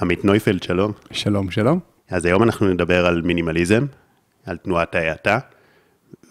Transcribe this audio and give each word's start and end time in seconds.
עמית 0.00 0.24
נויפלד, 0.24 0.62
שלום. 0.62 0.92
שלום, 1.10 1.50
שלום. 1.50 1.78
אז 2.10 2.24
היום 2.24 2.42
אנחנו 2.42 2.68
נדבר 2.68 3.06
על 3.06 3.22
מינימליזם, 3.22 3.86
על 4.46 4.56
תנועת 4.56 4.94
ההאטה, 4.94 5.38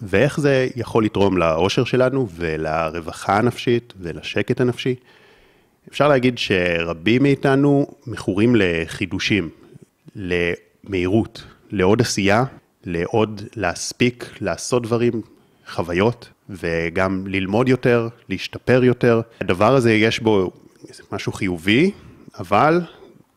ואיך 0.01 0.39
זה 0.39 0.67
יכול 0.75 1.05
לתרום 1.05 1.37
לאושר 1.37 1.83
שלנו 1.83 2.27
ולרווחה 2.35 3.37
הנפשית 3.37 3.93
ולשקט 3.99 4.61
הנפשי. 4.61 4.95
אפשר 5.89 6.07
להגיד 6.07 6.37
שרבים 6.37 7.23
מאיתנו 7.23 7.87
מכורים 8.07 8.55
לחידושים, 8.57 9.49
למהירות, 10.15 11.43
לעוד 11.71 12.01
עשייה, 12.01 12.43
לעוד 12.85 13.41
להספיק, 13.55 14.33
לעשות 14.41 14.83
דברים, 14.83 15.21
חוויות, 15.67 16.29
וגם 16.49 17.23
ללמוד 17.27 17.69
יותר, 17.69 18.07
להשתפר 18.29 18.83
יותר. 18.83 19.21
הדבר 19.41 19.75
הזה 19.75 19.93
יש 19.93 20.19
בו 20.19 20.51
משהו 21.11 21.31
חיובי, 21.31 21.91
אבל 22.39 22.81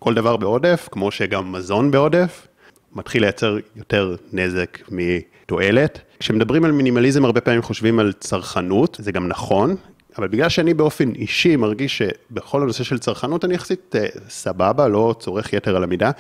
כל 0.07 0.15
דבר 0.15 0.37
בעודף, 0.37 0.89
כמו 0.93 1.11
שגם 1.11 1.53
מזון 1.53 1.91
בעודף, 1.91 2.47
מתחיל 2.93 3.23
לייצר 3.23 3.57
יותר 3.77 4.17
נזק 4.33 4.79
מתועלת. 4.91 6.01
כשמדברים 6.19 6.65
על 6.65 6.73
מינימליזם, 6.73 7.25
הרבה 7.25 7.41
פעמים 7.41 7.63
חושבים 7.63 7.99
על 7.99 8.13
צרכנות, 8.13 8.97
זה 9.01 9.13
גם 9.13 9.29
נכון, 9.29 9.77
אבל 10.19 10.29
בגלל 10.29 10.49
שאני 10.49 10.75
באופן 10.75 11.13
אישי 11.15 11.57
מרגיש 11.57 11.99
שבכל 11.99 12.63
הנושא 12.63 12.85
של 12.85 12.99
צרכנות 12.99 13.45
אני 13.45 13.55
יחסית 13.55 13.97
אה, 13.97 14.07
סבבה, 14.29 14.89
לא 14.89 15.15
צורך 15.19 15.53
יתר 15.53 15.77
על 15.77 15.83
המידה, 15.83 16.11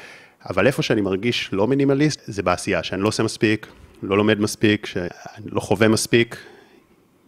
אבל 0.51 0.66
איפה 0.66 0.83
שאני 0.83 1.01
מרגיש 1.01 1.51
לא 1.53 1.66
מינימליסט, 1.66 2.21
זה 2.27 2.43
בעשייה, 2.43 2.83
שאני 2.83 3.03
לא 3.03 3.09
עושה 3.09 3.23
מספיק, 3.23 3.66
לא 4.03 4.16
לומד 4.16 4.41
מספיק, 4.41 4.87
שאני 4.87 5.51
לא 5.53 5.61
חווה 5.61 5.89
מספיק, 5.89 6.37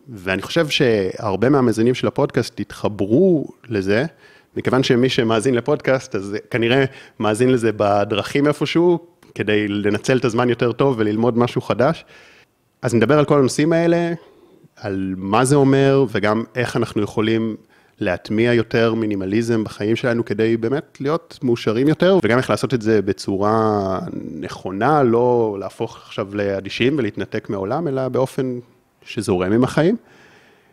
ואני 0.08 0.42
חושב 0.42 0.68
שהרבה 0.68 1.48
מהמאזינים 1.48 1.94
של 1.94 2.06
הפודקאסט 2.06 2.60
התחברו 2.60 3.48
לזה, 3.68 4.04
מכיוון 4.56 4.82
שמי 4.82 5.08
שמאזין 5.08 5.54
לפודקאסט, 5.54 6.14
אז 6.14 6.36
כנראה 6.50 6.84
מאזין 7.20 7.52
לזה 7.52 7.70
בדרכים 7.76 8.46
איפשהו, 8.46 8.98
כדי 9.34 9.68
לנצל 9.68 10.16
את 10.16 10.24
הזמן 10.24 10.48
יותר 10.48 10.72
טוב 10.72 10.94
וללמוד 10.98 11.38
משהו 11.38 11.60
חדש. 11.60 12.04
אז 12.82 12.94
נדבר 12.94 13.18
על 13.18 13.24
כל 13.24 13.38
הנושאים 13.38 13.72
האלה, 13.72 14.12
על 14.76 15.14
מה 15.16 15.44
זה 15.44 15.56
אומר, 15.56 16.04
וגם 16.12 16.44
איך 16.54 16.76
אנחנו 16.76 17.02
יכולים 17.02 17.56
להטמיע 18.00 18.52
יותר 18.52 18.94
מינימליזם 18.94 19.64
בחיים 19.64 19.96
שלנו, 19.96 20.24
כדי 20.24 20.56
באמת 20.56 20.98
להיות 21.00 21.38
מאושרים 21.42 21.88
יותר, 21.88 22.18
וגם 22.22 22.38
איך 22.38 22.50
לעשות 22.50 22.74
את 22.74 22.82
זה 22.82 23.02
בצורה 23.02 23.98
נכונה, 24.40 25.02
לא 25.02 25.56
להפוך 25.60 25.96
עכשיו 25.96 26.34
לאדישים 26.34 26.98
ולהתנתק 26.98 27.50
מהעולם, 27.50 27.88
אלא 27.88 28.08
באופן 28.08 28.58
שזורם 29.02 29.52
עם 29.52 29.64
החיים. 29.64 29.96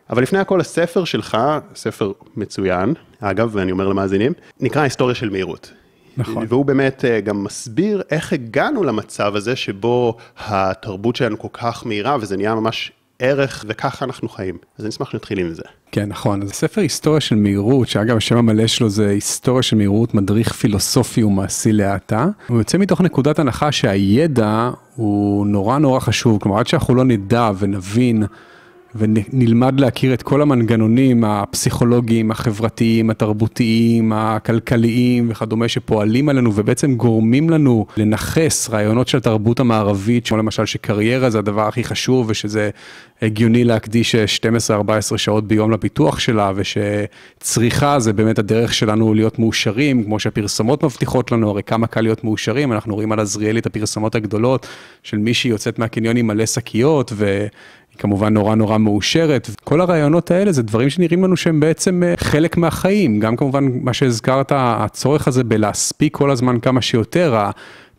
אבל 0.10 0.24
לפני 0.24 0.40
הכל, 0.40 0.62
הספר 0.62 1.04
שלך, 1.04 1.38
ספר 1.76 2.12
מצוין, 2.38 2.94
אגב, 3.20 3.50
ואני 3.54 3.72
אומר 3.72 3.88
למאזינים, 3.88 4.34
נקרא 4.60 4.82
היסטוריה 4.82 5.16
של 5.16 5.30
מהירות. 5.30 5.72
נכון. 6.18 6.46
והוא 6.50 6.66
באמת 6.66 7.06
אה, 7.06 7.22
גם 7.22 7.44
מסביר 7.44 8.02
איך 8.12 8.34
הגענו 8.34 8.84
למצב 8.84 9.36
הזה 9.36 9.56
שבו 9.56 10.18
התרבות 10.38 11.16
שלנו 11.16 11.40
כל 11.40 11.48
כך 11.54 11.86
מהירה, 11.86 12.18
וזה 12.22 12.38
נהיה 12.38 12.56
ממש 12.56 12.92
ערך, 13.20 13.66
וככה 13.68 14.06
אנחנו 14.06 14.30
חיים. 14.30 14.58
אז 14.78 14.86
אני 14.86 14.90
אשמח 14.90 15.10
שנתחיל 15.10 15.40
עם 15.40 15.54
זה. 15.54 15.64
כן, 15.92 16.10
נכון. 16.10 16.42
אז 16.42 16.52
ספר 16.52 16.82
היסטוריה 16.82 17.22
של 17.22 17.36
מהירות, 17.36 17.88
שאגב, 17.88 18.18
השם 18.18 18.38
המלא 18.38 18.68
שלו 18.68 18.90
זה 18.90 19.10
היסטוריה 19.10 19.64
של 19.64 19.76
מהירות, 19.76 20.14
מדריך 20.14 20.54
פילוסופי 20.54 21.24
ומעשי 21.24 21.72
להאטה. 21.72 22.28
הוא 22.48 22.58
יוצא 22.58 22.78
מתוך 22.78 23.02
נקודת 23.02 23.40
הנחה 23.40 23.72
שהידע 23.72 24.70
הוא 24.96 25.48
נורא 25.48 25.78
נורא 25.78 26.00
חשוב. 26.00 26.40
כלומר, 26.42 26.60
עד 26.60 26.68
שאנחנו 26.68 26.96
לא 26.96 27.04
נדע 27.04 27.52
ונבין 27.60 28.24
ונלמד 28.96 29.80
להכיר 29.80 30.14
את 30.14 30.22
כל 30.22 30.42
המנגנונים 30.42 31.24
הפסיכולוגיים, 31.24 32.32
החברתיים, 32.32 33.10
התרבותיים, 33.10 34.14
הכלכליים 34.14 35.28
וכדומה 35.32 35.68
שפועלים 35.68 36.30
עלינו 36.30 36.52
ובעצם 36.56 36.96
גורמים 36.96 37.50
לנו 37.50 37.86
לנכס 37.98 38.70
רעיונות 38.70 39.08
של 39.08 39.18
התרבות 39.18 39.60
המערבית, 39.60 40.28
כמו 40.28 40.38
למשל 40.38 40.66
שקריירה 40.66 41.30
זה 41.30 41.40
הדבר 41.40 41.68
הכי 41.68 41.84
חשוב 41.84 42.26
ושזה 42.30 42.70
הגיוני 43.22 43.64
להקדיש 43.64 44.16
12-14 44.16 45.18
שעות 45.18 45.48
ביום 45.48 45.72
לפיתוח 45.72 46.20
שלה 46.20 46.52
ושצריכה 46.56 48.00
זה 48.00 48.14
באמת 48.14 48.40
הדרך 48.40 48.74
שלנו 48.74 49.14
להיות 49.14 49.40
מאושרים, 49.40 50.04
כמו 50.04 50.20
שהפרסומות 50.20 50.84
מבטיחות 50.84 51.32
לנו, 51.32 51.50
הרי 51.50 51.64
כמה 51.64 51.88
קל 51.88 52.02
להיות 52.02 52.24
מאושרים, 52.24 52.74
אנחנו 52.74 52.96
רואים 52.96 53.12
על 53.12 53.20
עזריאלי 53.20 53.60
את 53.60 53.66
הפרסומות 53.66 54.16
הגדולות 54.16 54.68
של 55.04 55.18
מישהי 55.18 55.50
יוצאת 55.50 55.80
מהקניון 55.80 56.18
עם 56.18 56.28
מלא 56.28 56.46
שקיות 56.46 57.14
ו... 57.16 57.48
היא 57.96 58.02
כמובן 58.02 58.34
נורא 58.34 58.56
נורא 58.56 58.78
מאושרת. 58.78 59.50
כל 59.64 59.82
הרעיונות 59.82 60.32
האלה 60.32 60.52
זה 60.52 60.64
דברים 60.64 60.90
שנראים 60.90 61.24
לנו 61.24 61.38
שהם 61.38 61.60
בעצם 61.60 62.04
אה, 62.06 62.14
חלק 62.18 62.58
מהחיים. 62.58 63.20
גם 63.20 63.36
כמובן 63.36 63.68
מה 63.82 63.94
שהזכרת, 63.94 64.52
הצורך 64.56 65.28
הזה 65.28 65.44
בלהספיק 65.44 66.16
כל 66.16 66.32
הזמן 66.32 66.60
כמה 66.60 66.82
שיותר, 66.82 67.36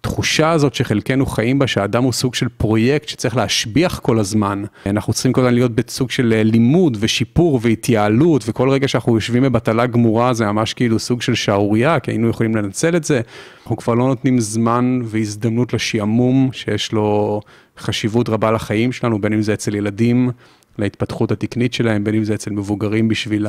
התחושה 0.07 0.51
הזאת 0.51 0.75
שחלקנו 0.75 1.27
חיים 1.27 1.59
בה, 1.59 1.67
שהאדם 1.67 2.05
הוא 2.05 2.13
סוג 2.13 2.35
של 2.35 2.49
פרויקט 2.49 3.09
שצריך 3.09 3.37
להשביח 3.37 3.99
כל 3.99 4.19
הזמן. 4.19 4.65
אנחנו 4.87 5.13
צריכים 5.13 5.33
כל 5.33 5.41
הזמן 5.41 5.55
להיות 5.55 5.73
בסוג 5.75 6.11
של 6.11 6.33
אה, 6.33 6.43
לימוד 6.43 6.97
ושיפור 7.01 7.61
והתייעלות, 7.63 8.45
וכל 8.47 8.69
רגע 8.71 8.89
שאנחנו 8.89 9.15
יושבים 9.15 9.43
בבטלה 9.43 9.87
גמורה 9.87 10.35
זה 10.35 10.47
ממש 10.47 10.75
כאילו 10.75 10.99
סוג 10.99 11.23
של 11.23 11.35
שערורייה, 11.35 12.01
כי 12.01 12.11
היינו 12.11 12.29
יכולים 12.29 12.57
לנצל 12.57 12.97
את 12.97 13.05
זה. 13.05 13.21
אנחנו 13.63 13.77
כבר 13.77 13.95
לא 13.95 14.07
נותנים 14.07 14.41
זמן 14.41 15.01
והזדמנות 15.05 15.73
לשעמום 15.73 16.51
שיש 16.53 16.93
לו 16.93 17.41
חשיבות 17.79 18.29
רבה 18.29 18.51
לחיים 18.51 18.93
שלנו, 18.93 19.21
בין 19.21 19.33
אם 19.33 19.43
זה 19.43 19.55
אצל 19.55 19.75
ילדים, 19.75 20.31
להתפתחות 20.79 21.33
התקנית 21.33 21.75
שלהם, 21.75 22.05
בין 22.05 22.15
אם 22.15 22.25
זה 22.25 22.35
אצל 22.35 22.51
מבוגרים 22.51 23.09
בשביל 23.09 23.47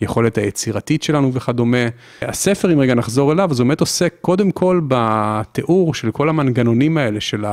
היכולת 0.00 0.38
היצירתית 0.38 1.02
שלנו 1.02 1.32
וכדומה. 1.34 1.86
הספר, 2.22 2.72
אם 2.72 2.80
רגע 2.80 2.94
נחזור 2.94 3.32
אליו, 3.32 3.50
אז 3.50 3.60
הוא 3.60 3.66
באמת 3.66 3.80
עוסק 3.80 4.14
קודם 4.20 4.50
כל 4.50 4.80
בתיאור 4.88 5.94
של 5.94 6.10
כל 6.10 6.28
המנגנונים 6.28 6.98
האלה, 6.98 7.20
של 7.20 7.44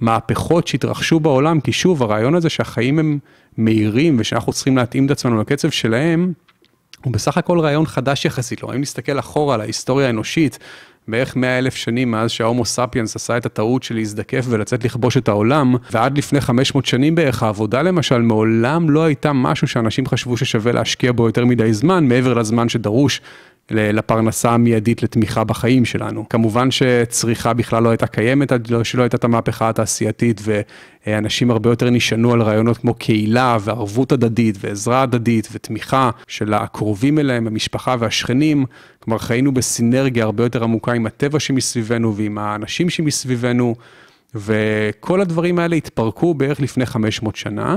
המהפכות 0.00 0.66
שהתרחשו 0.66 1.20
בעולם, 1.20 1.60
כי 1.60 1.72
שוב, 1.72 2.02
הרעיון 2.02 2.34
הזה 2.34 2.48
שהחיים 2.48 2.98
הם 2.98 3.18
מהירים 3.56 4.16
ושאנחנו 4.18 4.52
צריכים 4.52 4.76
להתאים 4.76 5.06
את 5.06 5.10
עצמנו 5.10 5.40
לקצב 5.40 5.70
שלהם, 5.70 6.32
הוא 7.04 7.12
בסך 7.12 7.38
הכל 7.38 7.60
רעיון 7.60 7.86
חדש 7.86 8.24
יחסית 8.24 8.62
לו. 8.62 8.72
אם 8.74 8.80
נסתכל 8.80 9.18
אחורה 9.18 9.54
על 9.54 9.60
ההיסטוריה 9.60 10.06
האנושית, 10.06 10.58
בערך 11.08 11.36
100 11.36 11.58
אלף 11.58 11.74
שנים 11.74 12.10
מאז 12.10 12.30
שההומו 12.30 12.64
ספיאנס 12.64 13.16
עשה 13.16 13.36
את 13.36 13.46
הטעות 13.46 13.82
של 13.82 13.94
להזדקף 13.94 14.44
ולצאת 14.48 14.84
לכבוש 14.84 15.16
את 15.16 15.28
העולם, 15.28 15.74
ועד 15.90 16.18
לפני 16.18 16.40
500 16.40 16.86
שנים 16.86 17.14
בערך 17.14 17.42
העבודה 17.42 17.82
למשל 17.82 18.18
מעולם 18.18 18.90
לא 18.90 19.04
הייתה 19.04 19.32
משהו 19.32 19.68
שאנשים 19.68 20.06
חשבו 20.06 20.36
ששווה 20.36 20.72
להשקיע 20.72 21.12
בו 21.12 21.26
יותר 21.26 21.44
מדי 21.44 21.72
זמן, 21.72 22.08
מעבר 22.08 22.34
לזמן 22.34 22.68
שדרוש 22.68 23.20
לפרנסה 23.70 24.50
המיידית 24.50 25.02
לתמיכה 25.02 25.44
בחיים 25.44 25.84
שלנו. 25.84 26.28
כמובן 26.28 26.70
שצריכה 26.70 27.52
בכלל 27.52 27.82
לא 27.82 27.88
הייתה 27.88 28.06
קיימת 28.06 28.70
לא, 28.70 28.84
שלא 28.84 29.02
הייתה 29.02 29.16
את 29.16 29.24
המהפכה 29.24 29.68
התעשייתית 29.68 30.40
ואנשים 31.06 31.50
הרבה 31.50 31.70
יותר 31.70 31.90
נשענו 31.90 32.32
על 32.32 32.42
רעיונות 32.42 32.78
כמו 32.78 32.94
קהילה 32.94 33.56
וערבות 33.60 34.12
הדדית 34.12 34.56
ועזרה 34.60 35.02
הדדית 35.02 35.48
ותמיכה 35.52 36.10
של 36.28 36.54
הקרובים 36.54 37.18
אליהם, 37.18 37.46
המשפחה 37.46 37.96
והשכנים. 37.98 38.64
כלומר 39.00 39.18
חיינו 39.18 39.54
בסינרגיה 39.54 40.24
הרבה 40.24 40.44
יותר 40.44 40.64
עמוקה 40.64 40.92
עם 40.92 41.06
הטבע 41.06 41.40
שמסביבנו 41.40 42.16
ועם 42.16 42.38
האנשים 42.38 42.90
שמסביבנו 42.90 43.74
וכל 44.34 45.20
הדברים 45.20 45.58
האלה 45.58 45.76
התפרקו 45.76 46.34
בערך 46.34 46.60
לפני 46.60 46.86
500 46.86 47.36
שנה. 47.36 47.76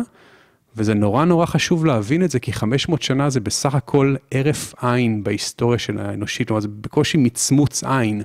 וזה 0.78 0.94
נורא 0.94 1.26
נורא 1.26 1.46
חשוב 1.46 1.86
להבין 1.86 2.24
את 2.24 2.32
זה, 2.32 2.40
כי 2.40 2.54
500 2.54 3.02
שנה 3.02 3.30
זה 3.30 3.40
בסך 3.40 3.76
הכל 3.76 4.16
הרף 4.32 4.74
עין 4.82 5.24
בהיסטוריה 5.24 5.80
של 5.80 6.00
האנושית, 6.00 6.48
כלומר 6.48 6.62
זה 6.62 6.68
בקושי 6.82 7.18
מצמוץ 7.18 7.84
עין. 7.84 8.22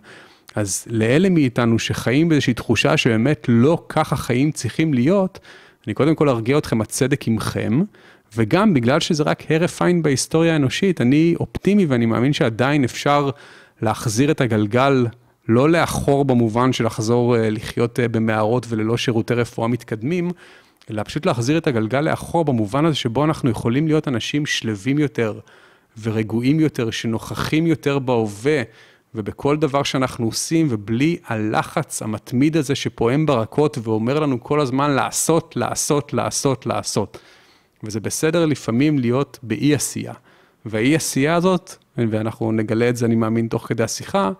אז 0.54 0.84
לאלה 0.90 1.28
מאיתנו 1.28 1.78
שחיים 1.78 2.28
באיזושהי 2.28 2.54
תחושה 2.54 2.96
שבאמת 2.96 3.46
לא 3.48 3.84
ככה 3.88 4.16
חיים 4.16 4.52
צריכים 4.52 4.94
להיות, 4.94 5.38
אני 5.86 5.94
קודם 5.94 6.14
כל 6.14 6.28
ארגיע 6.28 6.58
אתכם, 6.58 6.80
הצדק 6.80 7.28
עמכם, 7.28 7.82
וגם 8.36 8.74
בגלל 8.74 9.00
שזה 9.00 9.22
רק 9.22 9.50
הרף 9.50 9.82
עין 9.82 10.02
בהיסטוריה 10.02 10.52
האנושית, 10.52 11.00
אני 11.00 11.34
אופטימי 11.40 11.86
ואני 11.86 12.06
מאמין 12.06 12.32
שעדיין 12.32 12.84
אפשר 12.84 13.30
להחזיר 13.82 14.30
את 14.30 14.40
הגלגל, 14.40 15.06
לא 15.48 15.70
לאחור 15.70 16.24
במובן 16.24 16.72
של 16.72 16.86
לחזור 16.86 17.36
אה, 17.36 17.50
לחיות 17.50 18.00
אה, 18.00 18.08
במערות 18.08 18.66
וללא 18.68 18.96
שירותי 18.96 19.34
רפואה 19.34 19.68
מתקדמים, 19.68 20.30
אלא 20.90 21.02
פשוט 21.02 21.26
להחזיר 21.26 21.58
את 21.58 21.66
הגלגל 21.66 22.00
לאחור 22.00 22.44
במובן 22.44 22.84
הזה 22.84 22.96
שבו 22.96 23.24
אנחנו 23.24 23.50
יכולים 23.50 23.86
להיות 23.86 24.08
אנשים 24.08 24.46
שלווים 24.46 24.98
יותר 24.98 25.40
ורגועים 26.02 26.60
יותר, 26.60 26.90
שנוכחים 26.90 27.66
יותר 27.66 27.98
בהווה 27.98 28.62
ובכל 29.14 29.56
דבר 29.56 29.82
שאנחנו 29.82 30.26
עושים, 30.26 30.66
ובלי 30.70 31.16
הלחץ 31.26 32.02
המתמיד 32.02 32.56
הזה 32.56 32.74
שפועם 32.74 33.26
ברקות 33.26 33.78
ואומר 33.82 34.20
לנו 34.20 34.40
כל 34.40 34.60
הזמן 34.60 34.90
לעשות, 34.90 35.56
לעשות, 35.56 36.12
לעשות, 36.12 36.66
לעשות. 36.66 37.18
וזה 37.82 38.00
בסדר 38.00 38.46
לפעמים 38.46 38.98
להיות 38.98 39.38
באי 39.42 39.74
עשייה. 39.74 40.14
והאי 40.66 40.96
עשייה 40.96 41.34
הזאת, 41.34 41.74
ואנחנו 41.96 42.52
נגלה 42.52 42.88
את 42.88 42.96
זה, 42.96 43.06
אני 43.06 43.14
מאמין, 43.14 43.48
תוך 43.48 43.66
כדי 43.68 43.82
השיחה, 43.82 44.30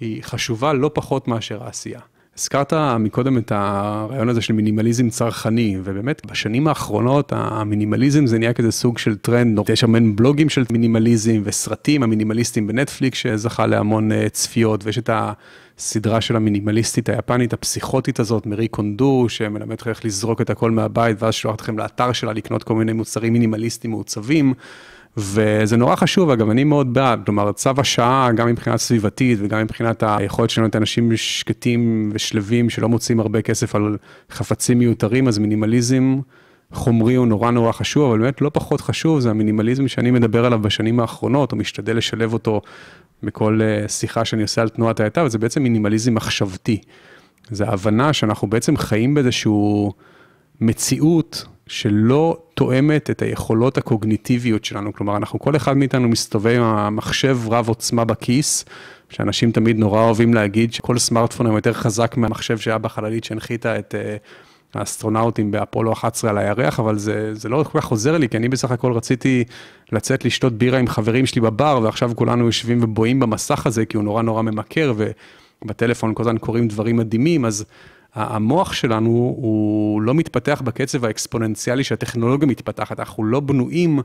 היא 0.00 0.22
חשובה 0.22 0.72
לא 0.72 0.90
פחות 0.94 1.28
מאשר 1.28 1.64
העשייה. 1.64 2.00
הזכרת 2.38 2.72
מקודם 2.98 3.38
את 3.38 3.52
הרעיון 3.54 4.28
הזה 4.28 4.40
של 4.40 4.52
מינימליזם 4.52 5.08
צרכני, 5.08 5.78
ובאמת 5.84 6.26
בשנים 6.26 6.68
האחרונות 6.68 7.32
המינימליזם 7.36 8.26
זה 8.26 8.38
נהיה 8.38 8.52
כזה 8.52 8.70
סוג 8.70 8.98
של 8.98 9.16
טרנד, 9.16 9.70
יש 9.70 9.84
המון 9.84 10.16
בלוגים 10.16 10.48
של 10.48 10.64
מינימליזם 10.72 11.40
וסרטים 11.44 12.02
המינימליסטים 12.02 12.66
בנטפליקס 12.66 13.18
שזכה 13.18 13.66
להמון 13.66 14.12
אה, 14.12 14.28
צפיות, 14.28 14.84
ויש 14.84 14.98
את 14.98 15.10
הסדרה 15.12 16.20
של 16.20 16.36
המינימליסטית 16.36 17.08
היפנית 17.08 17.52
הפסיכוטית 17.52 18.20
הזאת, 18.20 18.46
מרי 18.46 18.68
קונדו, 18.68 19.26
שמלמדת 19.28 19.72
אתכם 19.72 19.90
איך 19.90 20.04
לזרוק 20.04 20.40
את 20.40 20.50
הכל 20.50 20.70
מהבית, 20.70 21.22
ואז 21.22 21.34
שולחת 21.34 21.56
אתכם 21.56 21.78
לאתר 21.78 22.12
שלה 22.12 22.32
לקנות 22.32 22.64
כל 22.64 22.74
מיני 22.74 22.92
מוצרים 22.92 23.32
מינימליסטיים 23.32 23.90
מעוצבים. 23.90 24.54
וזה 25.16 25.76
נורא 25.76 25.96
חשוב, 25.96 26.30
אגב, 26.30 26.50
אני 26.50 26.64
מאוד 26.64 26.94
בעד, 26.94 27.20
כלומר, 27.26 27.52
צו 27.52 27.70
השעה, 27.78 28.32
גם 28.32 28.48
מבחינה 28.48 28.78
סביבתית 28.78 29.38
וגם 29.42 29.62
מבחינת 29.62 30.02
היכולת 30.06 30.50
שלנו 30.50 30.64
להיות 30.64 30.76
אנשים 30.76 31.16
שקטים 31.16 32.10
ושלווים, 32.14 32.70
שלא 32.70 32.88
מוצאים 32.88 33.20
הרבה 33.20 33.42
כסף 33.42 33.74
על 33.74 33.96
חפצים 34.30 34.78
מיותרים, 34.78 35.28
אז 35.28 35.38
מינימליזם 35.38 36.20
חומרי 36.72 37.14
הוא 37.14 37.26
נורא 37.26 37.50
נורא 37.50 37.72
חשוב, 37.72 38.10
אבל 38.10 38.20
באמת 38.20 38.40
לא 38.40 38.50
פחות 38.54 38.80
חשוב, 38.80 39.20
זה 39.20 39.30
המינימליזם 39.30 39.88
שאני 39.88 40.10
מדבר 40.10 40.44
עליו 40.44 40.58
בשנים 40.58 41.00
האחרונות, 41.00 41.52
או 41.52 41.56
משתדל 41.56 41.96
לשלב 41.96 42.32
אותו 42.32 42.60
בכל 43.22 43.60
אה, 43.62 43.88
שיחה 43.88 44.24
שאני 44.24 44.42
עושה 44.42 44.62
על 44.62 44.68
תנועת 44.68 45.00
האטה, 45.00 45.24
וזה 45.24 45.38
בעצם 45.38 45.62
מינימליזם 45.62 46.14
מחשבתי. 46.14 46.80
זה 47.50 47.64
ההבנה 47.68 48.12
שאנחנו 48.12 48.48
בעצם 48.48 48.76
חיים 48.76 49.14
באיזשהו 49.14 49.92
מציאות 50.60 51.44
שלא 51.66 52.36
תואמת 52.54 53.10
את 53.10 53.22
היכולות 53.22 53.78
הקוגניטיביות 53.78 54.64
שלנו, 54.64 54.92
כלומר, 54.92 55.16
אנחנו, 55.16 55.38
כל 55.38 55.56
אחד 55.56 55.76
מאיתנו 55.76 56.08
מסתובב 56.08 56.56
עם 56.56 56.62
המחשב 56.62 57.38
רב 57.50 57.68
עוצמה 57.68 58.04
בכיס, 58.04 58.64
שאנשים 59.08 59.52
תמיד 59.52 59.78
נורא 59.78 60.04
אוהבים 60.04 60.34
להגיד 60.34 60.72
שכל 60.72 60.98
סמארטפון 60.98 61.46
היום 61.46 61.56
יותר 61.56 61.72
חזק 61.72 62.16
מהמחשב 62.16 62.58
שהיה 62.58 62.78
בחללית 62.78 63.24
שהנחיתה 63.24 63.78
את 63.78 63.94
uh, 63.94 64.78
האסטרונאוטים 64.78 65.50
באפולו 65.50 65.92
11 65.92 66.30
על 66.30 66.38
הירח, 66.38 66.80
אבל 66.80 66.98
זה, 66.98 67.34
זה 67.34 67.48
לא 67.48 67.64
כל 67.72 67.80
כך 67.80 67.86
עוזר 67.86 68.18
לי, 68.18 68.28
כי 68.28 68.36
אני 68.36 68.48
בסך 68.48 68.70
הכל 68.70 68.92
רציתי 68.92 69.44
לצאת 69.92 70.24
לשתות 70.24 70.52
בירה 70.52 70.78
עם 70.78 70.86
חברים 70.86 71.26
שלי 71.26 71.40
בבר, 71.40 71.80
ועכשיו 71.82 72.12
כולנו 72.16 72.46
יושבים 72.46 72.78
ובואים 72.82 73.20
במסך 73.20 73.66
הזה, 73.66 73.86
כי 73.86 73.96
הוא 73.96 74.04
נורא 74.04 74.22
נורא 74.22 74.42
ממכר, 74.42 74.94
ובטלפון 75.62 76.14
כל 76.14 76.22
הזמן 76.22 76.38
קורים 76.38 76.68
דברים 76.68 76.96
מדהימים, 76.96 77.44
אז... 77.44 77.64
המוח 78.14 78.72
שלנו 78.72 79.08
הוא 79.10 80.02
לא 80.02 80.14
מתפתח 80.14 80.62
בקצב 80.64 81.04
האקספוננציאלי 81.04 81.84
שהטכנולוגיה 81.84 82.48
מתפתחת, 82.48 83.00
אנחנו 83.00 83.24
לא 83.24 83.40
בנויים 83.40 84.00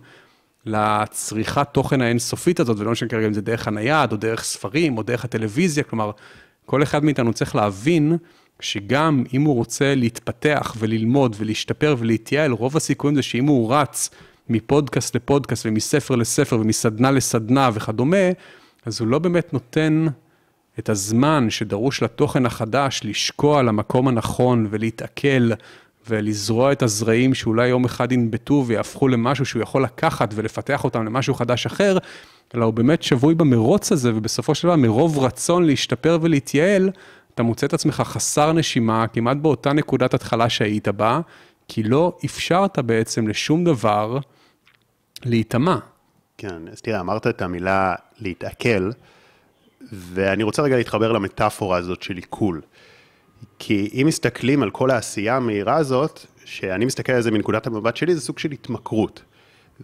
לצריכת 0.65 1.68
תוכן 1.71 2.01
האינסופית 2.01 2.59
הזאת, 2.59 2.80
ולא 2.80 2.92
משנה 2.92 3.09
כרגע 3.09 3.27
אם 3.27 3.33
זה 3.33 3.42
דרך 3.42 3.68
הנייד, 3.68 4.12
או 4.12 4.18
דרך 4.18 4.44
ספרים, 4.44 4.98
או 4.98 5.04
דרך 5.04 5.25
הטלוויזיה, 5.25 5.83
כלומר, 5.83 6.12
כל 6.65 6.83
אחד 6.83 7.04
מאיתנו 7.04 7.33
צריך 7.33 7.56
להבין 7.56 8.18
שגם 8.59 9.24
אם 9.33 9.42
הוא 9.42 9.56
רוצה 9.56 9.95
להתפתח 9.95 10.75
וללמוד 10.80 11.36
ולהשתפר 11.39 11.95
ולהתייעל, 12.00 12.51
רוב 12.51 12.77
הסיכויים 12.77 13.15
זה 13.15 13.21
שאם 13.21 13.45
הוא 13.45 13.74
רץ 13.74 14.09
מפודקאסט 14.50 15.15
לפודקאסט 15.15 15.65
ומספר 15.65 16.15
לספר 16.15 16.59
ומסדנה 16.59 17.12
לסדנה 17.12 17.69
וכדומה, 17.74 18.31
אז 18.86 19.01
הוא 19.01 19.07
לא 19.07 19.19
באמת 19.19 19.54
נותן 19.54 20.06
את 20.80 20.90
הזמן 20.90 21.50
שדרוש 21.50 22.04
לתוכן 22.04 22.46
החדש 22.46 23.02
לשקוע 23.04 23.64
למקום 23.64 24.08
הנכון 24.08 24.68
ולהתעכל 24.70 25.52
ולזרוע 26.10 26.72
את 26.72 26.82
הזרעים 26.82 27.34
שאולי 27.34 27.68
יום 27.68 27.86
אחד 27.86 28.12
ינבטו 28.12 28.64
ויהפכו 28.68 29.08
למשהו 29.08 29.46
שהוא 29.46 29.62
יכול 29.62 29.84
לקחת 29.84 30.30
ולפתח 30.36 30.84
אותם 30.84 31.06
למשהו 31.06 31.34
חדש 31.34 31.66
אחר, 31.66 31.98
אלא 32.56 32.66
הוא 32.66 32.74
באמת 32.74 33.04
שבוי 33.04 33.36
במרוץ 33.36 33.92
הזה, 33.92 34.12
ובסופו 34.16 34.56
של 34.56 34.68
דבר 34.68 34.76
מרוב 34.76 35.20
רצון 35.20 35.64
להשתפר 35.64 36.18
ולהתייעל, 36.22 36.90
אתה 37.34 37.44
מוצא 37.44 37.66
את 37.66 37.74
עצמך 37.74 37.96
חסר 37.96 38.54
נשימה 38.54 39.08
כמעט 39.08 39.38
באותה 39.38 39.74
נקודת 39.74 40.14
התחלה 40.14 40.50
שהיית 40.50 40.88
בה, 40.88 41.20
כי 41.68 41.84
לא 41.84 42.18
אפשרת 42.26 42.80
בעצם 42.80 43.28
לשום 43.28 43.64
דבר 43.64 44.20
להיטמע. 45.26 45.78
כן, 46.38 46.68
אז 46.72 46.82
תראה, 46.82 47.00
אמרת 47.00 47.28
את 47.28 47.42
המילה 47.42 47.96
להתעכל. 48.20 48.90
ואני 49.92 50.44
רוצה 50.44 50.62
רגע 50.62 50.78
להתחבר 50.78 51.12
למטאפורה 51.12 51.78
הזאת 51.78 52.04
של 52.04 52.16
עיכול. 52.16 52.62
כי 53.60 53.90
אם 53.94 54.08
מסתכלים 54.08 54.64
על 54.64 54.70
כל 54.70 54.92
העשייה 54.92 55.36
המהירה 55.36 55.76
הזאת, 55.76 56.26
שאני 56.46 56.86
מסתכל 56.86 57.12
על 57.12 57.22
זה 57.22 57.32
מנקודת 57.32 57.68
המבט 57.68 57.96
שלי, 57.96 58.16
זה 58.16 58.22
סוג 58.22 58.40
של 58.40 58.52
התמכרות. 58.52 59.22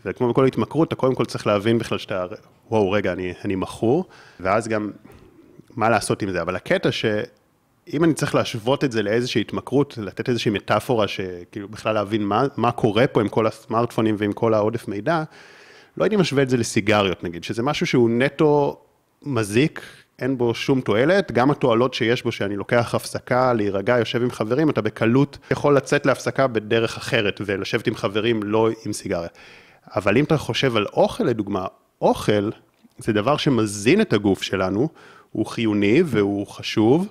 וכמו 0.05 0.29
בכל 0.29 0.45
התמכרות, 0.45 0.87
אתה 0.87 0.95
קודם 0.95 1.15
כל 1.15 1.25
צריך 1.25 1.47
להבין 1.47 1.77
בכלל 1.77 1.97
שאתה, 1.97 2.25
וואו, 2.69 2.91
רגע, 2.91 3.11
אני, 3.11 3.33
אני 3.45 3.55
מכור, 3.55 4.05
ואז 4.39 4.67
גם 4.67 4.91
מה 5.75 5.89
לעשות 5.89 6.21
עם 6.21 6.31
זה. 6.31 6.41
אבל 6.41 6.55
הקטע 6.55 6.91
שאם 6.91 8.03
אני 8.03 8.13
צריך 8.13 8.35
להשוות 8.35 8.83
את 8.83 8.91
זה 8.91 9.03
לאיזושהי 9.03 9.41
התמכרות, 9.41 9.97
לתת 9.97 10.29
איזושהי 10.29 10.51
מטאפורה, 10.51 11.07
שכאילו 11.07 11.67
בכלל 11.69 11.93
להבין 11.93 12.23
מה, 12.23 12.43
מה 12.57 12.71
קורה 12.71 13.07
פה 13.07 13.21
עם 13.21 13.29
כל 13.29 13.47
הסמארטפונים 13.47 14.15
ועם 14.17 14.33
כל 14.33 14.53
העודף 14.53 14.87
מידע, 14.87 15.23
לא 15.97 16.03
הייתי 16.03 16.15
משווה 16.15 16.43
את 16.43 16.49
זה 16.49 16.57
לסיגריות 16.57 17.23
נגיד, 17.23 17.43
שזה 17.43 17.63
משהו 17.63 17.87
שהוא 17.87 18.09
נטו 18.09 18.82
מזיק, 19.25 19.81
אין 20.19 20.37
בו 20.37 20.55
שום 20.55 20.81
תועלת, 20.81 21.31
גם 21.31 21.51
התועלות 21.51 21.93
שיש 21.93 22.23
בו, 22.23 22.31
שאני 22.31 22.55
לוקח 22.55 22.95
הפסקה, 22.95 23.53
להירגע, 23.53 23.97
יושב 23.99 24.23
עם 24.23 24.31
חברים, 24.31 24.69
אתה 24.69 24.81
בקלות 24.81 25.37
יכול 25.51 25.77
לצאת 25.77 26.05
להפסקה 26.05 26.47
בדרך 26.47 26.97
אחרת 26.97 27.41
ולשבת 27.45 27.87
עם 27.87 27.95
חברים, 27.95 28.43
לא 28.43 28.69
עם 28.85 28.93
סיגריה. 28.93 29.29
אבל 29.95 30.17
אם 30.17 30.23
אתה 30.23 30.37
חושב 30.37 30.77
על 30.77 30.85
אוכל 30.93 31.23
לדוגמה, 31.23 31.65
אוכל 32.01 32.49
זה 32.97 33.13
דבר 33.13 33.37
שמזין 33.37 34.01
את 34.01 34.13
הגוף 34.13 34.41
שלנו, 34.41 34.89
הוא 35.31 35.45
חיוני 35.45 36.01
והוא 36.05 36.47
חשוב, 36.47 37.07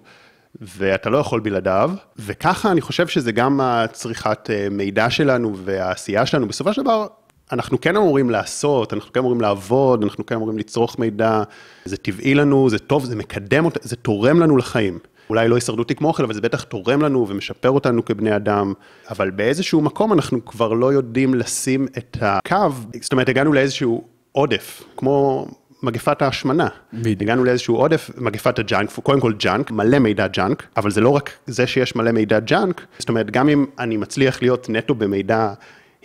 ואתה 0.60 1.10
לא 1.10 1.18
יכול 1.18 1.40
בלעדיו, 1.40 1.90
וככה 2.16 2.70
אני 2.70 2.80
חושב 2.80 3.06
שזה 3.06 3.32
גם 3.32 3.60
הצריכת 3.60 4.50
אה, 4.50 4.68
מידע 4.70 5.10
שלנו 5.10 5.56
והעשייה 5.56 6.26
שלנו, 6.26 6.48
בסופו 6.48 6.72
של 6.72 6.82
דבר 6.82 7.06
אנחנו 7.52 7.80
כן 7.80 7.96
אמורים 7.96 8.30
לעשות, 8.30 8.92
אנחנו 8.92 9.12
כן 9.12 9.20
אמורים 9.20 9.40
לעבוד, 9.40 10.02
אנחנו 10.02 10.26
כן 10.26 10.34
אמורים 10.34 10.58
לצרוך 10.58 10.98
מידע, 10.98 11.42
זה 11.84 11.96
טבעי 11.96 12.34
לנו, 12.34 12.70
זה 12.70 12.78
טוב, 12.78 13.04
זה 13.04 13.16
מקדם 13.16 13.64
אותנו, 13.64 13.82
זה 13.84 13.96
תורם 13.96 14.40
לנו 14.40 14.56
לחיים. 14.56 14.98
אולי 15.30 15.48
לא 15.48 15.54
הישרדותי 15.54 15.94
כמו 15.94 16.08
אוכל, 16.08 16.24
אבל 16.24 16.34
זה 16.34 16.40
בטח 16.40 16.62
תורם 16.62 17.02
לנו 17.02 17.28
ומשפר 17.28 17.70
אותנו 17.70 18.04
כבני 18.04 18.36
אדם, 18.36 18.72
אבל 19.10 19.30
באיזשהו 19.30 19.80
מקום 19.80 20.12
אנחנו 20.12 20.44
כבר 20.44 20.72
לא 20.72 20.92
יודעים 20.92 21.34
לשים 21.34 21.86
את 21.98 22.16
הקו, 22.20 22.56
זאת 23.00 23.12
אומרת, 23.12 23.28
הגענו 23.28 23.52
לאיזשהו 23.52 24.04
עודף, 24.32 24.82
כמו 24.96 25.46
מגפת 25.82 26.22
ההשמנה. 26.22 26.68
בדיוק. 26.92 27.22
הגענו 27.22 27.44
לאיזשהו 27.44 27.76
עודף, 27.76 28.10
מגפת 28.18 28.58
הג'אנק, 28.58 28.90
קודם 29.02 29.20
כל 29.20 29.32
ג'אנק, 29.32 29.70
מלא 29.70 29.98
מידע 29.98 30.26
ג'אנק, 30.26 30.66
אבל 30.76 30.90
זה 30.90 31.00
לא 31.00 31.08
רק 31.08 31.30
זה 31.46 31.66
שיש 31.66 31.96
מלא 31.96 32.12
מידע 32.12 32.40
ג'אנק, 32.40 32.86
זאת 32.98 33.08
אומרת, 33.08 33.30
גם 33.30 33.48
אם 33.48 33.66
אני 33.78 33.96
מצליח 33.96 34.42
להיות 34.42 34.68
נטו 34.68 34.94
במידע 34.94 35.52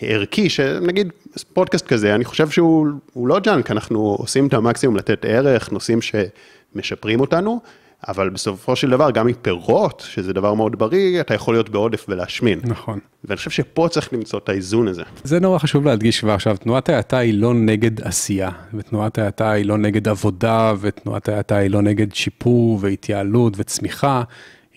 ערכי, 0.02 0.50
שנגיד 0.50 1.12
פודקאסט 1.54 1.88
כזה, 1.88 2.16
אני 2.16 2.26
חושב 2.26 2.50
שהוא 2.50 3.28
לא 3.28 3.40
ג'אנק, 3.40 3.72
אנחנו 3.72 4.00
עושים 4.00 4.48
את 4.48 4.54
המקסימום 4.54 4.96
לתת 4.96 5.26
ערך, 5.26 5.72
נושאים 5.72 6.00
שמשפרים 6.02 7.20
אותנו, 7.20 7.60
אבל 8.08 8.30
בסופו 8.30 8.76
של 8.76 8.90
דבר, 8.90 9.12
גם 9.12 9.28
מפירות, 9.28 10.04
שזה 10.08 10.34
דבר 10.34 10.54
מאוד 10.54 10.80
בריא, 10.80 11.22
אתה 11.22 11.34
יכול 11.34 11.54
להיות 11.54 11.70
בעודף 11.70 12.06
ולהשמין. 12.10 12.60
נכון. 12.64 13.00
ואני 13.24 13.38
חושב 13.38 13.50
שפה 13.50 13.88
צריך 13.92 14.14
למצוא 14.14 14.40
את 14.40 14.50
האיזון 14.50 14.88
הזה. 14.88 15.04
זה 15.24 15.40
נורא 15.40 15.58
חשוב 15.58 15.86
להדגיש 15.86 16.20
כבר 16.20 16.32
עכשיו, 16.32 16.58
תנועת 16.58 16.90
ההאטה 16.90 17.18
היא 17.18 17.34
לא 17.34 17.54
נגד 17.54 18.02
עשייה, 18.02 18.50
ותנועת 18.74 19.18
ההאטה 19.18 19.52
היא 19.52 19.66
לא 19.66 19.78
נגד 19.78 20.08
עבודה, 20.08 20.74
ותנועת 20.80 21.30
ההאטה 21.30 21.56
היא 21.56 21.70
לא 21.70 21.82
נגד 21.82 22.14
שיפור 22.14 22.80
והתייעלות 22.82 23.54
וצמיחה. 23.58 24.24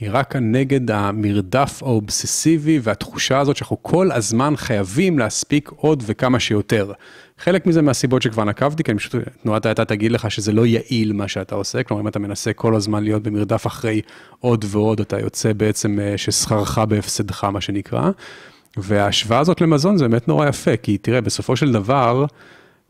היא 0.01 0.09
רק 0.13 0.37
נגד 0.37 0.91
המרדף 0.91 1.83
האובססיבי 1.83 2.81
והתחושה 2.83 3.39
הזאת 3.39 3.57
שאנחנו 3.57 3.83
כל 3.83 4.13
הזמן 4.13 4.57
חייבים 4.57 5.19
להספיק 5.19 5.71
עוד 5.77 6.03
וכמה 6.07 6.41
שיותר. 6.41 6.93
חלק 7.39 7.67
מזה 7.67 7.83
מהסיבות 7.83 8.23
שכבר 8.23 8.45
נקבתי, 8.45 8.85
כי 8.85 8.91
אני 8.91 8.99
פשוט, 8.99 9.15
תנועת 9.43 9.67
האטה 9.67 9.85
תגיד 9.85 10.13
לך 10.13 10.31
שזה 10.31 10.53
לא 10.53 10.67
יעיל 10.67 11.13
מה 11.13 11.29
שאתה 11.29 11.55
עושה, 11.55 11.83
כלומר 11.83 12.03
אם 12.03 12.09
אתה 12.09 12.19
מנסה 12.19 12.53
כל 12.53 12.75
הזמן 12.75 13.05
להיות 13.05 13.23
במרדף 13.23 13.67
אחרי 13.67 14.01
עוד 14.41 14.65
ועוד, 14.69 15.01
אתה 15.01 15.21
יוצא 15.21 15.53
בעצם 15.53 16.01
אה, 16.01 16.19
ששכרך 16.19 16.79
בהפסדך, 16.79 17.45
מה 17.45 17.61
שנקרא. 17.61 18.11
וההשוואה 18.77 19.39
הזאת 19.39 19.61
למזון 19.61 19.97
זה 19.97 20.09
באמת 20.09 20.29
נורא 20.29 20.49
יפה, 20.49 20.77
כי 20.77 20.99
תראה, 20.99 21.21
בסופו 21.21 21.57
של 21.57 21.73
דבר, 21.73 22.25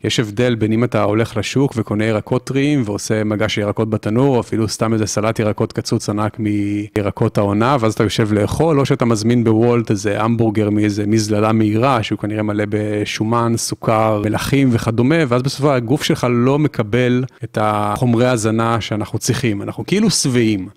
יש 0.04 0.20
הבדל 0.20 0.54
בין 0.54 0.72
אם 0.72 0.84
אתה 0.84 1.02
הולך 1.02 1.36
לשוק 1.36 1.72
וקונה 1.76 2.04
ירקות 2.04 2.44
טריים 2.44 2.82
ועושה 2.84 3.24
מגש 3.24 3.58
ירקות 3.58 3.90
בתנור, 3.90 4.34
או 4.36 4.40
אפילו 4.40 4.68
סתם 4.68 4.92
איזה 4.92 5.06
סלט 5.06 5.38
ירקות 5.38 5.72
קצוץ 5.72 6.08
ענק 6.08 6.38
מירקות 6.38 7.38
העונה, 7.38 7.76
ואז 7.80 7.92
אתה 7.92 8.02
יושב 8.02 8.32
לאכול, 8.32 8.80
או 8.80 8.86
שאתה 8.86 9.04
מזמין 9.04 9.44
בוולט 9.44 9.90
איזה 9.90 10.22
המבורגר 10.22 10.70
מאיזה 10.70 11.06
מזללה 11.06 11.52
מהירה, 11.52 12.02
שהוא 12.02 12.18
כנראה 12.18 12.42
מלא 12.42 12.64
בשומן, 12.68 13.52
סוכר, 13.56 14.22
מלחים 14.24 14.68
וכדומה, 14.72 15.16
ואז 15.28 15.42
בסופו 15.42 15.72
הגוף 15.72 16.02
שלך 16.02 16.26
לא 16.30 16.58
מקבל 16.58 17.24
את 17.44 17.58
החומרי 17.60 18.26
הזנה 18.26 18.80
שאנחנו 18.80 19.18
צריכים, 19.18 19.62
אנחנו 19.62 19.86
כאילו 19.86 20.10
שבעים. 20.10 20.68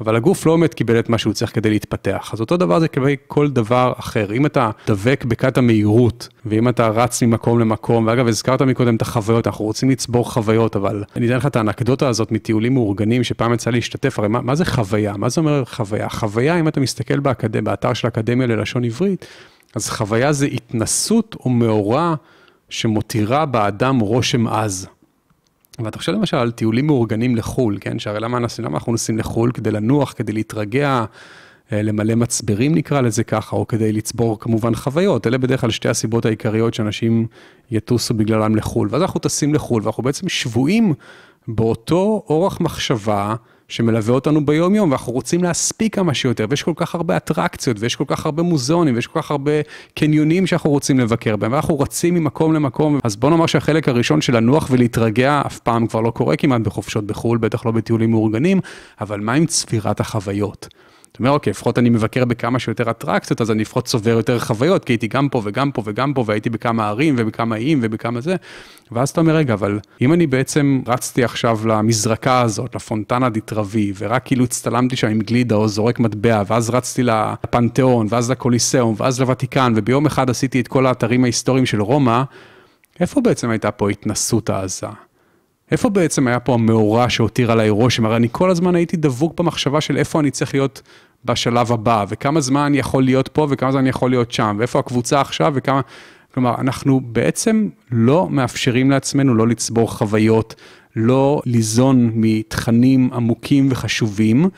אבל 0.00 0.16
הגוף 0.16 0.46
לא 0.46 0.56
באמת 0.56 0.74
קיבל 0.74 0.98
את 0.98 1.08
מה 1.08 1.18
שהוא 1.18 1.32
צריך 1.32 1.54
כדי 1.54 1.70
להתפתח. 1.70 2.30
אז 2.32 2.40
אותו 2.40 2.56
דבר 2.56 2.80
זה 2.80 2.88
כבי 2.88 3.16
כל 3.26 3.50
דבר 3.50 3.92
אחר. 3.98 4.32
אם 4.32 4.46
אתה 4.46 4.70
דבק 4.86 5.24
בכת 5.28 5.58
המהירות, 5.58 6.28
ואם 6.46 6.68
אתה 6.68 6.88
רץ 6.88 7.22
ממקום 7.22 7.60
למקום, 7.60 8.06
ואגב, 8.06 8.28
הזכרת 8.28 8.62
מקודם 8.62 8.96
את 8.96 9.02
החוויות, 9.02 9.46
אנחנו 9.46 9.64
רוצים 9.64 9.90
לצבור 9.90 10.32
חוויות, 10.32 10.76
אבל 10.76 11.04
אני 11.16 11.26
אתן 11.26 11.36
לך 11.36 11.46
את 11.46 11.56
האנקדוטה 11.56 12.08
הזאת 12.08 12.32
מטיולים 12.32 12.74
מאורגנים, 12.74 13.24
שפעם 13.24 13.54
יצא 13.54 13.70
להשתתף, 13.70 14.18
הרי 14.18 14.28
מה, 14.28 14.40
מה 14.40 14.54
זה 14.54 14.64
חוויה? 14.64 15.16
מה 15.16 15.28
זה 15.28 15.40
אומר 15.40 15.64
חוויה? 15.64 16.08
חוויה, 16.08 16.60
אם 16.60 16.68
אתה 16.68 16.80
מסתכל 16.80 17.20
באקד... 17.20 17.56
באתר 17.64 17.92
של 17.92 18.06
האקדמיה 18.06 18.46
ללשון 18.46 18.84
עברית, 18.84 19.26
אז 19.74 19.90
חוויה 19.90 20.32
זה 20.32 20.46
התנסות 20.46 21.36
או 21.44 21.50
מאורע 21.50 22.14
שמותירה 22.68 23.46
באדם 23.46 23.98
רושם 23.98 24.46
עז. 24.46 24.88
ואתה 25.78 25.98
חושב 25.98 26.12
למשל 26.12 26.36
על 26.36 26.50
טיולים 26.50 26.86
מאורגנים 26.86 27.36
לחו"ל, 27.36 27.78
כן? 27.80 27.98
שהרי 27.98 28.20
למה, 28.20 28.38
למה 28.58 28.74
אנחנו 28.76 28.92
נוסעים 28.92 29.18
לחו"ל? 29.18 29.50
כדי 29.54 29.70
לנוח, 29.70 30.12
כדי 30.16 30.32
להתרגע, 30.32 31.04
אה, 31.72 31.82
למלא 31.82 32.14
מצברים 32.14 32.74
נקרא 32.74 33.00
לזה 33.00 33.24
ככה, 33.24 33.56
או 33.56 33.66
כדי 33.66 33.92
לצבור 33.92 34.40
כמובן 34.40 34.74
חוויות. 34.74 35.26
אלה 35.26 35.38
בדרך 35.38 35.60
כלל 35.60 35.70
שתי 35.70 35.88
הסיבות 35.88 36.24
העיקריות 36.24 36.74
שאנשים 36.74 37.26
יטוסו 37.70 38.14
בגללם 38.14 38.56
לחו"ל. 38.56 38.88
ואז 38.90 39.02
אנחנו 39.02 39.20
טסים 39.20 39.54
לחו"ל, 39.54 39.82
ואנחנו 39.82 40.02
בעצם 40.02 40.28
שבויים 40.28 40.94
באותו 41.48 42.24
אורח 42.28 42.60
מחשבה. 42.60 43.34
שמלווה 43.68 44.14
אותנו 44.14 44.46
ביום 44.46 44.74
יום, 44.74 44.90
ואנחנו 44.90 45.12
רוצים 45.12 45.42
להספיק 45.42 45.94
כמה 45.94 46.14
שיותר, 46.14 46.46
ויש 46.50 46.62
כל 46.62 46.72
כך 46.76 46.94
הרבה 46.94 47.16
אטרקציות, 47.16 47.76
ויש 47.80 47.96
כל 47.96 48.04
כך 48.06 48.26
הרבה 48.26 48.42
מוזיאונים, 48.42 48.94
ויש 48.94 49.06
כל 49.06 49.22
כך 49.22 49.30
הרבה 49.30 49.52
קניונים 49.94 50.46
שאנחנו 50.46 50.70
רוצים 50.70 51.00
לבקר 51.00 51.36
בהם, 51.36 51.52
ואנחנו 51.52 51.80
רצים 51.80 52.14
ממקום 52.14 52.52
למקום, 52.52 52.98
אז 53.04 53.16
בוא 53.16 53.30
נאמר 53.30 53.46
שהחלק 53.46 53.88
הראשון 53.88 54.20
של 54.20 54.36
לנוח 54.36 54.68
ולהתרגע 54.70 55.42
אף 55.46 55.58
פעם 55.58 55.86
כבר 55.86 56.00
לא 56.00 56.10
קורה 56.10 56.36
כמעט 56.36 56.60
בחופשות 56.60 57.06
בחו"ל, 57.06 57.38
בטח 57.38 57.66
לא 57.66 57.72
בטיולים 57.72 58.10
מאורגנים, 58.10 58.60
אבל 59.00 59.20
מה 59.20 59.32
עם 59.32 59.46
צבירת 59.46 60.00
החוויות? 60.00 60.68
אתה 61.14 61.22
אומר, 61.22 61.30
אוקיי, 61.30 61.50
לפחות 61.50 61.78
אני 61.78 61.90
מבקר 61.90 62.24
בכמה 62.24 62.58
שיותר 62.58 62.90
אטרקציות, 62.90 63.40
אז 63.40 63.50
אני 63.50 63.62
לפחות 63.62 63.84
צובר 63.84 64.10
יותר 64.10 64.38
חוויות, 64.38 64.84
כי 64.84 64.92
הייתי 64.92 65.06
גם 65.06 65.28
פה 65.28 65.40
וגם 65.44 65.70
פה 65.70 65.82
וגם 65.84 66.14
פה, 66.14 66.24
והייתי 66.26 66.50
בכמה 66.50 66.88
ערים 66.88 67.14
ובכמה 67.18 67.56
איים 67.56 67.78
ובכמה 67.82 68.20
זה. 68.20 68.36
ואז 68.92 69.10
אתה 69.10 69.20
אומר, 69.20 69.36
רגע, 69.36 69.54
אבל 69.54 69.80
אם 70.00 70.12
אני 70.12 70.26
בעצם 70.26 70.80
רצתי 70.86 71.24
עכשיו 71.24 71.58
למזרקה 71.66 72.40
הזאת, 72.40 72.74
לפונטנה 72.74 73.28
דיטרבי, 73.28 73.92
ורק 73.98 74.22
כאילו 74.24 74.44
הצטלמתי 74.44 74.96
שם 74.96 75.08
עם 75.08 75.18
גלידה 75.18 75.54
או 75.54 75.68
זורק 75.68 76.00
מטבע, 76.00 76.42
ואז 76.46 76.70
רצתי 76.70 77.02
לפנתיאון, 77.02 78.06
ואז 78.10 78.30
לקוליסאום, 78.30 78.94
ואז 78.98 79.20
לוותיקן, 79.20 79.72
וביום 79.76 80.06
אחד 80.06 80.30
עשיתי 80.30 80.60
את 80.60 80.68
כל 80.68 80.86
האתרים 80.86 81.24
ההיסטוריים 81.24 81.66
של 81.66 81.82
רומא, 81.82 82.22
איפה 83.00 83.20
בעצם 83.20 83.50
הייתה 83.50 83.70
פה 83.70 83.90
התנסות 83.90 84.50
העזה? 84.50 84.86
איפה 85.70 85.88
בעצם 85.88 86.26
היה 86.26 86.40
פה 86.40 86.54
המאורע 86.54 87.06
שהותיר 87.08 87.52
עליי 87.52 87.70
רושם? 87.70 88.06
הרי 88.06 88.16
אני 88.16 88.28
כל 88.32 88.50
הזמן 88.50 88.74
הייתי 88.74 88.96
דבוק 88.96 89.40
במחשבה 89.40 89.80
של 89.80 89.96
איפה 89.96 90.20
אני 90.20 90.30
צריך 90.30 90.54
להיות 90.54 90.82
בשלב 91.24 91.72
הבא, 91.72 92.04
וכמה 92.08 92.40
זמן 92.40 92.60
אני 92.60 92.78
יכול 92.78 93.04
להיות 93.04 93.28
פה 93.28 93.46
וכמה 93.50 93.70
זמן 93.72 93.80
אני 93.80 93.88
יכול 93.88 94.10
להיות 94.10 94.32
שם, 94.32 94.56
ואיפה 94.58 94.78
הקבוצה 94.78 95.20
עכשיו 95.20 95.52
וכמה... 95.54 95.80
כלומר, 96.34 96.54
אנחנו 96.58 97.00
בעצם 97.04 97.68
לא 97.90 98.28
מאפשרים 98.30 98.90
לעצמנו 98.90 99.34
לא 99.34 99.48
לצבור 99.48 99.90
חוויות, 99.90 100.54
לא 100.96 101.42
להיזון 101.46 102.10
מתכנים 102.14 103.10
עמוקים 103.12 103.68
וחשובים, 103.70 104.48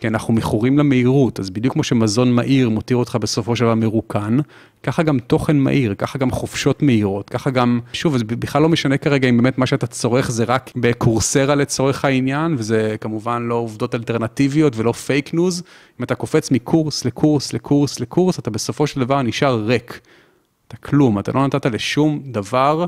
כי 0.00 0.08
אנחנו 0.08 0.34
מכורים 0.34 0.78
למהירות, 0.78 1.40
אז 1.40 1.50
בדיוק 1.50 1.74
כמו 1.74 1.84
שמזון 1.84 2.32
מהיר 2.32 2.68
מותיר 2.68 2.96
אותך 2.96 3.16
בסופו 3.20 3.56
של 3.56 3.64
דבר 3.64 3.74
מרוקן, 3.74 4.38
ככה 4.82 5.02
גם 5.02 5.18
תוכן 5.18 5.56
מהיר, 5.56 5.94
ככה 5.98 6.18
גם 6.18 6.30
חופשות 6.30 6.82
מהירות, 6.82 7.30
ככה 7.30 7.50
גם, 7.50 7.80
שוב, 7.92 8.18
זה 8.18 8.24
בכלל 8.24 8.62
לא 8.62 8.68
משנה 8.68 8.96
כרגע 8.96 9.28
אם 9.28 9.36
באמת 9.36 9.58
מה 9.58 9.66
שאתה 9.66 9.86
צורך 9.86 10.30
זה 10.30 10.44
רק 10.44 10.70
ב 10.76 10.85
Coursera 10.85 11.54
לצורך 11.54 12.04
העניין, 12.04 12.54
וזה 12.58 12.96
כמובן 13.00 13.42
לא 13.42 13.54
עובדות 13.54 13.94
אלטרנטיביות 13.94 14.76
ולא 14.76 14.92
פייק 14.92 15.34
ניוז, 15.34 15.62
אם 16.00 16.04
אתה 16.04 16.14
קופץ 16.14 16.50
מקורס 16.50 17.04
לקורס 17.04 17.52
לקורס 17.52 18.00
לקורס, 18.00 18.38
אתה 18.38 18.50
בסופו 18.50 18.86
של 18.86 19.00
דבר 19.00 19.22
נשאר 19.22 19.62
ריק. 19.64 20.00
אתה 20.68 20.76
כלום, 20.76 21.18
אתה 21.18 21.32
לא 21.32 21.46
נתת 21.46 21.66
לשום 21.66 22.22
דבר 22.24 22.86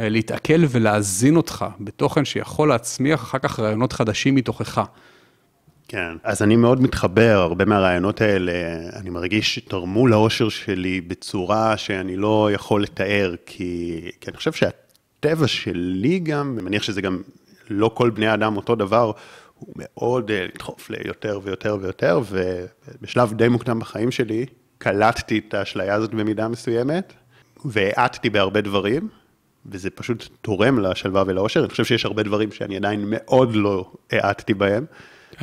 אה, 0.00 0.08
להתעכל 0.08 0.64
ולהזין 0.70 1.36
אותך 1.36 1.64
בתוכן 1.80 2.24
שיכול 2.24 2.68
להצמיח 2.68 3.22
אחר 3.22 3.38
כך 3.38 3.60
רעיונות 3.60 3.92
חדשים 3.92 4.34
מתוכך. 4.34 4.82
כן, 5.88 6.16
אז 6.22 6.42
אני 6.42 6.56
מאוד 6.56 6.82
מתחבר, 6.82 7.38
הרבה 7.40 7.64
מהרעיונות 7.64 8.20
האלה, 8.20 8.52
אני 8.96 9.10
מרגיש 9.10 9.54
שתרמו 9.54 10.06
לאושר 10.06 10.48
שלי 10.48 11.00
בצורה 11.00 11.76
שאני 11.76 12.16
לא 12.16 12.48
יכול 12.52 12.82
לתאר, 12.82 13.34
כי, 13.46 14.00
כי 14.20 14.30
אני 14.30 14.36
חושב 14.36 14.52
שהטבע 14.52 15.46
שלי 15.46 16.18
גם, 16.18 16.54
אני 16.54 16.62
מניח 16.62 16.82
שזה 16.82 17.00
גם 17.00 17.22
לא 17.70 17.90
כל 17.94 18.10
בני 18.10 18.34
אדם 18.34 18.56
אותו 18.56 18.74
דבר, 18.74 19.12
הוא 19.58 19.74
מאוד 19.76 20.30
אה, 20.30 20.46
לדחוף 20.54 20.90
ליותר 20.90 21.40
ויותר 21.42 21.76
ויותר, 21.80 22.20
ובשלב 22.28 23.32
די 23.32 23.48
מוקדם 23.48 23.78
בחיים 23.78 24.10
שלי, 24.10 24.46
קלטתי 24.78 25.40
את 25.48 25.54
האשליה 25.54 25.94
הזאת 25.94 26.14
במידה 26.14 26.48
מסוימת, 26.48 27.12
והאטתי 27.64 28.30
בהרבה 28.30 28.60
דברים, 28.60 29.08
וזה 29.66 29.90
פשוט 29.90 30.28
תורם 30.40 30.78
לשלווה 30.78 31.22
ולאושר. 31.26 31.60
אני 31.60 31.68
חושב 31.68 31.84
שיש 31.84 32.04
הרבה 32.04 32.22
דברים 32.22 32.52
שאני 32.52 32.76
עדיין 32.76 33.04
מאוד 33.06 33.54
לא 33.54 33.92
האטתי 34.10 34.54
בהם. 34.54 34.84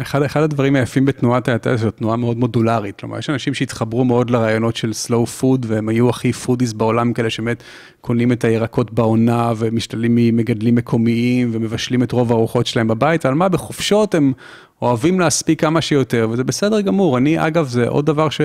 אחד, 0.01 0.23
אחד 0.23 0.41
הדברים 0.41 0.75
היפים 0.75 1.05
בתנועת 1.05 1.47
ההאטה 1.47 1.75
זו 1.75 1.91
תנועה 1.91 2.17
מאוד 2.17 2.37
מודולרית, 2.37 2.99
כלומר 2.99 3.17
יש 3.17 3.29
אנשים 3.29 3.53
שהתחברו 3.53 4.05
מאוד 4.05 4.29
לרעיונות 4.29 4.75
של 4.75 4.91
slow 5.07 5.41
food 5.41 5.65
והם 5.67 5.89
היו 5.89 6.09
הכי 6.09 6.33
foodies 6.33 6.73
בעולם 6.73 7.13
כאלה 7.13 7.29
שבאמת 7.29 7.63
קונים 8.01 8.31
את 8.31 8.43
הירקות 8.43 8.93
בעונה 8.93 9.53
ומשתלים 9.57 10.15
ממגדלים 10.15 10.75
מקומיים 10.75 11.49
ומבשלים 11.53 12.03
את 12.03 12.11
רוב 12.11 12.31
הארוחות 12.31 12.65
שלהם 12.65 12.87
בבית, 12.87 13.25
אבל 13.25 13.35
מה 13.35 13.49
בחופשות 13.49 14.15
הם 14.15 14.33
אוהבים 14.81 15.19
להספיק 15.19 15.61
כמה 15.61 15.81
שיותר 15.81 16.27
וזה 16.31 16.43
בסדר 16.43 16.81
גמור, 16.81 17.17
אני 17.17 17.47
אגב 17.47 17.67
זה 17.67 17.87
עוד 17.87 18.05
דבר 18.05 18.29
ש... 18.29 18.41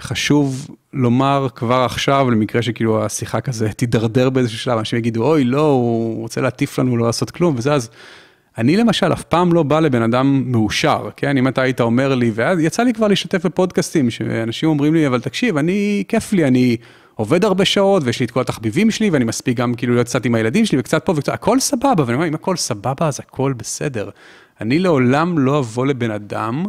חשוב 0.00 0.68
לומר 0.92 1.46
כבר 1.54 1.80
עכשיו, 1.80 2.30
למקרה 2.30 2.62
שכאילו 2.62 3.04
השיחה 3.04 3.40
כזה 3.40 3.72
תידרדר 3.72 4.30
באיזשהו 4.30 4.58
שלב, 4.58 4.78
אנשים 4.78 4.98
יגידו, 4.98 5.24
אוי, 5.24 5.44
לא, 5.44 5.66
הוא 5.66 6.20
רוצה 6.20 6.40
להטיף 6.40 6.78
לנו 6.78 6.96
לא 6.96 7.06
לעשות 7.06 7.30
כלום, 7.30 7.54
וזה 7.56 7.72
אז, 7.72 7.90
אני 8.58 8.76
למשל 8.76 9.12
אף 9.12 9.22
פעם 9.22 9.52
לא 9.52 9.62
בא 9.62 9.80
לבן 9.80 10.02
אדם 10.02 10.42
מאושר, 10.46 11.08
כן? 11.16 11.36
אם 11.36 11.48
אתה 11.48 11.62
היית 11.62 11.80
אומר 11.80 12.14
לי, 12.14 12.30
ואז 12.34 12.58
יצא 12.58 12.82
לי 12.82 12.92
כבר 12.92 13.08
להשתתף 13.08 13.46
בפודקאסטים, 13.46 14.10
שאנשים 14.10 14.68
אומרים 14.68 14.94
לי, 14.94 15.06
אבל 15.06 15.20
תקשיב, 15.20 15.56
אני, 15.56 16.04
כיף 16.08 16.32
לי, 16.32 16.44
אני 16.44 16.76
עובד 17.14 17.44
הרבה 17.44 17.64
שעות, 17.64 18.02
ויש 18.06 18.20
לי 18.20 18.26
את 18.26 18.30
כל 18.30 18.40
התחביבים 18.40 18.90
שלי, 18.90 19.10
ואני 19.10 19.24
מספיק 19.24 19.56
גם 19.56 19.74
כאילו 19.74 19.94
להיות 19.94 20.06
קצת 20.06 20.24
עם 20.24 20.34
הילדים 20.34 20.66
שלי, 20.66 20.78
וקצת 20.78 21.04
פה 21.04 21.12
וקצת, 21.16 21.32
הכל 21.32 21.60
סבבה, 21.60 22.04
ואני 22.06 22.14
אומר, 22.14 22.28
אם 22.28 22.34
הכל 22.34 22.56
סבבה, 22.56 23.08
אז 23.08 23.20
הכל 23.20 23.52
בסדר. 23.52 24.10
אני 24.60 24.78
לעולם 24.78 25.38
לא 25.38 25.58
אבוא 25.58 25.86
לבן 25.86 26.10
אדם, 26.10 26.64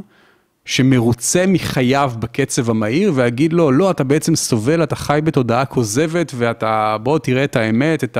שמרוצה 0.66 1.46
מחייו 1.48 2.12
בקצב 2.20 2.70
המהיר, 2.70 3.12
ואגיד 3.16 3.54
לו, 3.54 3.72
לא, 3.72 3.92
אתה 3.92 4.04
בעצם 4.04 4.36
סובל, 4.36 4.84
אתה 4.84 4.96
חי 4.96 5.20
בתודעה 5.24 5.66
כוזבת, 5.66 6.32
ואתה, 6.36 6.98
בוא 7.04 7.20
תראה 7.20 7.44
את 7.44 7.56
האמת, 7.56 8.04
את 8.04 8.18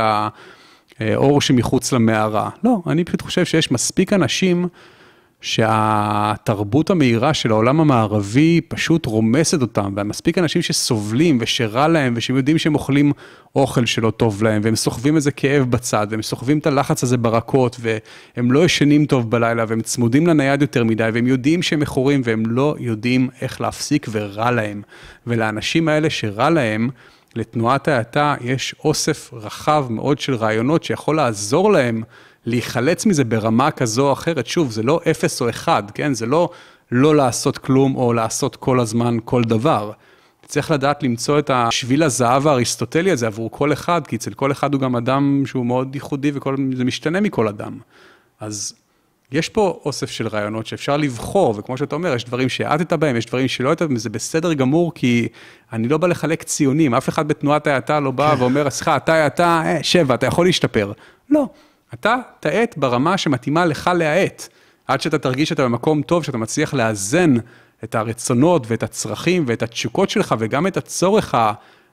האור 1.02 1.42
שמחוץ 1.42 1.94
למערה. 1.94 2.50
לא, 2.64 2.82
אני 2.88 3.04
פשוט 3.04 3.22
חושב 3.22 3.46
שיש 3.46 3.72
מספיק 3.72 4.14
אנשים 4.14 4.68
שהתרבות 5.42 6.90
המהירה 6.90 7.34
של 7.34 7.52
העולם 7.52 7.80
המערבי 7.80 8.62
פשוט 8.68 9.06
רומסת 9.06 9.62
אותם, 9.62 9.94
ומספיק 9.96 10.38
אנשים 10.38 10.62
שסובלים 10.62 11.38
ושרע 11.42 11.88
להם, 11.88 12.14
ושהם 12.16 12.36
יודעים 12.36 12.58
שהם 12.58 12.76
אוכלים 12.76 13.12
אוכל 13.56 13.86
שלא 13.86 14.12
טוב 14.12 14.44
להם, 14.44 14.62
והם 14.66 14.76
סוחבים 14.76 15.16
איזה 15.16 15.32
כאב 15.32 15.72
בצד, 15.72 16.08
והם 16.10 16.22
סוחבים 16.22 16.58
את 16.58 16.68
הלחץ 16.68 17.04
הזה 17.04 17.18
ברקות, 17.18 17.78
והם 17.80 18.52
לא 18.52 18.66
ישנים 18.66 19.06
טוב 19.06 19.32
בלילה, 19.32 19.66
והם 19.68 19.82
צמודים 19.82 20.28
לנייד 20.28 20.62
יותר 20.62 20.84
מדי, 20.84 21.10
והם 21.14 21.28
יודעים 21.28 21.62
שהם 21.62 21.80
מכורים, 21.80 22.22
והם 22.24 22.44
לא 22.46 22.76
יודעים 22.80 23.30
איך 23.42 23.62
להפסיק 23.62 24.08
ורע 24.12 24.52
להם. 24.52 24.82
ולאנשים 25.28 25.88
האלה 25.88 26.10
שרע 26.10 26.50
להם, 26.50 26.90
לתנועת 27.36 27.88
ההאטה 27.88 28.36
יש 28.42 28.76
אוסף 28.86 29.30
רחב 29.34 29.86
מאוד 29.90 30.20
של 30.20 30.36
רעיונות 30.36 30.84
שיכול 30.84 31.16
לעזור 31.16 31.72
להם 31.72 32.04
להיחלץ 32.46 33.06
מזה 33.06 33.24
ברמה 33.24 33.72
כזו 33.72 34.08
או 34.08 34.14
אחרת. 34.14 34.48
שוב, 34.48 34.72
זה 34.72 34.84
לא 34.84 35.00
אפס 35.12 35.42
או 35.42 35.50
אחד, 35.50 35.84
כן? 35.94 36.14
זה 36.14 36.26
לא 36.26 36.50
לא 36.92 37.16
לעשות 37.16 37.58
כלום 37.58 37.96
או 37.96 38.14
לעשות 38.14 38.56
כל 38.56 38.80
הזמן 38.80 39.18
כל 39.26 39.44
דבר. 39.44 39.92
צריך 40.46 40.72
לדעת 40.72 41.04
למצוא 41.04 41.40
את 41.40 41.50
השביל 41.54 42.04
הזהב 42.04 42.48
האריסטוטלי 42.48 43.12
הזה 43.12 43.28
עבור 43.28 43.52
כל 43.52 43.74
אחד, 43.74 44.08
כי 44.08 44.16
אצל 44.16 44.34
כל 44.34 44.52
אחד 44.52 44.74
הוא 44.74 44.82
גם 44.82 44.96
אדם 44.96 45.44
שהוא 45.46 45.66
מאוד 45.66 45.96
ייחודי 45.96 46.32
וזה 46.32 46.84
משתנה 46.84 47.22
מכל 47.22 47.48
אדם. 47.48 47.80
אז 48.40 48.74
יש 49.32 49.50
פה 49.50 49.80
אוסף 49.86 50.10
של 50.10 50.28
רעיונות 50.28 50.68
שאפשר 50.68 50.98
לבחור, 50.98 51.56
וכמו 51.58 51.78
שאתה 51.78 51.96
אומר, 51.96 52.16
יש 52.16 52.26
דברים 52.26 52.50
שהאטת 52.50 52.94
בהם, 52.94 53.16
יש 53.16 53.26
דברים 53.26 53.48
שלא 53.48 53.70
האטת 53.70 53.82
בהם, 53.88 53.98
זה 53.98 54.10
בסדר 54.10 54.54
גמור, 54.54 54.94
כי 54.96 55.28
אני 55.74 55.88
לא 55.88 55.98
בא 55.98 56.08
לחלק 56.08 56.44
ציונים, 56.44 56.94
אף 56.94 57.10
אחד 57.10 57.28
בתנועת 57.28 57.68
ההאטה 57.68 58.00
לא 58.00 58.12
בא 58.12 58.36
כן. 58.36 58.42
ואומר, 58.42 58.70
סליחה, 58.70 58.98
אתה 58.98 59.14
האטה, 59.14 59.62
אה, 59.66 59.84
שבע, 59.84 60.16
אתה 60.16 60.26
יכול 60.26 60.46
להשתפר. 60.46 60.92
לא, 61.30 61.46
אתה 61.94 62.16
תאט 62.40 62.78
ברמה 62.78 63.18
שמתאימה 63.18 63.66
לך 63.66 63.92
להאט, 63.96 64.48
עד 64.88 65.02
שאתה 65.02 65.18
תרגיש 65.18 65.50
שאתה 65.50 65.64
במקום 65.64 66.02
טוב, 66.02 66.24
שאתה 66.24 66.38
מצליח 66.38 66.74
לאזן 66.74 67.34
את 67.84 67.96
הרצונות 67.96 68.66
ואת 68.68 68.84
הצרכים 68.84 69.44
ואת 69.48 69.64
התשוקות 69.64 70.10
שלך, 70.10 70.36
וגם 70.40 70.68
את 70.68 70.78
הצורך 70.78 71.36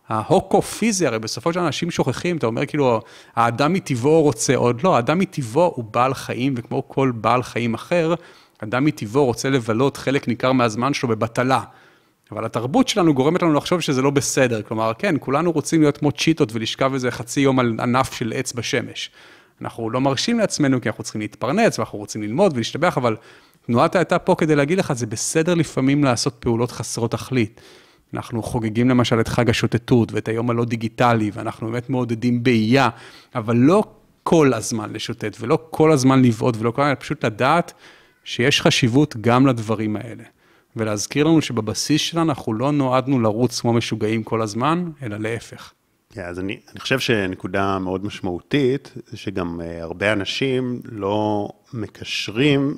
ההוקו 0.09 0.63
פיזי, 0.63 1.07
הרי 1.07 1.19
בסופו 1.19 1.53
של 1.53 1.59
דבר 1.59 1.67
אנשים 1.67 1.91
שוכחים, 1.91 2.37
אתה 2.37 2.47
אומר 2.47 2.67
כאילו, 2.67 3.01
האדם 3.37 3.73
מטבעו 3.73 4.23
רוצה 4.23 4.57
עוד, 4.57 4.83
לא, 4.85 4.97
האדם 4.97 5.19
מטבעו 5.19 5.73
הוא 5.77 5.85
בעל 5.85 6.15
חיים, 6.15 6.55
וכמו 6.57 6.89
כל 6.89 7.13
בעל 7.15 7.43
חיים 7.43 7.75
אחר, 7.75 8.15
אדם 8.59 8.85
מטבעו 8.85 9.25
רוצה 9.25 9.51
לבלות 9.51 9.97
חלק 9.97 10.29
ניכר 10.29 10.53
מהזמן 10.53 10.95
שלו 10.95 11.09
בבטלה. 11.09 11.61
אבל 12.33 12.45
התרבות 12.45 12.89
שלנו 12.89 13.15
גורמת 13.15 13.43
לנו 13.43 13.55
לחשוב 13.55 13.81
שזה 13.81 14.03
לא 14.03 14.11
בסדר. 14.11 14.63
כלומר, 14.63 14.93
כן, 14.99 15.15
כולנו 15.21 15.53
רוצים 15.53 15.81
להיות 15.81 15.99
כמו 15.99 16.13
צ'יטות 16.13 16.53
ולשכב 16.53 16.91
איזה 16.95 17.11
חצי 17.11 17.41
יום 17.41 17.59
על 17.59 17.77
ענף 17.81 18.13
של 18.13 18.33
עץ 18.37 18.53
בשמש. 18.53 19.11
אנחנו 19.61 19.91
לא 19.91 20.01
מרשים 20.01 20.39
לעצמנו 20.39 20.81
כי 20.81 20.89
אנחנו 20.89 21.05
צריכים 21.05 21.21
להתפרנץ 21.21 21.79
ואנחנו 21.79 21.99
רוצים 21.99 22.23
ללמוד 22.23 22.53
ולהשתבח, 22.55 22.99
אבל 22.99 23.17
תנועת 23.67 23.97
הייתה 23.97 24.19
פה 24.19 24.35
כדי 24.35 24.57
להגיד 24.57 24.79
לך, 24.79 24.93
זה 24.93 25.07
בסדר 25.07 25.55
לפעמים 25.55 26.05
לעשות 26.05 26.35
פעולות 26.35 26.71
חסרות 26.71 27.11
תכלית. 27.11 27.61
אנחנו 28.15 28.43
חוגגים 28.43 28.89
למשל 28.89 29.21
את 29.21 29.29
חג 29.29 29.51
השוטטות 29.51 30.13
ואת 30.13 30.29
היום 30.29 30.51
הלא 30.51 30.65
דיגיטלי, 30.65 31.31
ואנחנו 31.35 31.67
באמת 31.67 31.91
מעודדים 31.91 32.43
באייה, 32.43 32.89
אבל 33.35 33.57
לא 33.57 33.85
כל 34.23 34.55
הזמן 34.55 34.93
לשוטט 34.93 35.37
ולא 35.41 35.59
כל 35.71 35.93
הזמן 35.93 36.23
לבעוט 36.23 36.57
ולא 36.59 36.71
כל 36.71 36.83
הזמן, 36.83 36.95
פשוט 36.95 37.25
לדעת 37.25 37.73
שיש 38.25 38.61
חשיבות 38.61 39.17
גם 39.21 39.47
לדברים 39.47 39.97
האלה. 39.97 40.25
ולהזכיר 40.77 41.27
לנו 41.27 41.43
שבבסיס 41.43 42.01
שלנו 42.01 42.31
אנחנו 42.31 42.53
לא 42.53 42.73
נועדנו 42.73 43.21
לרוץ 43.21 43.61
כמו 43.61 43.73
משוגעים 43.73 44.23
כל 44.23 44.43
הזמן, 44.43 44.91
אלא 45.03 45.17
להפך. 45.17 45.73
כן, 46.13 46.25
אז 46.25 46.39
אני, 46.39 46.61
אני 46.73 46.81
חושב 46.81 46.99
שנקודה 46.99 47.79
מאוד 47.79 48.05
משמעותית, 48.05 48.93
זה 49.07 49.17
שגם 49.17 49.61
uh, 49.61 49.83
הרבה 49.83 50.13
אנשים 50.13 50.81
לא 50.85 51.49
מקשרים 51.73 52.77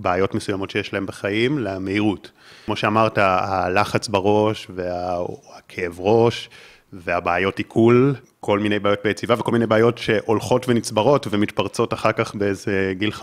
בעיות 0.00 0.34
מסוימות 0.34 0.70
שיש 0.70 0.92
להם 0.92 1.06
בחיים 1.06 1.58
למהירות. 1.58 2.30
כמו 2.64 2.76
שאמרת, 2.76 3.18
הלחץ 3.18 4.08
בראש 4.08 4.66
והכאב 4.74 6.00
ראש 6.00 6.50
והבעיות 6.92 7.58
עיכול, 7.58 8.14
כל 8.40 8.58
מיני 8.58 8.78
בעיות 8.78 8.98
ביציבה 9.04 9.34
וכל 9.38 9.52
מיני 9.52 9.66
בעיות 9.66 9.98
שהולכות 9.98 10.68
ונצברות 10.68 11.26
ומתפרצות 11.30 11.92
אחר 11.92 12.12
כך 12.12 12.34
באיזה 12.34 12.92
גיל 12.98 13.10
50-60, 13.20 13.22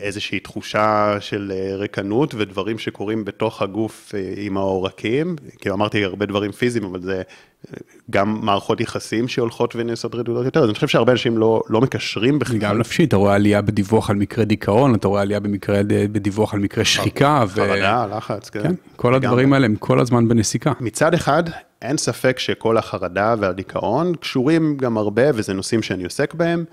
איזושהי 0.00 0.40
תחושה 0.40 1.16
של 1.20 1.52
אה, 1.54 1.76
ריקנות 1.76 2.34
ודברים 2.34 2.78
שקורים 2.78 3.24
בתוך 3.24 3.62
הגוף 3.62 4.14
אה, 4.14 4.34
עם 4.36 4.56
העורקים, 4.56 5.36
כאילו 5.58 5.74
אמרתי 5.74 6.04
הרבה 6.04 6.26
דברים 6.26 6.52
פיזיים, 6.52 6.84
אבל 6.84 7.00
זה 7.02 7.16
אה, 7.16 7.78
גם 8.10 8.38
מערכות 8.42 8.80
יחסים 8.80 9.28
שהולכות 9.28 9.76
ונעשות 9.76 10.14
רדודות 10.14 10.44
יותר, 10.44 10.60
אז 10.60 10.66
אני 10.66 10.74
חושב 10.74 10.88
שהרבה 10.88 11.12
אנשים 11.12 11.38
לא, 11.38 11.62
לא 11.68 11.80
מקשרים 11.80 12.38
בכלל. 12.38 12.58
גם 12.58 12.78
נפשי, 12.78 13.04
אתה 13.04 13.16
רואה 13.16 13.34
עלייה 13.34 13.62
בדיווח 13.62 14.10
על 14.10 14.16
מקרה 14.16 14.44
דיכאון, 14.44 14.94
אתה 14.94 15.08
רואה 15.08 15.22
עלייה 15.22 15.40
במקרה, 15.40 15.80
בדיווח 15.86 16.54
על 16.54 16.60
מקרה 16.60 16.84
שחיקה. 16.84 17.44
חרדה, 17.48 18.06
ו... 18.10 18.16
לחץ, 18.16 18.50
כן. 18.50 18.62
כן, 18.62 18.74
כל 18.96 19.14
הדברים 19.14 19.52
האלה 19.52 19.66
הם 19.66 19.76
כל 19.76 20.00
הזמן 20.00 20.28
בנסיקה. 20.28 20.72
מצד 20.80 21.14
אחד, 21.14 21.42
אין 21.82 21.96
ספק 21.96 22.38
שכל 22.38 22.76
החרדה 22.76 23.34
והדיכאון 23.38 23.95
קשורים 24.20 24.76
גם 24.76 24.98
הרבה, 24.98 25.22
וזה 25.34 25.54
נושאים 25.54 25.82
שאני 25.82 26.04
עוסק 26.04 26.34
בהם, 26.34 26.64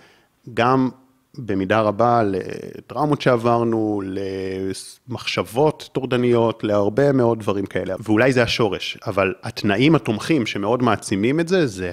גם 0.53 0.89
במידה 1.37 1.81
רבה 1.81 2.21
לטראומות 2.23 3.21
שעברנו, 3.21 4.01
למחשבות 5.09 5.89
טורדניות, 5.93 6.63
להרבה 6.63 7.11
מאוד 7.11 7.39
דברים 7.39 7.65
כאלה, 7.65 7.95
ואולי 7.99 8.33
זה 8.33 8.43
השורש, 8.43 8.97
אבל 9.07 9.33
התנאים 9.43 9.95
התומכים 9.95 10.45
שמאוד 10.45 10.83
מעצימים 10.83 11.39
את 11.39 11.47
זה, 11.47 11.67
זה 11.67 11.91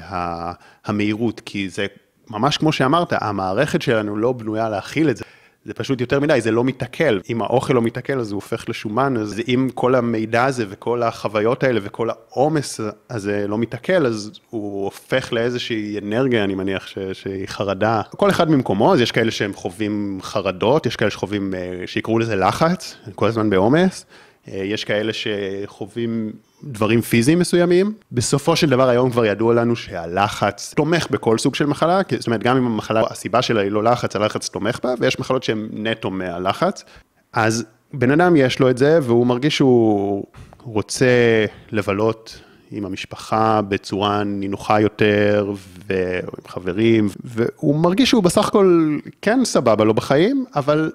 המהירות, 0.85 1.41
כי 1.45 1.69
זה 1.69 1.87
ממש 2.31 2.59
כמו 2.59 2.73
שאמרת, 2.73 3.13
המערכת 3.13 3.83
שלנו 3.83 4.17
לא 4.17 4.33
בנויה 4.33 4.69
להכיל 4.69 5.11
את 5.11 5.17
זה. 5.17 5.25
זה 5.71 5.75
פשוט 5.75 6.01
יותר 6.01 6.21
מדי, 6.21 6.41
זה 6.41 6.51
לא 6.51 6.65
מתעכל. 6.65 7.21
אם 7.31 7.43
האוכל 7.43 7.75
לא 7.75 7.83
מתעכל, 7.83 8.21
אז 8.21 8.33
הוא 8.33 8.37
הופך 8.37 8.69
לשומן, 8.69 9.17
אז 9.17 9.41
אם 9.49 9.69
כל 9.75 9.95
המידע 9.95 10.45
הזה 10.45 10.65
וכל 10.69 11.03
החוויות 11.03 11.63
האלה 11.63 11.81
וכל 11.83 12.11
העומס 12.11 12.81
הזה 13.11 13.45
לא 13.49 13.59
מתעכל, 13.59 14.07
אז 14.07 14.31
הוא 14.51 14.85
הופך 14.85 15.33
לאיזושהי 15.33 15.99
אנרגיה, 15.99 16.45
אני 16.45 16.55
מניח, 16.55 16.87
ש, 16.87 16.99
שהיא 17.13 17.47
חרדה. 17.47 18.03
כל 18.17 18.31
אחד 18.31 18.51
ממקומו, 18.51 18.95
אז 18.95 19.01
יש 19.01 19.13
כאלה 19.13 19.31
שהם 19.31 19.55
חווים 19.55 20.19
חרדות, 20.23 20.87
יש 20.87 20.97
כאלה 20.97 21.11
שחווים, 21.11 21.55
אה, 21.55 21.83
שיקראו 21.87 22.19
לזה 22.19 22.37
לחץ, 22.37 22.97
כל 23.15 23.27
הזמן 23.27 23.51
בעומס. 23.51 24.07
אה, 24.49 24.57
יש 24.57 24.85
כאלה 24.85 25.13
שחווים 25.13 26.33
דברים 26.65 27.01
פיזיים 27.01 27.39
מסוימים. 27.39 27.93
בסופו 28.13 28.57
של 28.57 28.71
דבר 28.71 28.89
היום 28.89 29.11
כבר 29.11 29.25
ידוע 29.25 29.55
לנו 29.55 29.77
שהלחץ 29.77 30.75
תומך 30.77 31.07
בכל 31.11 31.39
סוג 31.39 31.55
של 31.55 31.67
מחלה, 31.67 32.01
זאת 32.19 32.27
אומרת 32.27 32.43
גם 32.43 32.57
אם 32.57 32.67
המחלה, 32.67 33.03
הסיבה 33.11 33.43
שלה 33.43 33.61
היא 33.61 33.71
לא 33.71 33.85
לחץ, 33.85 34.17
הלחץ 34.17 34.49
תומך 34.49 34.79
בה, 34.83 34.95
ויש 34.99 35.19
מחלות 35.19 35.43
שהן 35.43 35.69
נטו 35.73 36.11
מהלחץ. 36.11 36.85
אז 37.33 37.65
בן 37.93 38.11
אדם 38.11 38.37
יש 38.37 38.61
לו 38.61 38.71
את 38.71 38.79
זה, 38.79 38.99
והוא 39.03 39.27
מרגיש 39.27 39.57
שהוא 39.57 40.25
רוצה 40.63 41.45
לבלות 41.73 42.41
עם 42.71 42.87
המשפחה 42.87 43.61
בצורה 43.69 44.25
נינוחה 44.25 44.81
יותר, 44.81 45.53
ועם 45.87 46.47
חברים, 46.49 47.09
והוא 47.25 47.81
מרגיש 47.81 48.11
שהוא 48.11 48.23
בסך 48.23 48.49
הכל 48.49 48.99
כן 49.23 49.41
סבבה 49.45 49.85
לו 49.85 49.95
בחיים, 49.95 50.45
אבל 50.55 50.93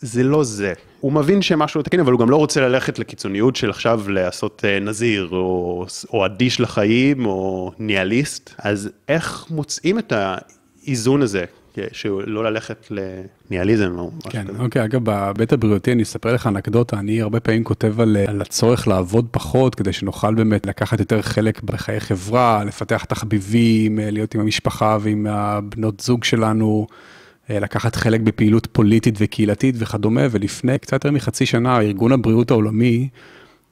זה 0.00 0.22
לא 0.22 0.44
זה. 0.44 0.72
הוא 1.04 1.12
מבין 1.12 1.42
שמשהו 1.42 1.78
לא 1.78 1.82
תקין, 1.82 2.00
אבל 2.00 2.12
הוא 2.12 2.20
גם 2.20 2.30
לא 2.30 2.36
רוצה 2.36 2.60
ללכת 2.60 2.98
לקיצוניות 2.98 3.56
של 3.56 3.70
עכשיו 3.70 4.00
לעשות 4.08 4.64
אה, 4.64 4.80
נזיר, 4.80 5.28
או, 5.32 5.86
או 6.12 6.26
אדיש 6.26 6.60
לחיים, 6.60 7.26
או 7.26 7.72
ניאליסט. 7.78 8.54
אז 8.58 8.90
איך 9.08 9.46
מוצאים 9.50 9.98
את 9.98 10.12
האיזון 10.12 11.22
הזה? 11.22 11.44
שלא 11.92 12.44
ללכת 12.44 12.86
לניאליזם 12.90 13.98
או 13.98 14.10
משהו 14.18 14.30
כן, 14.30 14.46
כזה. 14.48 14.58
אוקיי, 14.58 14.84
אגב, 14.84 15.04
בהיבט 15.04 15.52
הבריאותי 15.52 15.92
אני 15.92 16.02
אספר 16.02 16.34
לך 16.34 16.46
אנקדוטה, 16.46 16.98
אני 16.98 17.22
הרבה 17.22 17.40
פעמים 17.40 17.64
כותב 17.64 18.00
על, 18.00 18.16
על 18.26 18.40
הצורך 18.40 18.88
לעבוד 18.88 19.26
פחות, 19.30 19.74
כדי 19.74 19.92
שנוכל 19.92 20.34
באמת 20.34 20.66
לקחת 20.66 21.00
יותר 21.00 21.22
חלק 21.22 21.62
בחיי 21.62 22.00
חברה, 22.00 22.64
לפתח 22.64 23.04
תחביבים, 23.04 24.00
אה, 24.00 24.10
להיות 24.10 24.34
עם 24.34 24.40
המשפחה 24.40 24.98
ועם 25.00 25.26
הבנות 25.26 26.00
זוג 26.00 26.24
שלנו. 26.24 26.86
אה, 27.50 27.60
לקחת 27.60 27.96
חלק 27.96 28.20
בפעילות 28.20 28.68
פוליטית 28.72 29.14
וקהילתית 29.18 29.74
וכדומה, 29.78 30.26
ולפני 30.30 30.78
קצת 30.78 30.92
יותר 30.92 31.10
מחצי 31.10 31.46
שנה, 31.46 31.80
ארגון 31.80 32.12
הבריאות 32.12 32.50
העולמי 32.50 33.08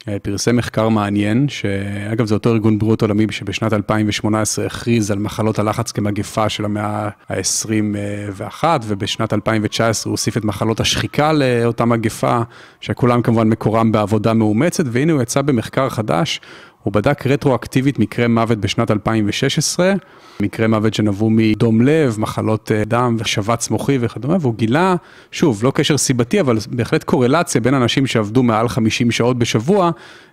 אה, 0.08 0.18
פרסם 0.22 0.56
מחקר 0.56 0.88
מעניין, 0.88 1.48
שאגב 1.48 2.26
זה 2.26 2.34
אותו 2.34 2.50
ארגון 2.50 2.78
בריאות 2.78 3.02
עולמי 3.02 3.26
שבשנת 3.30 3.72
2018 3.72 4.66
הכריז 4.66 5.10
על 5.10 5.18
מחלות 5.18 5.58
הלחץ 5.58 5.92
כמגפה 5.92 6.48
של 6.48 6.64
המאה 6.64 7.08
ה-21, 7.28 8.64
ובשנת 8.86 9.32
2019 9.32 10.10
הוא 10.10 10.12
הוסיף 10.12 10.36
את 10.36 10.44
מחלות 10.44 10.80
השחיקה 10.80 11.32
לאותה 11.32 11.84
מגפה, 11.84 12.40
שכולם 12.80 13.22
כמובן 13.22 13.48
מקורם 13.48 13.92
בעבודה 13.92 14.34
מאומצת, 14.34 14.84
והנה 14.86 15.12
הוא 15.12 15.22
יצא 15.22 15.42
במחקר 15.42 15.88
חדש, 15.88 16.40
הוא 16.82 16.92
בדק 16.92 17.26
רטרואקטיבית 17.26 17.98
מקרה 17.98 18.28
מוות 18.28 18.58
בשנת 18.58 18.90
2016, 18.90 19.92
מקרה 20.40 20.66
מוות 20.66 20.94
שנבעו 20.94 21.30
מדום 21.30 21.80
לב, 21.80 22.16
מחלות 22.18 22.72
אה, 22.72 22.84
דם 22.84 23.16
ושבץ 23.18 23.70
מוחי 23.70 23.98
וכדומה, 24.00 24.36
והוא 24.40 24.54
גילה, 24.54 24.94
שוב, 25.32 25.64
לא 25.64 25.72
קשר 25.74 25.98
סיבתי, 25.98 26.40
אבל 26.40 26.56
בהחלט 26.70 27.04
קורלציה 27.04 27.60
בין 27.60 27.74
אנשים 27.74 28.06
שעבדו 28.06 28.42
מעל 28.42 28.68
50 28.68 29.10
שעות 29.10 29.38
בשבוע, 29.38 29.90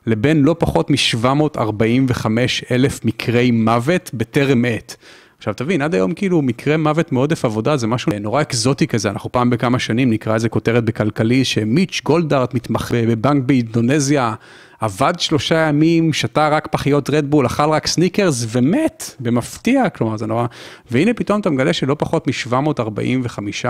לבין 0.07 0.43
לא 0.43 0.55
פחות 0.59 0.89
מ-745 0.89 2.25
אלף 2.71 3.05
מקרי 3.05 3.51
מוות 3.51 4.09
בטרם 4.13 4.65
עת. 4.65 4.95
עכשיו 5.37 5.53
תבין, 5.53 5.81
עד 5.81 5.95
היום 5.95 6.13
כאילו 6.13 6.41
מקרה 6.41 6.77
מוות 6.77 7.11
מעודף 7.11 7.45
עבודה 7.45 7.77
זה 7.77 7.87
משהו 7.87 8.11
נורא 8.21 8.41
אקזוטי 8.41 8.87
כזה, 8.87 9.09
אנחנו 9.09 9.31
פעם 9.31 9.49
בכמה 9.49 9.79
שנים 9.79 10.09
נקרא 10.09 10.33
איזה 10.33 10.49
כותרת 10.49 10.85
בכלכלי 10.85 11.45
שמיץ' 11.45 12.01
גולדארט 12.05 12.53
מתמחה 12.53 13.05
בבנק 13.07 13.43
באינדונזיה, 13.45 14.33
עבד 14.79 15.13
שלושה 15.17 15.55
ימים, 15.55 16.13
שתה 16.13 16.49
רק 16.49 16.67
פחיות 16.67 17.09
רדבול, 17.09 17.45
אכל 17.45 17.69
רק 17.69 17.87
סניקרס 17.87 18.45
ומת, 18.49 19.15
במפתיע, 19.19 19.89
כלומר 19.89 20.17
זה 20.17 20.27
נורא, 20.27 20.45
והנה 20.91 21.13
פתאום 21.13 21.41
אתה 21.41 21.49
מגלה 21.49 21.73
שלא 21.73 21.95
פחות 21.99 22.27
מ-745 22.27 23.65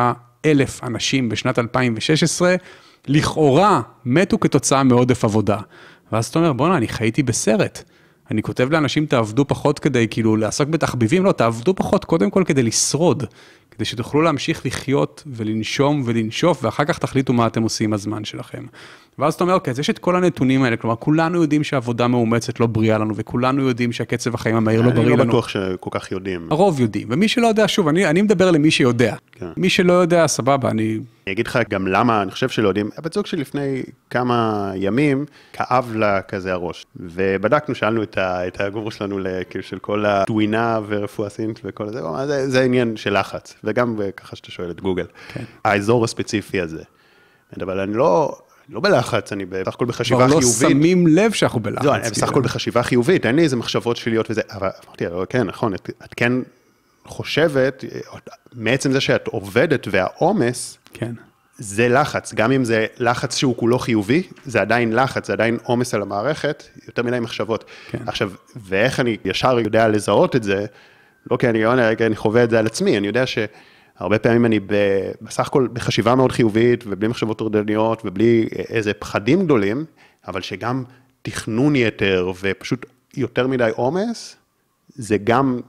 אלף 0.46 0.84
אנשים 0.84 1.30
בשנת 1.30 1.60
2016, 1.60 2.56
לכאורה 3.08 3.82
מתו 4.06 4.40
כתוצאה 4.40 4.84
מעודף 4.84 5.24
עבודה. 5.24 5.58
ואז 6.12 6.26
אתה 6.26 6.40
אומר, 6.40 6.54
בואנה, 6.54 6.78
אני 6.78 6.88
חייתי 6.88 7.24
בסרט. 7.24 7.84
אני 8.32 8.42
כותב 8.42 8.72
לאנשים, 8.72 9.06
תעבדו 9.06 9.48
פחות 9.48 9.80
כדי 9.80 10.08
כאילו 10.12 10.36
לעסוק 10.36 10.70
בתחביבים, 10.70 11.26
לא, 11.26 11.32
תעבדו 11.32 11.76
פחות 11.76 12.06
קודם 12.06 12.30
כל 12.30 12.44
כדי 12.46 12.64
לשרוד, 12.64 13.24
כדי 13.72 13.86
שתוכלו 13.86 14.22
להמשיך 14.22 14.66
לחיות 14.66 15.24
ולנשום 15.28 16.04
ולנשוף, 16.06 16.64
ואחר 16.64 16.86
כך 16.86 17.00
תחליטו 17.00 17.34
מה 17.34 17.48
אתם 17.48 17.64
עושים 17.64 17.90
עם 17.90 17.94
הזמן 17.94 18.26
שלכם. 18.26 18.66
ואז 19.20 19.34
אתה 19.34 19.44
אומר, 19.44 19.54
אוקיי, 19.54 19.72
אז 19.72 19.80
יש 19.80 19.90
את 19.90 20.00
כל 20.00 20.16
הנתונים 20.16 20.64
האלה, 20.64 20.78
כלומר, 20.78 20.96
כולנו 20.96 21.42
יודעים 21.42 21.64
שעבודה 21.64 22.08
מאומצת 22.08 22.60
לא 22.60 22.68
בריאה 22.68 22.98
לנו, 22.98 23.16
וכולנו 23.16 23.68
יודעים 23.68 23.92
שהקצב 23.92 24.36
החיים 24.36 24.56
המהיר 24.56 24.82
לא 24.82 24.90
בריא 24.90 25.04
לנו. 25.04 25.14
אני 25.14 25.20
לא 25.20 25.26
בטוח 25.26 25.48
שכל 25.48 25.90
כך 25.92 26.12
יודעים. 26.12 26.48
הרוב 26.52 26.80
יודעים, 26.80 27.08
ומי 27.12 27.28
שלא 27.28 27.48
יודע, 27.48 27.68
שוב, 27.68 27.88
אני, 27.88 28.06
אני 28.08 28.22
מדבר 28.22 28.52
למי 28.52 28.72
שיודע. 28.72 29.16
כן. 29.32 29.46
מי 29.58 29.70
שלא 29.70 29.94
יודע, 29.94 30.28
סבבה, 30.28 30.70
אני... 30.70 31.00
אני 31.28 31.34
אגיד 31.34 31.48
לך 31.48 31.60
גם 31.70 31.88
למה, 31.88 32.22
אני 32.22 32.32
חושב 32.32 32.50
שלא 32.50 32.68
יודעים, 32.68 32.90
הבת 32.98 33.14
זוג 33.14 33.26
שלי 33.26 33.42
לפני 33.42 33.84
כמה 34.10 34.72
ימים, 34.76 35.26
כאב 35.54 35.96
לה 35.96 36.22
כזה 36.22 36.54
הראש. 36.54 36.86
ובדקנו, 36.96 37.76
שאלנו 37.76 38.04
את, 38.04 38.18
ה, 38.18 38.48
את 38.48 38.62
הגורו 38.62 38.92
שלנו, 38.92 39.20
כאילו, 39.50 39.64
של 39.64 39.80
כל 39.80 40.06
הדווינה 40.06 40.80
ורפואה 40.88 41.30
סינית 41.30 41.60
וכל 41.64 41.88
זה, 41.90 42.02
זה, 42.26 42.50
זה 42.50 42.62
עניין 42.62 42.98
של 42.98 43.20
לחץ, 43.20 43.56
וגם 43.64 44.00
ככה 44.18 44.36
שאתה 44.36 44.52
שואל 44.52 44.72
את 44.72 44.82
גוגל. 44.82 45.06
כן. 45.34 45.44
האזור 45.66 46.04
הספציפי 46.04 46.62
הזה. 46.62 46.84
אבל 47.62 47.80
אני 47.80 47.94
לא, 47.94 48.38
לא 48.70 48.80
בלחץ, 48.80 49.32
אני 49.32 49.46
בסך 49.46 49.74
הכל 49.74 49.86
בחשיבה 49.86 50.18
כבר 50.18 50.36
לא 50.36 50.42
חיובית. 50.42 50.70
שמים 50.70 51.08
לב 51.08 51.32
שאנחנו 51.32 51.60
בלחץ. 51.60 51.86
לא, 51.86 51.96
אני 51.96 52.02
בסך 52.02 52.14
כאילו. 52.14 52.28
הכל 52.28 52.42
בחשיבה 52.42 52.84
חיובית, 52.84 53.26
אין 53.26 53.36
לי 53.36 53.42
איזה 53.42 53.56
מחשבות 53.56 53.98
שליליות 53.98 54.32
וזה, 54.32 54.42
אבל 54.52 54.70
אמרתי, 54.88 55.08
"אבל 55.08 55.26
כן, 55.30 55.48
נכון, 55.48 55.74
את, 55.74 55.90
את 56.06 56.14
כן 56.14 56.34
חושבת, 57.06 57.84
מעצם 58.54 58.92
זה 58.92 59.02
שאת 59.02 59.28
עובדת 59.28 59.88
והעומס, 59.92 60.78
כן. 60.94 61.14
זה 61.58 61.90
לחץ, 61.90 62.34
גם 62.34 62.52
אם 62.52 62.64
זה 62.64 62.86
לחץ 62.98 63.38
שהוא 63.38 63.58
כולו 63.58 63.80
חיובי, 63.80 64.24
זה 64.46 64.62
עדיין 64.62 64.94
לחץ, 64.94 65.28
זה 65.28 65.34
עדיין 65.34 65.58
עומס 65.64 65.94
על 65.94 66.02
המערכת, 66.02 66.64
יותר 66.88 67.04
מדי 67.04 67.20
מחשבות. 67.20 67.66
כן. 67.92 67.98
עכשיו, 68.08 68.32
ואיך 68.56 69.00
אני 69.00 69.18
ישר 69.26 69.60
יודע 69.60 69.88
לזהות 69.88 70.36
את 70.36 70.44
זה, 70.44 70.66
לא 71.32 71.38
כי 71.38 71.50
אני, 71.50 71.66
אני, 72.06 72.16
חווה 72.16 72.44
את 72.44 72.50
זה 72.50 72.60
על 72.60 72.66
עצמי, 72.66 72.98
אני 72.98 73.08
יודע 73.08 73.26
שהרבה 74.00 74.20
פעמים 74.20 74.46
אני 74.46 74.60
בסך 75.22 75.48
הכל 75.48 75.68
בחשיבה 75.74 76.16
מאוד 76.16 76.32
חיובית, 76.32 76.84
ובלי 76.88 77.08
מחשבות 77.08 77.38
טורדניות, 77.38 78.02
ובלי 78.06 78.48
איזה 78.70 78.94
פחדים 78.94 79.46
גדולים, 79.46 79.86
אבל 80.28 80.42
שגם 80.42 80.84
תכנון 81.22 81.76
יתר 81.76 82.32
ופשוט 82.42 82.86
יותר 83.18 83.48
מדי 83.48 83.70
עומס, 83.76 84.36
זה 84.90 85.18
גם 85.24 85.60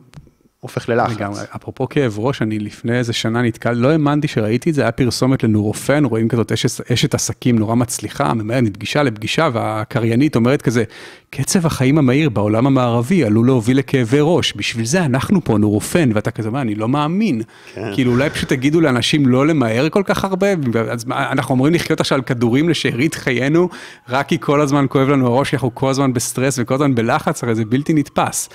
הופך 0.60 0.88
ללחץ. 0.88 1.16
לגמרי. 1.16 1.40
אפרופו 1.56 1.88
כאב 1.88 2.18
ראש, 2.18 2.42
אני 2.42 2.58
לפני 2.58 2.98
איזה 2.98 3.12
שנה 3.12 3.42
נתקל, 3.42 3.72
לא 3.72 3.88
האמנתי 3.88 4.28
שראיתי 4.28 4.70
את 4.70 4.74
זה, 4.74 4.82
היה 4.82 4.92
פרסומת 4.92 5.42
לנורופן, 5.44 6.04
רואים 6.04 6.28
כזאת 6.28 6.52
אשת, 6.52 6.90
אשת 6.92 7.14
עסקים 7.14 7.58
נורא 7.58 7.74
מצליחה, 7.74 8.34
ממהרת 8.34 8.62
מפגישה 8.62 9.02
לפגישה, 9.02 9.48
והקריינית 9.52 10.36
אומרת 10.36 10.62
כזה, 10.62 10.84
קצב 11.30 11.66
החיים 11.66 11.98
המהיר 11.98 12.30
בעולם 12.30 12.66
המערבי 12.66 13.24
עלול 13.24 13.46
להוביל 13.46 13.78
לכאבי 13.78 14.18
ראש, 14.20 14.52
בשביל 14.56 14.86
זה 14.86 15.04
אנחנו 15.04 15.44
פה 15.44 15.58
נורופן, 15.58 16.10
ואתה 16.14 16.30
כזה, 16.30 16.50
מה, 16.50 16.60
אני 16.60 16.74
לא 16.74 16.88
מאמין. 16.88 17.42
כן. 17.74 17.94
כאילו 17.94 18.12
אולי 18.12 18.30
פשוט 18.30 18.48
תגידו 18.48 18.80
לאנשים 18.80 19.26
לא 19.26 19.46
למהר 19.46 19.88
כל 19.88 20.02
כך 20.06 20.24
הרבה, 20.24 20.46
אז 20.90 21.04
אנחנו 21.08 21.54
אמורים 21.54 21.74
לחיות 21.74 22.00
עכשיו 22.00 22.18
על 22.18 22.22
כדורים 22.22 22.68
לשארית 22.68 23.14
חיינו, 23.14 23.68
רק 24.08 24.28
כי 24.28 24.38
כל 24.40 24.60
הזמן 24.60 24.86
כואב 24.88 25.08
לנו 25.08 25.26
הראש, 25.26 25.50
כי 25.50 25.56
אנחנו 25.56 25.74
כל 25.74 25.90
הזמן 25.90 26.12
בסטרס 26.12 26.58
וכל 26.58 26.74
הזמן 26.74 26.94
בלחץ, 26.94 27.44
הרי 27.44 27.54
זה 27.54 27.64
בלתי 27.64 27.94
נתפס. 27.94 28.48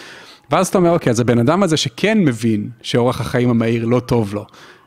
ואז 0.51 0.67
אתה 0.67 0.77
אומר, 0.77 0.91
אוקיי, 0.91 1.10
אז 1.10 1.19
הבן 1.19 1.39
אדם 1.39 1.63
הזה 1.63 1.77
שכן 1.77 2.17
מבין 2.19 2.69
שאורח 2.81 3.21
החיים 3.21 3.49
המהיר 3.49 3.86
לא 3.86 3.99
טוב 3.99 4.34
לו, 4.34 4.45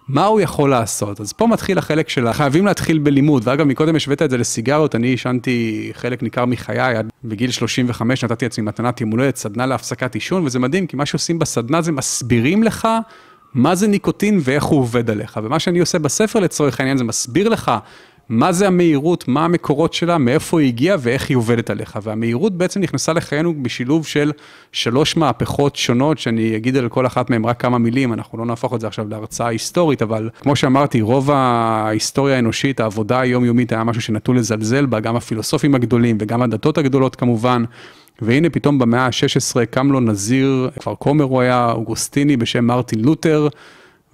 מה 0.09 0.27
הוא 0.27 0.41
יכול 0.41 0.71
לעשות? 0.71 1.21
אז 1.21 1.33
פה 1.33 1.47
מתחיל 1.47 1.79
החלק 1.79 2.09
של 2.09 2.33
חייבים 2.33 2.67
להתחיל 2.67 2.99
בלימוד, 2.99 3.43
ואגב, 3.47 3.67
מקודם 3.67 3.97
השווית 3.97 4.23
את 4.23 4.31
זה 4.31 4.39
לסיגריות, 4.39 4.95
אני 4.95 5.07
עישנתי 5.07 5.91
חלק 5.95 6.23
ניכר 6.23 6.45
מחיי, 6.45 6.97
עד 6.97 7.11
בגיל 7.25 7.51
35 7.51 8.25
נתתי 8.25 8.45
לעצמי 8.45 8.65
מתנת 8.65 9.01
יום 9.01 9.11
הולדת, 9.11 9.37
סדנה 9.37 9.67
להפסקת 9.67 10.15
עישון, 10.15 10.47
וזה 10.47 10.59
מדהים, 10.59 10.87
כי 10.87 10.97
מה 10.97 11.07
שעושים 11.07 11.39
בסדנה 11.39 11.83
זה 11.83 11.93
מסבירים 11.93 12.63
לך 12.63 12.89
מה 13.55 13.75
זה 13.75 13.87
ניקוטין 13.87 14.41
ואיך 14.43 14.65
הוא 14.65 14.81
עובד 14.81 15.11
עליך, 15.11 15.41
ומה 15.43 15.59
שאני 15.59 15.79
עושה 15.79 15.99
בספר 15.99 16.41
לצורך 16.41 16.81
העניין 16.81 16.99
זה 16.99 17.05
מסביר 17.05 17.49
לך 17.49 17.73
מה 18.29 18.53
זה 18.53 18.67
המהירות, 18.67 19.29
מה 19.29 19.45
המקורות 19.45 19.95
שלה, 19.95 20.19
מאיפה 20.19 20.61
היא 20.61 20.69
הגיעה 20.69 20.97
ואיך 21.01 21.29
היא 21.29 21.37
עובדת 21.37 21.71
עליך. 21.71 21.99
והמהירות 22.03 22.59
בעצם 22.59 22.81
נכנסה 22.81 23.13
לחיינו 23.13 23.63
בשילוב 23.63 24.07
של 24.07 24.33
שלוש 24.73 25.17
מהפכות 25.17 25.77
שונות, 25.77 26.19
שאני 26.19 26.57
אגיד 26.57 26.77
על 26.77 26.89
כל 26.89 27.07
אחת 27.07 27.31
מהן 27.31 27.45
רק 27.45 27.61
כמה 27.61 27.79
מילים, 27.79 28.13
אנחנו 28.13 28.39
לא 28.39 28.47
נהפוך 28.47 28.75
את 28.75 28.81
זה 28.81 28.87
עכשיו 28.87 29.09
להרצאה 29.09 29.49
היסטורית, 29.49 30.03
אבל 30.03 30.31
כמו 30.41 30.57
שאמרתי, 30.57 31.01
רוב 31.01 31.31
ההיסטוריה 31.31 32.37
האנושית, 32.37 32.81
העבודה 32.81 33.21
היומיומית 33.21 33.73
היה 33.73 33.85
משהו 33.85 34.03
שנטו 34.03 34.33
לזלזל 34.33 34.87
בה, 34.87 35.01
גם 35.01 35.17
הפילוסופים 35.17 35.75
הגדולים 35.75 36.19
וגם 36.21 36.43
הדתות 36.43 36.79
הגדולות 36.79 37.17
כמובן. 37.17 37.65
והנה 38.23 38.51
פתאום 38.51 38.79
במאה 38.79 39.07
ה-16 39.07 39.65
קם 39.71 39.93
לו 39.93 40.01
נזיר, 40.01 40.71
כפר 40.81 40.95
כומר 40.99 41.25
הוא 41.25 41.41
היה, 41.41 41.73
אוגוסטיני 41.73 42.37
בשם 42.37 42.65
מרטין 42.65 43.01
לותר, 43.01 43.49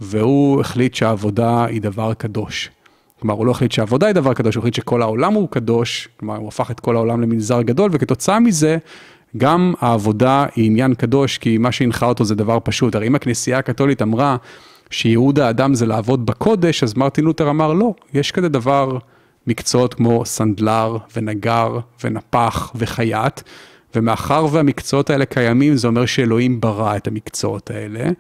והוא 0.01 0.61
החליט 0.61 0.95
שהעבודה 0.95 1.65
היא 1.65 1.81
דבר 1.81 2.15
קדוש. 2.15 2.71
כלומר, 3.25 3.39
הוא 3.39 3.47
לא 3.47 3.51
החליט 3.51 3.73
שהעבודה 3.73 4.07
היא 4.07 4.15
דבר 4.15 4.35
קדוש, 4.35 4.55
הוא 4.55 4.61
החליט 4.61 4.75
שכל 4.75 5.03
העולם 5.03 5.35
הוא 5.35 5.49
קדוש, 5.49 6.09
כלומר, 6.17 6.37
הוא 6.37 6.49
הפך 6.49 6.71
את 6.71 6.81
כל 6.81 6.97
העולם 6.97 7.21
למנזר 7.21 7.63
גדול, 7.63 7.91
וכתוצאה 7.93 8.41
מזה, 8.41 8.77
גם 9.37 9.75
העבודה 9.81 10.47
היא 10.55 10.67
עניין 10.67 10.95
קדוש, 10.95 11.39
כי 11.39 11.59
מה 11.59 11.73
שהנחה 11.73 12.07
אותו 12.07 12.25
זה 12.25 12.35
דבר 12.35 12.59
פשוט. 12.65 12.95
הרי 12.95 13.07
אם 13.07 13.15
הכנסייה 13.15 13.59
הקתולית 13.59 14.03
אמרה 14.03 14.37
שייעוד 14.91 15.39
האדם 15.39 15.75
זה 15.75 15.87
לעבוד 15.87 16.27
בקודש, 16.27 16.83
אז 16.83 16.95
מרטין 16.95 17.25
לותר 17.25 17.51
אמר, 17.51 17.73
לא, 17.73 17.95
יש 18.15 18.33
כזה 18.33 18.49
דבר, 18.49 18.99
מקצועות 19.47 19.95
כמו 19.95 20.25
סנדלר 20.25 20.97
ונגר 21.17 21.79
ונפח 22.05 22.73
וחייט, 22.75 23.41
ומאחר 23.95 24.47
והמקצועות 24.53 25.11
האלה 25.11 25.25
קיימים, 25.25 25.77
זה 25.77 25.89
אומר 25.89 26.07
שאלוהים 26.07 26.61
ברא 26.61 26.97
את 26.97 27.07
המקצועות 27.07 27.71
האלה, 27.71 28.11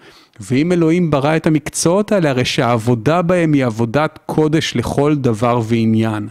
ואם 0.40 0.72
אלוהים 0.72 1.10
ברא 1.10 1.36
את 1.36 1.46
המקצועות 1.46 2.12
האלה, 2.12 2.30
הרי 2.30 2.44
שהעבודה 2.44 3.22
בהם 3.22 3.52
היא 3.52 3.64
עבודת 3.64 4.18
קודש 4.26 4.76
לכל 4.76 5.14
דבר 5.16 5.60
ועניין. 5.64 6.28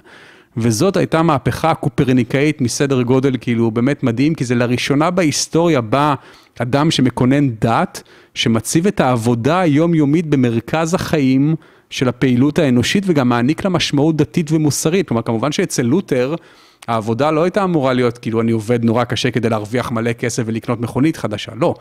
וזאת 0.58 0.98
הייתה 0.98 1.22
מהפכה 1.22 1.74
קופרניקאית 1.74 2.62
מסדר 2.62 3.02
גודל 3.02 3.38
כאילו 3.42 3.72
באמת 3.72 4.04
מדהים, 4.04 4.36
כי 4.36 4.46
זה 4.46 4.56
לראשונה 4.56 5.12
בהיסטוריה 5.12 5.82
בא 5.82 6.16
אדם 6.60 6.92
שמקונן 6.92 7.50
דת, 7.50 8.04
שמציב 8.34 8.88
את 8.88 9.00
העבודה 9.00 9.60
היומיומית 9.60 10.28
במרכז 10.28 10.94
החיים 10.94 11.56
של 11.90 12.10
הפעילות 12.10 12.60
האנושית, 12.60 13.04
וגם 13.08 13.30
מעניק 13.30 13.64
לה 13.64 13.70
משמעות 13.70 14.18
דתית 14.18 14.52
ומוסרית. 14.52 15.08
כלומר, 15.08 15.22
כמובן 15.22 15.52
שאצל 15.52 15.82
לותר, 15.82 16.36
העבודה 16.88 17.32
לא 17.32 17.44
הייתה 17.44 17.64
אמורה 17.64 17.94
להיות 17.94 18.18
כאילו 18.18 18.42
אני 18.42 18.52
עובד 18.52 18.84
נורא 18.84 19.04
קשה 19.04 19.32
כדי 19.32 19.50
להרוויח 19.50 19.92
מלא 19.92 20.14
כסף 20.14 20.44
ולקנות 20.46 20.80
מכונית 20.80 21.18
חדשה, 21.18 21.52
לא. 21.56 21.76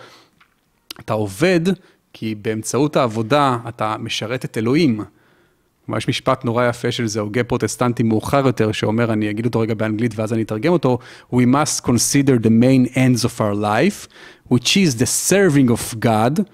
אתה 1.00 1.12
עובד 1.12 1.61
כי 2.12 2.35
באמצעות 2.35 2.96
העבודה 2.96 3.59
אתה 3.68 3.96
משרת 3.98 4.44
את 4.44 4.59
אלוהים. 4.59 5.01
כלומר, 5.87 5.98
יש 5.98 6.09
משפט 6.09 6.44
נורא 6.44 6.68
יפה 6.68 6.92
של 6.92 7.07
זה, 7.07 7.20
הוגה 7.20 7.44
פרוטסטנטי 7.44 8.03
מאוחר 8.03 8.46
יותר, 8.46 8.72
שאומר, 8.72 9.12
אני 9.12 9.31
אגיד 9.31 9.44
אותו 9.44 9.61
רגע 9.61 9.75
באנגלית 9.75 10.12
ואז 10.16 10.33
אני 10.33 10.42
אתרגם 10.42 10.72
אותו, 10.72 10.98
We 11.33 11.37
must 11.37 11.85
consider 11.87 12.44
the 12.44 12.51
main 12.51 12.94
ends 12.94 13.25
of 13.25 13.40
our 13.40 13.55
life, 13.55 14.09
which 14.53 14.77
is 14.77 15.03
the 15.03 15.07
serving 15.07 15.70
of 15.70 15.98
God, 15.98 16.44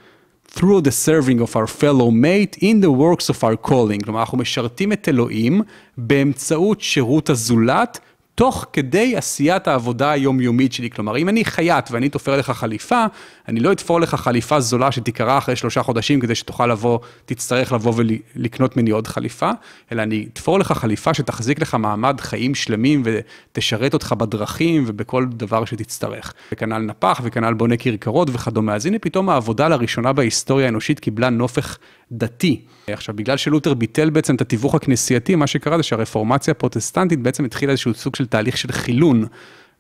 through 0.57 0.81
the 0.81 0.91
serving 0.91 1.41
of 1.41 1.57
our 1.57 1.67
fellow 1.67 2.11
mate 2.11 2.57
in 2.61 2.81
the 2.81 2.91
works 2.91 3.29
of 3.29 3.45
our 3.45 3.69
calling. 3.69 4.05
כלומר, 4.05 4.21
אנחנו 4.21 4.39
משרתים 4.39 4.93
את 4.93 5.09
אלוהים 5.09 5.63
באמצעות 5.99 6.81
שירות 6.81 7.31
הזולת, 7.31 8.01
תוך 8.39 8.67
כדי 8.73 9.17
עשיית 9.17 9.69
העבודה 9.69 10.11
היומיומית 10.11 10.73
שלי. 10.73 10.91
כלומר, 10.91 11.17
אם 11.17 11.29
אני 11.29 11.45
חייט 11.45 11.91
ואני 11.91 12.09
תופר 12.09 12.37
לך 12.37 12.51
חליפה, 12.51 13.05
אני 13.49 13.61
לא 13.61 13.73
אתפור 13.73 14.01
לך 14.01 14.15
חליפה 14.15 14.61
זולה 14.61 14.93
שתיקרע 14.93 15.39
אחרי 15.39 15.57
שלושה 15.57 15.83
חודשים 15.83 16.21
כדי 16.21 16.35
שתוכל 16.35 16.67
לבוא, 16.67 16.99
תצטרך 17.25 17.73
לבוא 17.73 17.93
ולקנות 17.97 18.77
ממני 18.77 18.91
עוד 18.91 19.07
חליפה, 19.07 19.51
אלא 19.93 20.03
אני 20.03 20.27
אתפור 20.33 20.59
לך 20.59 20.73
חליפה 20.73 21.15
שתחזיק 21.15 21.61
לך 21.61 21.75
מעמד 21.75 22.21
חיים 22.21 22.55
שלמים 22.55 23.03
ותשרת 23.05 23.95
אותך 23.95 24.15
בדרכים 24.19 24.85
ובכל 24.87 25.27
דבר 25.31 25.65
שתצטרך. 25.65 26.33
וכנ"ל 26.53 26.79
נפח 26.79 27.21
וכנ"ל 27.25 27.55
בונה 27.55 27.77
כרכרות 27.77 28.29
וכדומה. 28.33 28.75
אז 28.75 28.87
הנה 28.87 28.99
פתאום 28.99 29.31
העבודה 29.31 29.69
לראשונה 29.69 30.13
בהיסטוריה 30.13 30.67
האנושית 30.67 31.01
קיבלה 31.01 31.31
נופך 31.31 31.79
דתי. 32.13 32.61
עכשיו, 32.87 33.17
בגלל 33.17 33.37
שלותר 33.37 33.75
ביטל 33.75 34.11
בעצם 34.11 34.35
את 34.35 34.41
התיווך 34.41 34.75
הכנסייתי, 34.75 35.35
מה 35.35 35.47
שקרה 35.47 35.77
זה 35.77 35.83
שהרפורמציה 35.83 36.53
הפרוטסטנטית 36.53 37.21
בעצם 37.21 37.45
התחילה 37.45 37.73
איזשהו 37.73 37.95
סוג 37.95 38.17
של 38.17 38.27
תהליך 38.27 38.57
של 38.57 38.73
חילון. 38.73 39.27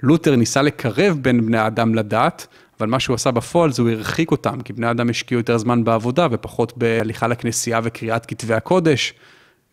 לותר 0.02 0.36
ניסה 0.36 0.62
לקרב 0.62 1.18
בין 1.22 1.46
בני 1.46 1.58
האדם 1.58 1.94
לדת, 1.94 2.46
אבל 2.80 2.88
מה 2.88 3.00
שהוא 3.00 3.14
עשה 3.14 3.30
בפועל 3.30 3.72
זה 3.72 3.82
הוא 3.82 3.90
הרחיק 3.90 4.30
אותם, 4.30 4.60
כי 4.60 4.72
בני 4.72 4.86
האדם 4.86 5.10
השקיעו 5.10 5.40
יותר 5.40 5.58
זמן 5.58 5.84
בעבודה 5.84 6.26
ופחות 6.30 6.78
בהליכה 6.78 7.28
לכנסייה 7.28 7.80
וקריאת 7.82 8.26
כתבי 8.26 8.54
הקודש, 8.54 9.14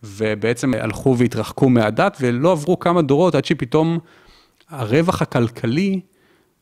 ובעצם 0.04 0.74
הלכו 0.74 1.18
והתרחקו 1.18 1.70
מהדת, 1.70 2.18
ולא 2.22 2.52
עברו 2.52 2.80
כמה 2.80 3.02
דורות 3.02 3.36
עד 3.36 3.46
שפתאום 3.46 4.00
הרווח 4.70 5.22
הכלכלי 5.22 6.00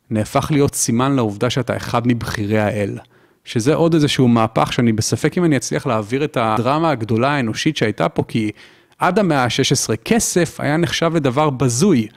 נהפך 0.10 0.48
להיות 0.52 0.76
סימן 0.76 1.16
לעובדה 1.16 1.50
שאתה 1.50 1.78
אחד 1.78 2.08
מבכירי 2.08 2.60
האל. 2.60 2.98
שזה 3.46 3.74
עוד 3.76 3.94
איזשהו 3.94 4.28
מהפך 4.28 4.74
שאני 4.74 4.94
בספק 4.94 5.38
אם 5.38 5.46
אני 5.46 5.58
אצליח 5.58 5.88
להעביר 5.88 6.24
את 6.24 6.38
הדרמה 6.42 6.90
הגדולה 6.90 7.30
האנושית 7.30 7.78
שהייתה 7.78 8.10
פה, 8.10 8.24
כי 8.28 8.52
עד 9.00 9.20
המאה 9.20 9.44
ה-16 9.44 9.96
כסף 10.06 10.60
היה 10.60 10.78
נחשב 10.78 11.12
לדבר 11.16 11.50
בזוי. 11.50 12.08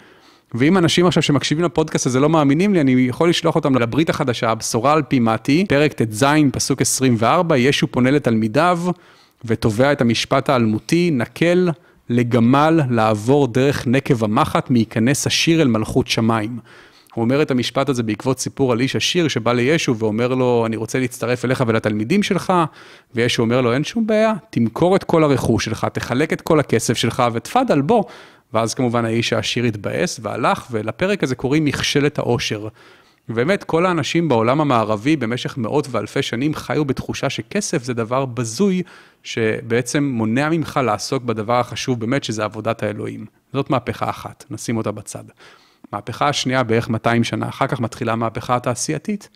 ואם 0.54 0.78
אנשים 0.78 1.06
עכשיו 1.06 1.22
שמקשיבים 1.22 1.64
לפודקאסט 1.64 2.06
הזה 2.06 2.20
לא 2.20 2.28
מאמינים 2.28 2.74
לי, 2.74 2.80
אני 2.80 2.92
יכול 2.92 3.28
לשלוח 3.28 3.54
אותם 3.54 3.74
לברית 3.74 4.10
החדשה, 4.10 4.50
הבשורה 4.50 4.92
על 4.92 5.02
פי 5.02 5.18
מתי, 5.18 5.64
פרק 5.68 5.92
ט"ז, 5.92 6.24
פסוק 6.52 6.80
24, 6.80 7.56
ישו 7.56 7.86
פונה 7.86 8.10
לתלמידיו 8.10 8.80
ותובע 9.44 9.92
את 9.92 10.00
המשפט 10.00 10.48
האלמותי, 10.48 11.10
נקל 11.12 11.70
לגמל 12.08 12.80
לעבור 12.90 13.46
דרך 13.46 13.86
נקב 13.86 14.24
המחט, 14.24 14.70
מייכנס 14.70 15.26
עשיר 15.26 15.62
אל 15.62 15.68
מלכות 15.68 16.06
שמיים. 16.06 16.58
הוא 17.16 17.24
אומר 17.24 17.42
את 17.42 17.50
המשפט 17.50 17.88
הזה 17.88 18.02
בעקבות 18.02 18.38
סיפור 18.38 18.72
על 18.72 18.80
איש 18.80 18.96
עשיר 18.96 19.28
שבא 19.28 19.52
לישו 19.52 19.96
ואומר 19.98 20.28
לו, 20.28 20.66
אני 20.66 20.76
רוצה 20.76 20.98
להצטרף 20.98 21.44
אליך 21.44 21.64
ולתלמידים 21.66 22.22
שלך, 22.22 22.52
וישו 23.14 23.42
אומר 23.42 23.60
לו, 23.60 23.72
אין 23.72 23.84
שום 23.84 24.06
בעיה, 24.06 24.32
תמכור 24.50 24.96
את 24.96 25.04
כל 25.04 25.24
הרכוש 25.24 25.64
שלך, 25.64 25.86
תחלק 25.92 26.32
את 26.32 26.40
כל 26.40 26.60
הכסף 26.60 26.96
שלך 26.96 27.22
ותפאדל 27.32 27.80
בוא. 27.80 28.04
ואז 28.52 28.74
כמובן 28.74 29.04
האיש 29.04 29.32
העשיר 29.32 29.64
התבאס 29.64 30.20
והלך, 30.22 30.66
ולפרק 30.70 31.22
הזה 31.22 31.34
קוראים 31.34 31.64
מכשלת 31.64 32.18
העושר. 32.18 32.68
ובאמת, 33.28 33.64
כל 33.64 33.86
האנשים 33.86 34.28
בעולם 34.28 34.60
המערבי 34.60 35.16
במשך 35.16 35.58
מאות 35.58 35.88
ואלפי 35.90 36.22
שנים 36.22 36.54
חיו 36.54 36.84
בתחושה 36.84 37.30
שכסף 37.30 37.84
זה 37.84 37.94
דבר 37.94 38.24
בזוי, 38.24 38.82
שבעצם 39.22 40.04
מונע 40.04 40.48
ממך 40.48 40.80
לעסוק 40.84 41.22
בדבר 41.22 41.60
החשוב 41.60 42.00
באמת, 42.00 42.24
שזה 42.24 42.44
עבודת 42.44 42.82
האלוהים. 42.82 43.26
זאת 43.52 43.70
מהפכה 43.70 44.10
אחת, 44.10 44.44
נשים 44.50 44.76
אותה 44.76 44.90
בצד. 44.90 45.24
מהפכה 45.92 46.28
השנייה, 46.28 46.62
בערך 46.62 46.88
200 46.88 47.24
שנה 47.24 47.48
אחר 47.48 47.66
כך, 47.66 47.80
מתחילה 47.80 48.12
המהפכה 48.12 48.56
התעשייתית. 48.56 49.28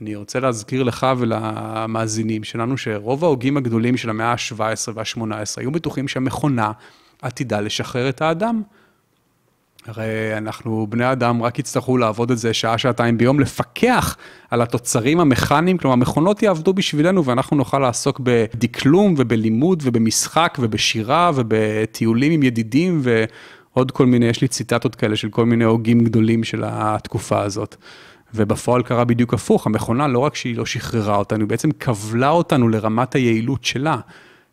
אני 0.00 0.16
רוצה 0.16 0.40
להזכיר 0.40 0.82
לך 0.82 1.06
ולמאזינים 1.18 2.44
שלנו, 2.44 2.78
שרוב 2.78 3.24
ההוגים 3.24 3.56
הגדולים 3.56 3.96
של 3.96 4.10
המאה 4.10 4.32
ה-17 4.32 4.90
וה-18 4.94 5.20
היו 5.56 5.72
בטוחים 5.72 6.08
שהמכונה 6.08 6.72
עתידה 7.22 7.60
לשחרר 7.60 8.08
את 8.08 8.22
האדם. 8.22 8.62
הרי 9.86 10.36
אנחנו, 10.36 10.86
בני 10.90 11.12
אדם, 11.12 11.42
רק 11.42 11.58
יצטרכו 11.58 11.98
לעבוד 11.98 12.30
את 12.30 12.38
זה 12.38 12.54
שעה-שעתיים 12.54 13.18
ביום, 13.18 13.40
לפקח 13.40 14.16
על 14.50 14.62
התוצרים 14.62 15.20
המכניים, 15.20 15.78
כלומר, 15.78 15.96
מכונות 15.96 16.42
יעבדו 16.42 16.72
בשבילנו 16.72 17.24
ואנחנו 17.24 17.56
נוכל 17.56 17.78
לעסוק 17.78 18.20
בדקלום 18.22 19.14
ובלימוד 19.18 19.82
ובמשחק 19.86 20.58
ובשירה 20.60 21.30
ובטיולים 21.34 22.32
עם 22.32 22.42
ידידים 22.42 23.00
ועוד 23.76 23.90
כל 23.90 24.06
מיני, 24.06 24.26
יש 24.26 24.40
לי 24.40 24.48
ציטטות 24.48 24.94
כאלה 24.94 25.16
של 25.16 25.28
כל 25.28 25.46
מיני 25.46 25.64
הוגים 25.64 26.04
גדולים 26.04 26.44
של 26.44 26.62
התקופה 26.66 27.42
הזאת. 27.42 27.76
ובפועל 28.34 28.82
קרה 28.82 29.04
בדיוק 29.04 29.34
הפוך, 29.34 29.66
המכונה 29.66 30.08
לא 30.08 30.18
רק 30.18 30.34
שהיא 30.34 30.56
לא 30.56 30.66
שחררה 30.66 31.16
אותנו, 31.16 31.40
היא 31.40 31.48
בעצם 31.48 31.70
כבלה 31.70 32.30
אותנו 32.30 32.68
לרמת 32.68 33.14
היעילות 33.14 33.64
שלה. 33.64 33.96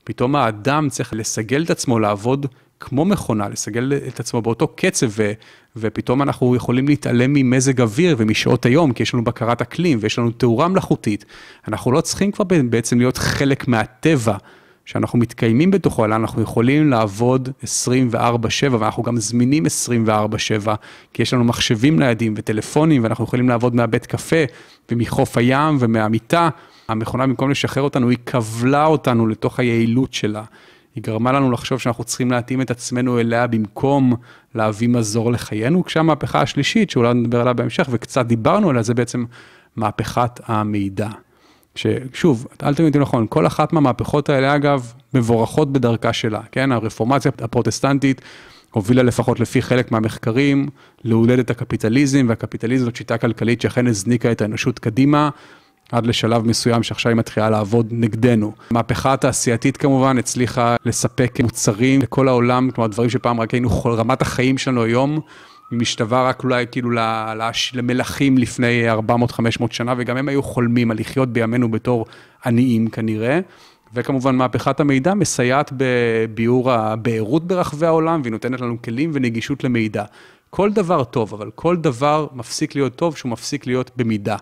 פתאום 0.04 0.36
האדם 0.36 0.90
צריך 0.90 1.14
לסגל 1.14 1.64
את 1.64 1.70
עצמו 1.70 2.00
לעבוד 2.00 2.46
כמו 2.80 3.06
מכונה, 3.06 3.50
לסגל 3.50 3.94
את 4.08 4.20
עצמו 4.20 4.42
באותו 4.42 4.68
קצב, 4.68 5.08
ו, 5.10 5.32
ופתאום 5.76 6.22
אנחנו 6.22 6.56
יכולים 6.56 6.88
להתעלם 6.88 7.34
ממזג 7.34 7.82
אוויר 7.82 8.16
ומשעות 8.20 8.66
היום, 8.66 8.94
כי 8.94 9.04
יש 9.04 9.14
לנו 9.14 9.24
בקרת 9.24 9.62
אקלים 9.62 9.98
ויש 10.02 10.20
לנו 10.20 10.32
תאורה 10.32 10.68
מלאכותית. 10.68 11.26
אנחנו 11.68 11.92
לא 11.92 12.02
צריכים 12.02 12.32
כבר 12.32 12.46
בעצם 12.70 12.98
להיות 12.98 13.18
חלק 13.18 13.68
מהטבע. 13.68 14.38
שאנחנו 14.86 15.19
מתקיימים 15.19 15.72
בתוכו, 15.72 16.06
אלא 16.06 16.15
אנחנו 16.15 16.41
יכולים 16.41 16.89
לעבוד 16.89 17.50
24/7, 17.63 18.78
ואנחנו 18.80 19.04
גם 19.04 19.17
זמינים 19.17 19.65
24/7, 19.65 20.76
כי 21.13 21.22
יש 21.22 21.34
לנו 21.34 21.43
מחשבים 21.43 22.00
ניידים 22.00 22.34
וטלפונים, 22.38 23.04
ואנחנו 23.04 23.24
יכולים 23.24 23.50
לעבוד 23.50 23.76
מהבית 23.76 24.06
קפה, 24.06 24.43
ומחוף 24.91 25.38
הים 25.38 25.78
ומהמיטה. 25.80 26.50
המכונה, 26.88 27.28
במקום 27.28 27.52
לשחרר 27.52 27.84
אותנו, 27.84 28.10
היא 28.10 28.17
כבלה 28.26 28.86
אותנו 28.86 29.28
לתוך 29.28 29.60
היעילות 29.60 30.13
שלה. 30.13 30.43
היא 30.96 31.04
גרמה 31.04 31.32
לנו 31.32 31.52
לחשוב 31.52 31.80
שאנחנו 31.80 32.04
צריכים 32.04 32.32
להתאים 32.32 32.62
את 32.62 32.72
עצמנו 32.72 33.19
אליה 33.19 33.48
במקום 33.48 34.13
להביא 34.56 34.89
מזור 34.89 35.32
לחיינו, 35.32 35.84
כשהמהפכה 35.84 36.41
השלישית, 36.41 36.89
שאולי 36.89 37.13
נדבר 37.13 37.41
עליה 37.41 37.54
בהמשך, 37.54 37.88
וקצת 37.91 38.26
דיברנו 38.26 38.69
עליה, 38.69 38.84
זה 38.84 38.93
בעצם 38.93 39.26
מהפכת 39.76 40.39
המידע. 40.46 41.10
ששוב, 41.76 42.48
אל 42.64 42.76
תמיד 42.76 42.98
נכון, 42.98 43.26
כל 43.30 43.48
אחת 43.48 43.74
מהמהפכות 43.74 44.30
האלה, 44.30 44.56
אגב, 44.56 44.94
מבורכות 45.14 45.72
בדרכה 45.74 46.14
שלה, 46.14 46.42
כן? 46.52 46.72
הרפורמציה 46.72 47.32
הפרוטסטנטית 47.42 48.22
הובילה 48.72 49.04
לפחות 49.04 49.40
לפי 49.40 49.62
חלק 49.62 49.92
מהמחקרים 49.92 50.70
להולד 51.04 51.40
את 51.40 51.50
הקפיטליזם, 51.50 52.26
והקפיטליזם 52.30 52.86
זאת 52.86 52.96
שיטה 52.96 53.18
כלכלית 53.18 53.62
שאכן 53.62 53.88
הזניקה 53.88 54.32
את 54.32 54.42
האנושות 54.42 54.80
קדימה, 54.80 55.30
עד 55.92 56.06
לשלב 56.06 56.48
מסוים 56.48 56.84
שעכשיו 56.84 57.10
היא 57.10 57.18
מתחילה 57.18 57.50
לעבוד 57.50 57.88
נגדנו. 57.92 58.52
המהפכה 58.70 59.14
התעשייתית 59.14 59.78
כמובן 59.78 60.18
הצליחה 60.18 60.76
לספק 60.86 61.40
מוצרים 61.44 62.02
לכל 62.02 62.28
העולם, 62.28 62.72
כלומר 62.72 62.88
דברים 62.88 63.10
שפעם 63.10 63.40
רק 63.40 63.52
היינו, 63.52 63.82
רמת 63.86 64.22
החיים 64.22 64.58
שלנו 64.58 64.84
היום 64.84 65.20
היא 65.71 65.80
משתווה 65.80 66.30
רק 66.30 66.43
אולי 66.43 66.65
כאילו 66.71 66.89
למלכים 67.73 68.38
לפני 68.38 68.91
400-500 68.91 68.93
שנה, 69.71 69.93
וגם 69.97 70.17
הם 70.17 70.30
היו 70.30 70.43
חולמים 70.43 70.91
על 70.91 70.99
לחיות 70.99 71.30
בימינו 71.30 71.71
בתור 71.71 72.06
עניים 72.45 72.88
כנראה. 72.88 73.39
וכמובן 73.93 74.36
מהפכת 74.36 74.80
המידע 74.80 75.13
מסייעת 75.13 75.73
בביאור 75.78 76.71
הבעירות 76.71 77.47
ברחבי 77.47 77.86
העולם, 77.86 78.21
והיא 78.21 78.32
נותנת 78.32 78.62
לנו 78.62 78.82
כלים 78.82 79.12
ונגישות 79.13 79.63
למידע. 79.63 80.04
כל 80.49 80.71
דבר 80.71 81.04
טוב, 81.04 81.34
אבל 81.34 81.52
כל 81.56 81.78
דבר 81.78 82.28
מפסיק 82.34 82.76
להיות 82.76 82.95
טוב 82.95 83.17
שהוא 83.17 83.32
מפסיק 83.32 83.67
להיות 83.67 83.91
במידה. 83.95 84.36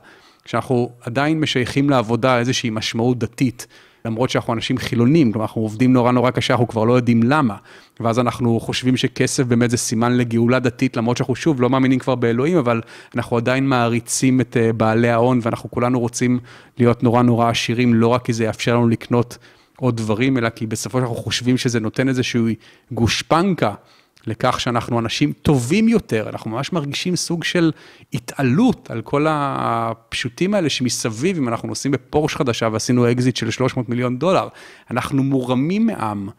כשאנחנו 0.44 0.92
עדיין 1.02 1.40
משייכים 1.40 1.90
לעבודה 1.90 2.40
איזושהי 2.40 2.70
משמעות 2.70 3.20
דתית, 3.20 3.68
למרות 4.06 4.30
שאנחנו 4.30 4.54
אנשים 4.54 4.78
חילונים, 4.78 5.32
כלומר 5.32 5.46
אנחנו 5.46 5.62
עובדים 5.62 5.94
נורא 5.94 6.12
נורא 6.12 6.32
קשה, 6.32 6.54
אנחנו 6.54 6.68
כבר 6.68 6.84
לא 6.84 6.94
יודעים 6.94 7.24
למה. 7.24 7.56
ואז 8.00 8.20
אנחנו 8.20 8.60
חושבים 8.60 8.98
שכסף 8.98 9.44
באמת 9.44 9.70
זה 9.70 9.78
סימן 9.78 10.18
לגאולה 10.18 10.60
דתית, 10.60 10.98
למרות 10.98 11.18
שאנחנו 11.18 11.36
שוב 11.36 11.62
לא 11.62 11.70
מאמינים 11.70 12.00
כבר 12.00 12.16
באלוהים, 12.16 12.58
אבל 12.58 12.82
אנחנו 13.16 13.38
עדיין 13.38 13.68
מעריצים 13.68 14.42
את 14.42 14.58
אה, 14.58 14.74
בעלי 14.74 15.10
ההון, 15.10 15.40
ואנחנו 15.42 15.72
כולנו 15.72 16.00
רוצים 16.00 16.40
להיות 16.78 17.04
נורא 17.04 17.22
נורא 17.22 17.50
עשירים, 17.50 17.94
לא 17.94 18.08
רק 18.08 18.26
כי 18.26 18.34
זה 18.34 18.44
יאפשר 18.44 18.76
לנו 18.76 18.88
לקנות 18.88 19.38
עוד 19.78 19.98
דברים, 19.98 20.38
אלא 20.38 20.50
כי 20.50 20.68
בסופו 20.68 20.98
של 20.98 21.02
דבר 21.02 21.12
אנחנו 21.12 21.24
חושבים 21.24 21.58
שזה 21.58 21.80
נותן 21.80 22.08
איזושהי 22.08 22.56
גושפנקה 22.92 23.74
לכך 24.28 24.60
שאנחנו 24.60 25.00
אנשים 25.00 25.34
טובים 25.42 25.88
יותר, 25.88 26.30
אנחנו 26.30 26.52
ממש 26.52 26.74
מרגישים 26.74 27.16
סוג 27.16 27.44
של 27.44 27.72
התעלות 28.14 28.92
על 28.92 29.02
כל 29.02 29.26
הפשוטים 29.30 30.54
האלה 30.54 30.70
שמסביב, 30.70 31.38
אם 31.38 31.48
אנחנו 31.48 31.68
נוסעים 31.68 31.92
בפורש 31.92 32.36
חדשה 32.36 32.70
ועשינו 32.72 33.12
אקזיט 33.12 33.36
של 33.36 33.52
300 33.52 33.90
מיליון 33.90 34.20
דולר, 34.20 34.48
אנחנו 34.92 35.24
מורמים 35.24 35.88
מעם. 35.88 36.30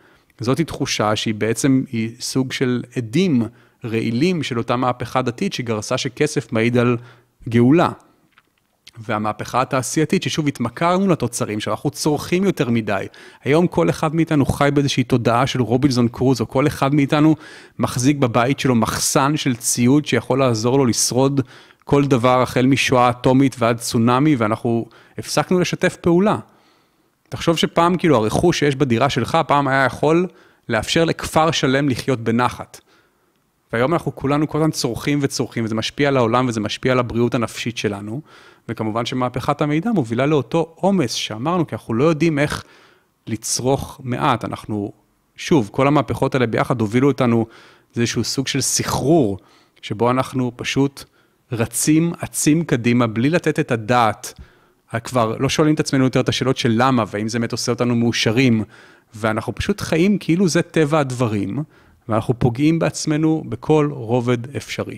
זאת 0.40 0.60
תחושה 0.60 1.16
שהיא 1.16 1.34
בעצם, 1.34 1.84
היא 1.92 2.10
סוג 2.20 2.52
של 2.52 2.82
עדים 2.96 3.42
רעילים 3.84 4.42
של 4.42 4.58
אותה 4.58 4.76
מהפכה 4.76 5.22
דתית 5.22 5.52
שגרסה 5.52 5.98
שכסף 5.98 6.52
מעיד 6.52 6.76
על 6.76 6.96
גאולה. 7.48 7.90
והמהפכה 8.98 9.62
התעשייתית, 9.62 10.22
ששוב 10.22 10.48
התמכרנו 10.48 11.08
לתוצרים 11.08 11.60
שאנחנו 11.60 11.90
צורכים 11.90 12.44
יותר 12.44 12.70
מדי. 12.70 13.06
היום 13.44 13.66
כל 13.66 13.90
אחד 13.90 14.14
מאיתנו 14.14 14.46
חי 14.46 14.68
באיזושהי 14.74 15.04
תודעה 15.04 15.46
של 15.46 15.60
רובינזון 15.60 16.08
קרוז, 16.08 16.40
או 16.40 16.48
כל 16.48 16.66
אחד 16.66 16.94
מאיתנו 16.94 17.36
מחזיק 17.78 18.16
בבית 18.16 18.60
שלו 18.60 18.74
מחסן 18.74 19.36
של 19.36 19.56
ציוד 19.56 20.06
שיכול 20.06 20.38
לעזור 20.38 20.78
לו 20.78 20.86
לשרוד 20.86 21.40
כל 21.84 22.04
דבר, 22.04 22.42
החל 22.42 22.66
משואה 22.66 23.10
אטומית 23.10 23.56
ועד 23.58 23.78
צונאמי, 23.78 24.36
ואנחנו 24.36 24.86
הפסקנו 25.18 25.60
לשתף 25.60 25.96
פעולה. 25.96 26.38
תחשוב 27.28 27.56
שפעם 27.56 27.96
כאילו 27.96 28.16
הרכוש 28.16 28.58
שיש 28.58 28.76
בדירה 28.76 29.10
שלך, 29.10 29.38
פעם 29.46 29.68
היה 29.68 29.84
יכול 29.84 30.26
לאפשר 30.68 31.04
לכפר 31.04 31.50
שלם 31.50 31.88
לחיות 31.88 32.20
בנחת. 32.20 32.80
והיום 33.72 33.92
אנחנו 33.92 34.14
כולנו 34.14 34.48
כל 34.48 34.58
הזמן 34.58 34.70
צורכים 34.70 35.18
וצורכים, 35.22 35.64
וזה 35.64 35.74
משפיע 35.74 36.08
על 36.08 36.16
העולם 36.16 36.48
וזה 36.48 36.60
משפיע 36.60 36.92
על 36.92 36.98
הבריאות 36.98 37.34
הנפשית 37.34 37.78
שלנו. 37.78 38.20
וכמובן 38.68 39.06
שמהפכת 39.06 39.60
המידע 39.60 39.90
מובילה 39.92 40.26
לאותו 40.26 40.74
עומס 40.74 41.12
שאמרנו, 41.12 41.66
כי 41.66 41.74
אנחנו 41.74 41.94
לא 41.94 42.04
יודעים 42.04 42.38
איך 42.38 42.64
לצרוך 43.26 44.00
מעט. 44.04 44.44
אנחנו, 44.44 44.92
שוב, 45.36 45.70
כל 45.72 45.86
המהפכות 45.86 46.34
האלה 46.34 46.46
ביחד 46.46 46.80
הובילו 46.80 47.08
אותנו 47.08 47.46
לאיזשהו 47.96 48.24
סוג 48.24 48.46
של 48.46 48.60
סחרור, 48.60 49.38
שבו 49.82 50.10
אנחנו 50.10 50.52
פשוט 50.56 51.04
רצים, 51.52 52.12
עצים 52.20 52.64
קדימה, 52.64 53.06
בלי 53.06 53.30
לתת 53.30 53.60
את 53.60 53.70
הדעת. 53.70 54.40
כבר 55.04 55.36
לא 55.38 55.48
שואלים 55.48 55.74
את 55.74 55.80
עצמנו 55.80 56.04
יותר 56.04 56.20
את 56.20 56.28
השאלות 56.28 56.56
של 56.56 56.72
למה, 56.76 57.04
והאם 57.06 57.28
זה 57.28 57.38
באמת 57.38 57.52
עושה 57.52 57.72
אותנו 57.72 57.96
מאושרים, 57.96 58.64
ואנחנו 59.14 59.54
פשוט 59.54 59.80
חיים 59.80 60.18
כאילו 60.18 60.48
זה 60.48 60.62
טבע 60.62 60.98
הדברים, 60.98 61.58
ואנחנו 62.08 62.38
פוגעים 62.38 62.78
בעצמנו 62.78 63.44
בכל 63.48 63.88
רובד 63.92 64.56
אפשרי. 64.56 64.96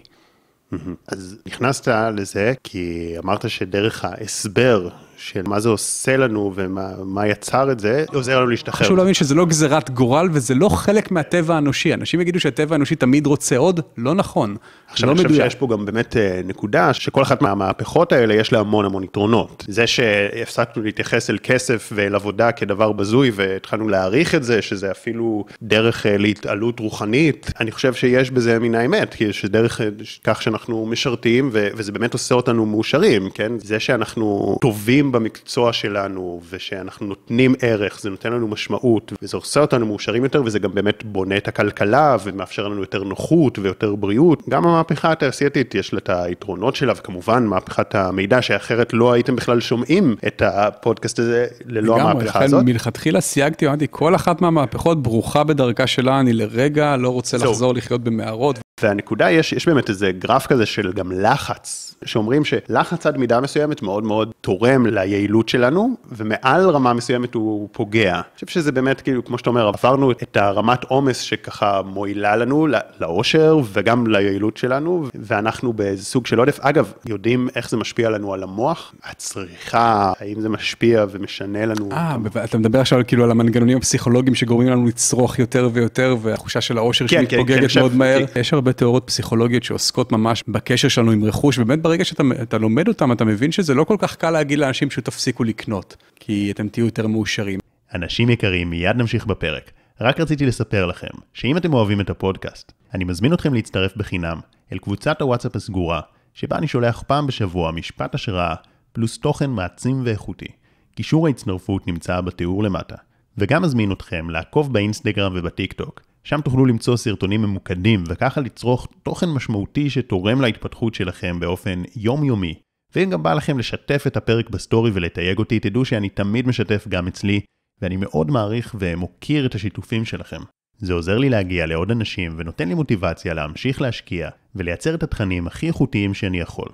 אז 1.08 1.38
נכנסת 1.46 1.88
לזה 1.88 2.54
כי 2.64 3.14
אמרת 3.18 3.50
שדרך 3.50 4.04
ההסבר 4.04 4.88
של 5.28 5.42
מה 5.46 5.60
זה 5.60 5.68
עושה 5.68 6.16
לנו 6.16 6.52
ומה 6.54 7.26
יצר 7.26 7.72
את 7.72 7.80
זה, 7.80 8.04
עוזר 8.14 8.38
לנו 8.38 8.46
להשתחרר. 8.46 8.86
חשוב 8.86 8.96
להבין 8.96 9.14
שזה 9.14 9.34
לא 9.34 9.46
גזירת 9.46 9.90
גורל 9.90 10.28
וזה 10.32 10.54
לא 10.54 10.68
חלק 10.68 11.10
מהטבע 11.10 11.54
האנושי. 11.54 11.94
אנשים 11.94 12.20
יגידו 12.20 12.40
שהטבע 12.40 12.74
האנושי 12.74 12.96
תמיד 12.96 13.26
רוצה 13.26 13.56
עוד, 13.56 13.80
לא 13.96 14.14
נכון. 14.14 14.56
עכשיו, 14.88 15.06
לא 15.06 15.12
אני 15.12 15.28
חושב 15.28 15.34
שיש 15.34 15.54
פה 15.54 15.68
גם 15.70 15.86
באמת 15.86 16.16
אה, 16.16 16.40
נקודה 16.44 16.92
שכל 16.92 17.22
אחת 17.22 17.42
מהמהפכות 17.42 18.12
האלה 18.12 18.34
יש 18.34 18.52
לה 18.52 18.58
המון 18.60 18.84
המון 18.84 19.04
יתרונות. 19.04 19.64
זה 19.68 19.86
שהפסקנו 19.86 20.82
להתייחס 20.82 21.30
אל 21.30 21.38
כסף 21.42 21.92
ואל 21.94 22.14
עבודה 22.14 22.52
כדבר 22.52 22.92
בזוי 22.92 23.30
והתחלנו 23.34 23.88
להעריך 23.88 24.34
את 24.34 24.44
זה, 24.44 24.62
שזה 24.62 24.90
אפילו 24.90 25.44
דרך 25.62 26.06
אה, 26.06 26.18
להתעלות 26.18 26.80
רוחנית, 26.80 27.52
אני 27.60 27.72
חושב 27.72 27.94
שיש 27.94 28.30
בזה 28.30 28.58
מן 28.58 28.74
האמת, 28.74 29.14
כי 29.14 29.24
יש 29.24 29.44
דרך 29.44 29.80
אה, 29.80 29.88
כך 30.24 30.42
שאנחנו 30.42 30.86
משרתים 30.86 31.50
וזה 31.52 31.92
באמת 31.92 32.12
עושה 32.12 32.34
אותנו 32.34 32.66
מאושרים, 32.66 33.30
כן? 33.34 33.52
זה 33.58 33.80
שאנחנו 33.80 34.56
טובים 34.60 35.12
במקצוע 35.14 35.72
שלנו 35.72 36.40
ושאנחנו 36.50 37.06
נותנים 37.06 37.54
ערך, 37.60 38.00
זה 38.00 38.10
נותן 38.10 38.32
לנו 38.32 38.48
משמעות 38.48 39.12
וזה 39.22 39.36
עושה 39.36 39.60
אותנו 39.60 39.86
מאושרים 39.86 40.24
יותר 40.24 40.42
וזה 40.44 40.58
גם 40.58 40.74
באמת 40.74 41.04
בונה 41.04 41.36
את 41.36 41.48
הכלכלה 41.48 42.16
ומאפשר 42.24 42.68
לנו 42.68 42.80
יותר 42.80 43.04
נוחות 43.04 43.58
ויותר 43.58 43.94
בריאות. 43.94 44.42
גם 44.48 44.66
המהפכה 44.66 45.12
התעשייתית 45.12 45.74
יש 45.74 45.92
לה 45.92 45.98
את 45.98 46.08
היתרונות 46.08 46.76
שלה 46.76 46.92
וכמובן 46.96 47.46
מהפכת 47.46 47.94
המידע 47.94 48.42
שאחרת 48.42 48.92
לא 48.92 49.12
הייתם 49.12 49.36
בכלל 49.36 49.60
שומעים 49.60 50.16
את 50.26 50.42
הפודקאסט 50.44 51.18
הזה 51.18 51.46
ללא 51.66 52.00
המהפכה 52.00 52.44
הזאת. 52.44 52.64
מלכתחילה 52.64 53.20
סייגתי, 53.20 53.66
אמרתי 53.66 53.86
כל 53.90 54.14
אחת 54.14 54.40
מהמהפכות 54.40 55.02
ברוכה 55.02 55.44
בדרכה 55.44 55.86
שלה, 55.86 56.20
אני 56.20 56.32
לרגע 56.32 56.96
לא 56.96 57.08
רוצה 57.08 57.36
לחזור 57.36 57.74
לחיות 57.74 58.04
במערות. 58.04 58.58
והנקודה, 58.82 59.30
יש, 59.30 59.52
יש 59.52 59.68
באמת 59.68 59.88
איזה 59.88 60.12
גרף 60.12 60.46
כזה 60.46 60.66
של 60.66 60.92
גם 60.92 61.12
לחץ, 61.12 61.94
שאומרים 62.04 62.42
שלחץ 62.44 63.06
עד 63.06 63.16
מידה 63.16 63.40
מסוימת 63.40 63.82
מאוד 63.82 64.04
מאוד 64.04 64.32
תורם 64.40 64.86
ליעילות 64.86 65.48
שלנו, 65.48 65.96
ומעל 66.12 66.70
רמה 66.70 66.92
מסוימת 66.92 67.34
הוא 67.34 67.68
פוגע. 67.72 68.12
אני 68.12 68.22
חושב 68.34 68.46
שזה 68.46 68.72
באמת, 68.72 69.00
כאילו, 69.00 69.24
כמו 69.24 69.38
שאתה 69.38 69.50
אומר, 69.50 69.68
עברנו 69.68 70.10
את 70.10 70.36
הרמת 70.36 70.84
עומס 70.84 71.18
שככה 71.18 71.82
מועילה 71.82 72.36
לנו, 72.36 72.66
לאושר 73.00 73.58
וגם 73.72 74.06
ליעילות 74.06 74.56
שלנו, 74.56 75.06
ואנחנו 75.14 75.72
באיזה 75.72 76.04
סוג 76.04 76.26
של 76.26 76.38
עודף. 76.38 76.60
אגב, 76.60 76.92
יודעים 77.06 77.48
איך 77.56 77.70
זה 77.70 77.76
משפיע 77.76 78.10
לנו 78.10 78.34
על 78.34 78.42
המוח, 78.42 78.94
הצריכה, 79.04 80.12
האם 80.20 80.40
זה 80.40 80.48
משפיע 80.48 81.04
ומשנה 81.10 81.66
לנו. 81.66 81.88
אה, 81.92 82.16
אתה 82.44 82.58
מדבר 82.58 82.80
עכשיו 82.80 83.00
כאילו 83.06 83.24
על 83.24 83.30
המנגנונים 83.30 83.78
הפסיכולוגיים 83.78 84.34
שגורמים 84.34 84.68
לנו 84.68 84.86
לצרוך 84.86 85.38
יותר 85.38 85.68
ויותר, 85.72 86.16
והתחושה 86.22 86.60
של 86.60 86.78
האושר 86.78 87.06
כן, 87.08 87.20
שמתפוגגת 87.20 87.70
כן, 87.70 87.80
מאוד 87.80 87.92
כן, 87.92 87.98
מהר. 87.98 88.24
יש 88.36 88.52
הרבה 88.64 88.72
תיאוריות 88.72 89.06
פסיכולוגיות 89.06 89.62
שעוסקות 89.62 90.12
ממש 90.12 90.44
בקשר 90.48 90.88
שלנו 90.88 91.10
עם 91.10 91.24
רכוש, 91.24 91.58
ובאמת 91.58 91.82
ברגע 91.82 92.04
שאתה 92.04 92.58
לומד 92.58 92.88
אותם, 92.88 93.12
אתה 93.12 93.24
מבין 93.24 93.52
שזה 93.52 93.74
לא 93.74 93.84
כל 93.84 93.96
כך 93.98 94.16
קל 94.16 94.30
להגיד 94.30 94.58
לאנשים 94.58 94.90
שתפסיקו 94.90 95.44
לקנות, 95.44 95.96
כי 96.16 96.50
אתם 96.50 96.68
תהיו 96.68 96.84
יותר 96.84 97.06
מאושרים. 97.06 97.58
אנשים 97.94 98.30
יקרים, 98.30 98.70
מיד 98.70 98.96
נמשיך 98.96 99.26
בפרק. 99.26 99.70
רק 100.00 100.20
רציתי 100.20 100.46
לספר 100.46 100.86
לכם, 100.86 101.06
שאם 101.32 101.56
אתם 101.56 101.74
אוהבים 101.74 102.00
את 102.00 102.10
הפודקאסט, 102.10 102.72
אני 102.94 103.04
מזמין 103.04 103.32
אתכם 103.34 103.54
להצטרף 103.54 103.96
בחינם 103.96 104.40
אל 104.72 104.78
קבוצת 104.78 105.20
הוואטסאפ 105.20 105.56
הסגורה, 105.56 106.00
שבה 106.34 106.58
אני 106.58 106.68
שולח 106.68 107.02
פעם 107.06 107.26
בשבוע 107.26 107.72
משפט 107.72 108.14
השראה, 108.14 108.54
פלוס 108.92 109.18
תוכן 109.18 109.50
מעצים 109.50 110.02
ואיכותי. 110.04 110.48
קישור 110.94 111.26
ההצטרפות 111.26 111.86
נמצא 111.86 112.20
בתיאור 112.20 112.62
למטה. 112.62 112.96
וגם 113.38 113.62
מזמין 113.62 113.92
אתכם 113.92 114.30
לעקוב 114.30 114.72
באינסטגרם 114.72 115.32
ובטיק 115.36 115.72
טוק, 115.72 116.00
שם 116.24 116.40
תוכלו 116.40 116.66
למצוא 116.66 116.96
סרטונים 116.96 117.42
ממוקדים 117.42 118.04
וככה 118.08 118.40
לצרוך 118.40 118.88
תוכן 119.02 119.28
משמעותי 119.28 119.90
שתורם 119.90 120.40
להתפתחות 120.40 120.94
שלכם 120.94 121.40
באופן 121.40 121.82
יומיומי. 121.96 122.54
ואם 122.94 123.10
גם 123.10 123.22
בא 123.22 123.34
לכם 123.34 123.58
לשתף 123.58 124.04
את 124.06 124.16
הפרק 124.16 124.50
בסטורי 124.50 124.90
ולתייג 124.94 125.38
אותי, 125.38 125.60
תדעו 125.60 125.84
שאני 125.84 126.08
תמיד 126.08 126.48
משתף 126.48 126.88
גם 126.88 127.06
אצלי, 127.06 127.40
ואני 127.82 127.96
מאוד 127.96 128.30
מעריך 128.30 128.74
ומוקיר 128.78 129.46
את 129.46 129.54
השיתופים 129.54 130.04
שלכם. 130.04 130.40
זה 130.78 130.92
עוזר 130.92 131.18
לי 131.18 131.28
להגיע 131.28 131.66
לעוד 131.66 131.90
אנשים 131.90 132.34
ונותן 132.36 132.68
לי 132.68 132.74
מוטיבציה 132.74 133.34
להמשיך 133.34 133.82
להשקיע 133.82 134.28
ולייצר 134.54 134.94
את 134.94 135.02
התכנים 135.02 135.46
הכי 135.46 135.66
איכותיים 135.66 136.14
שאני 136.14 136.40
יכול. 136.40 136.68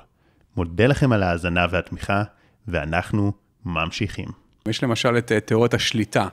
מודה 0.57 0.87
לכם 0.87 1.13
על 1.13 1.23
ההאזנה 1.23 1.67
והתמיכה, 1.71 2.23
ואנחנו 2.69 3.33
ממשיכים. 3.65 4.29
יש 4.69 4.83
למשל 4.83 5.19
את 5.19 5.33
אה, 5.33 5.41
תיאוריית 5.41 5.75
השליטה. 5.75 6.29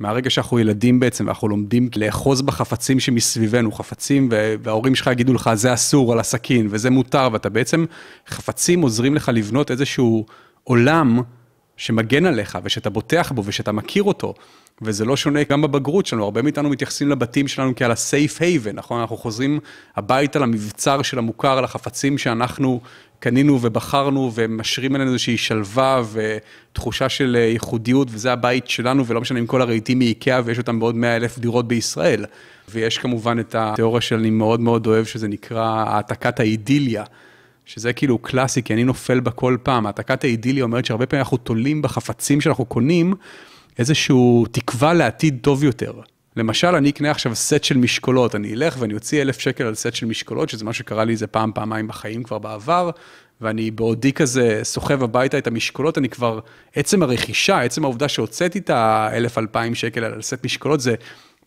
מהרגע 0.00 0.30
שאנחנו 0.30 0.58
ילדים 0.58 1.00
בעצם, 1.00 1.26
ואנחנו 1.26 1.48
לומדים 1.48 1.88
לאחוז 1.96 2.42
בחפצים 2.42 3.00
שמסביבנו, 3.00 3.72
חפצים, 3.72 4.28
וההורים 4.62 4.94
שלך 4.94 5.06
יגידו 5.06 5.34
לך, 5.34 5.50
זה 5.54 5.74
אסור 5.74 6.12
על 6.12 6.20
הסכין, 6.20 6.66
וזה 6.70 6.90
מותר, 6.90 7.28
ואתה 7.32 7.48
בעצם, 7.48 7.84
חפצים 8.28 8.80
עוזרים 8.80 9.14
לך 9.14 9.30
לבנות 9.34 9.70
איזשהו 9.70 10.26
עולם 10.64 11.20
שמגן 11.76 12.26
עליך, 12.26 12.58
ושאתה 12.64 12.90
בוטח 12.90 13.32
בו, 13.34 13.42
ושאתה 13.44 13.72
מכיר 13.72 14.02
אותו. 14.02 14.34
וזה 14.82 15.04
לא 15.04 15.16
שונה 15.16 15.40
גם 15.42 15.62
בבגרות 15.62 16.06
שלנו, 16.06 16.24
הרבה 16.24 16.42
מאיתנו 16.42 16.70
מתייחסים 16.70 17.08
לבתים 17.08 17.48
שלנו 17.48 17.72
כעל 17.76 17.90
ה-safe 17.90 18.38
haven, 18.38 18.72
נכון? 18.72 19.00
אנחנו 19.00 19.16
חוזרים 19.16 19.60
הביתה 19.96 20.38
למבצר 20.38 21.02
של 21.02 21.18
המוכר, 21.18 21.60
לחפצים 21.60 22.18
שאנחנו 22.18 22.80
קנינו 23.18 23.58
ובחרנו 23.62 24.30
ומשרים 24.34 24.94
עלינו 24.94 25.10
איזושהי 25.10 25.36
שלווה 25.36 26.02
ותחושה 26.12 27.08
של 27.08 27.36
אה, 27.40 27.44
ייחודיות, 27.44 28.08
וזה 28.10 28.32
הבית 28.32 28.68
שלנו, 28.68 29.06
ולא 29.06 29.20
משנה 29.20 29.38
אם 29.38 29.46
כל 29.46 29.62
הרהיטים 29.62 29.98
מאיקאה 29.98 30.40
ויש 30.44 30.58
אותם 30.58 30.80
בעוד 30.80 30.94
100 30.94 31.16
אלף 31.16 31.38
דירות 31.38 31.68
בישראל. 31.68 32.24
ויש 32.68 32.98
כמובן 32.98 33.38
את 33.40 33.54
התיאוריה 33.54 34.00
שאני 34.00 34.30
מאוד 34.30 34.60
מאוד 34.60 34.86
אוהב, 34.86 35.04
שזה 35.04 35.28
נקרא 35.28 35.84
העתקת 35.86 36.40
האידיליה. 36.40 37.04
שזה 37.66 37.92
כאילו 37.92 38.18
קלאסי, 38.18 38.62
כי 38.62 38.74
אני 38.74 38.84
נופל 38.84 39.20
בה 39.20 39.30
כל 39.30 39.56
פעם. 39.62 39.86
העתקת 39.86 40.24
האידיליה 40.24 40.64
אומרת 40.64 40.84
שהרבה 40.84 41.06
פעמים 41.06 41.20
אנחנו 41.20 41.36
תולים 41.36 41.82
בחפצים 41.82 42.40
שאנחנו 42.40 42.64
קונים 42.64 43.14
איזשהו 43.80 44.46
תקווה 44.50 44.94
לעתיד 44.94 45.38
טוב 45.40 45.64
יותר. 45.64 45.92
למשל, 46.36 46.74
אני 46.74 46.90
אקנה 46.90 47.10
עכשיו 47.10 47.34
סט 47.34 47.64
של 47.64 47.78
משקולות, 47.78 48.34
אני 48.34 48.52
אלך 48.52 48.76
ואני 48.78 48.94
אוציא 48.94 49.22
אלף 49.22 49.38
שקל 49.38 49.64
על 49.64 49.74
סט 49.74 49.94
של 49.94 50.06
משקולות, 50.06 50.48
שזה 50.48 50.64
מה 50.64 50.72
שקרה 50.72 51.04
לי 51.04 51.12
איזה 51.12 51.26
פעם, 51.26 51.52
פעמיים 51.54 51.88
בחיים 51.88 52.22
כבר 52.22 52.38
בעבר, 52.38 52.90
ואני 53.40 53.70
בעודי 53.70 54.12
כזה 54.12 54.60
סוחב 54.62 55.02
הביתה 55.02 55.38
את 55.38 55.46
המשקולות, 55.46 55.98
אני 55.98 56.08
כבר, 56.08 56.40
עצם 56.74 57.02
הרכישה, 57.02 57.60
עצם 57.60 57.84
העובדה 57.84 58.08
שהוצאתי 58.08 58.58
את 58.58 58.70
האלף, 58.70 59.38
אלפיים 59.38 59.74
שקל 59.74 60.04
על 60.04 60.22
סט 60.22 60.44
משקולות, 60.44 60.80
זה 60.80 60.94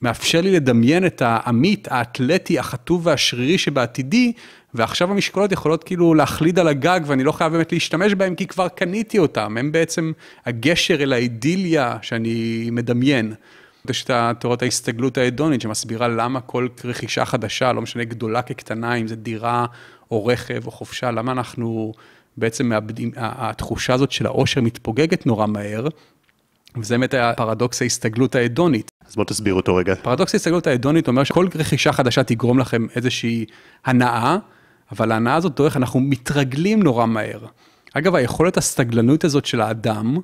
מאפשר 0.02 0.42
לי 0.42 0.52
לדמיין 0.52 1.06
את 1.06 1.22
העמית, 1.22 1.88
האתלטי, 1.92 2.60
החטוב 2.60 3.08
והשרירי 3.08 3.58
שבעתידי, 3.58 4.34
ועכשיו 4.76 5.12
המשקולות 5.12 5.52
יכולות 5.52 5.84
כאילו 5.84 6.14
להחליד 6.14 6.60
על 6.60 6.68
הגג 6.68 7.00
ואני 7.06 7.24
לא 7.24 7.32
חייב 7.32 7.52
באמת 7.52 7.72
להשתמש 7.72 8.14
בהם 8.14 8.36
כי 8.36 8.48
כבר 8.48 8.68
קניתי 8.68 9.20
אותם, 9.20 9.58
הם 9.58 9.72
בעצם 9.72 10.12
הגשר 10.46 11.04
אל 11.04 11.14
האידיליה 11.14 11.98
שאני 12.02 12.70
מדמיין. 12.72 13.34
יש 13.90 14.04
את 14.04 14.12
תיאוריית 14.40 14.62
ההסתגלות 14.62 15.18
ההדונית 15.18 15.62
שמסבירה 15.62 16.08
למה 16.08 16.42
כל 16.42 16.68
רכישה 16.86 17.26
חדשה, 17.26 17.74
לא 17.74 17.82
משנה 17.82 18.04
גדולה 18.04 18.42
כקטנה, 18.42 18.96
אם 18.96 19.08
זה 19.08 19.16
דירה 19.16 19.66
או 20.12 20.26
רכב 20.26 20.66
או 20.66 20.72
חופשה, 20.72 21.12
למה 21.12 21.32
אנחנו 21.32 21.94
בעצם 22.38 22.66
מאבדים, 22.66 23.12
התחושה 23.16 23.94
הזאת 23.94 24.12
של 24.12 24.26
העושר 24.26 24.62
מתפוגגת 24.62 25.26
נורא 25.26 25.48
מהר. 25.48 25.88
וזה 26.78 26.94
באמת 26.94 27.14
הפרדוקס 27.14 27.82
ההסתגלות 27.82 28.36
ההדונית. 28.36 28.92
אז 29.08 29.16
בוא 29.16 29.26
תסביר 29.26 29.54
אותו 29.54 29.76
רגע. 29.76 29.96
פרדוקס 29.96 30.36
ההסתגלות 30.36 30.68
ההדונית 30.68 31.08
אומר 31.08 31.24
שכל 31.24 31.48
רכישה 31.56 31.92
חדשה 31.92 32.24
תגרום 32.24 32.60
לכם 32.60 32.88
איזושהי 32.96 33.46
הנאה, 33.86 34.38
אבל 34.92 35.12
ההנאה 35.12 35.36
הזאת 35.36 35.56
דורך, 35.56 35.78
אנחנו 35.78 36.00
מתרגלים 36.00 36.84
נורא 36.84 37.06
מהר. 37.06 37.40
אגב, 37.94 38.16
היכולת 38.16 38.58
הסתגלנות 38.58 39.24
הזאת 39.24 39.46
של 39.46 39.62
האדם, 39.62 40.18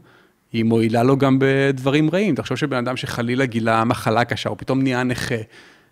היא 0.52 0.64
מועילה 0.64 1.04
לו 1.04 1.18
גם 1.18 1.38
בדברים 1.42 2.10
רעים. 2.10 2.36
תחשוב 2.36 2.58
שבן 2.58 2.78
אדם 2.78 2.98
שחלילה 2.98 3.46
גילה 3.46 3.84
מחלה 3.84 4.26
קשה, 4.26 4.50
או 4.50 4.58
פתאום 4.58 4.82
נהיה 4.82 5.04
נכה. 5.04 5.36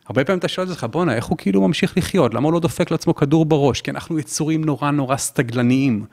הרבה 0.08 0.24
פעמים 0.24 0.40
אתה 0.40 0.48
שואל 0.48 0.68
את 0.68 0.72
עצמך, 0.72 0.88
בואנה, 0.92 1.16
איך 1.16 1.26
הוא 1.26 1.38
כאילו 1.38 1.68
ממשיך 1.68 1.98
לחיות? 1.98 2.34
למה 2.34 2.46
הוא 2.46 2.54
לא 2.54 2.60
דופק 2.60 2.92
לעצמו 2.92 3.16
כדור 3.16 3.46
בראש? 3.46 3.82
כי 3.82 3.92
אנחנו 3.92 4.20
יצורים 4.20 4.64
נורא 4.66 4.92
נורא 4.92 5.18
סתגלניים. 5.18 6.06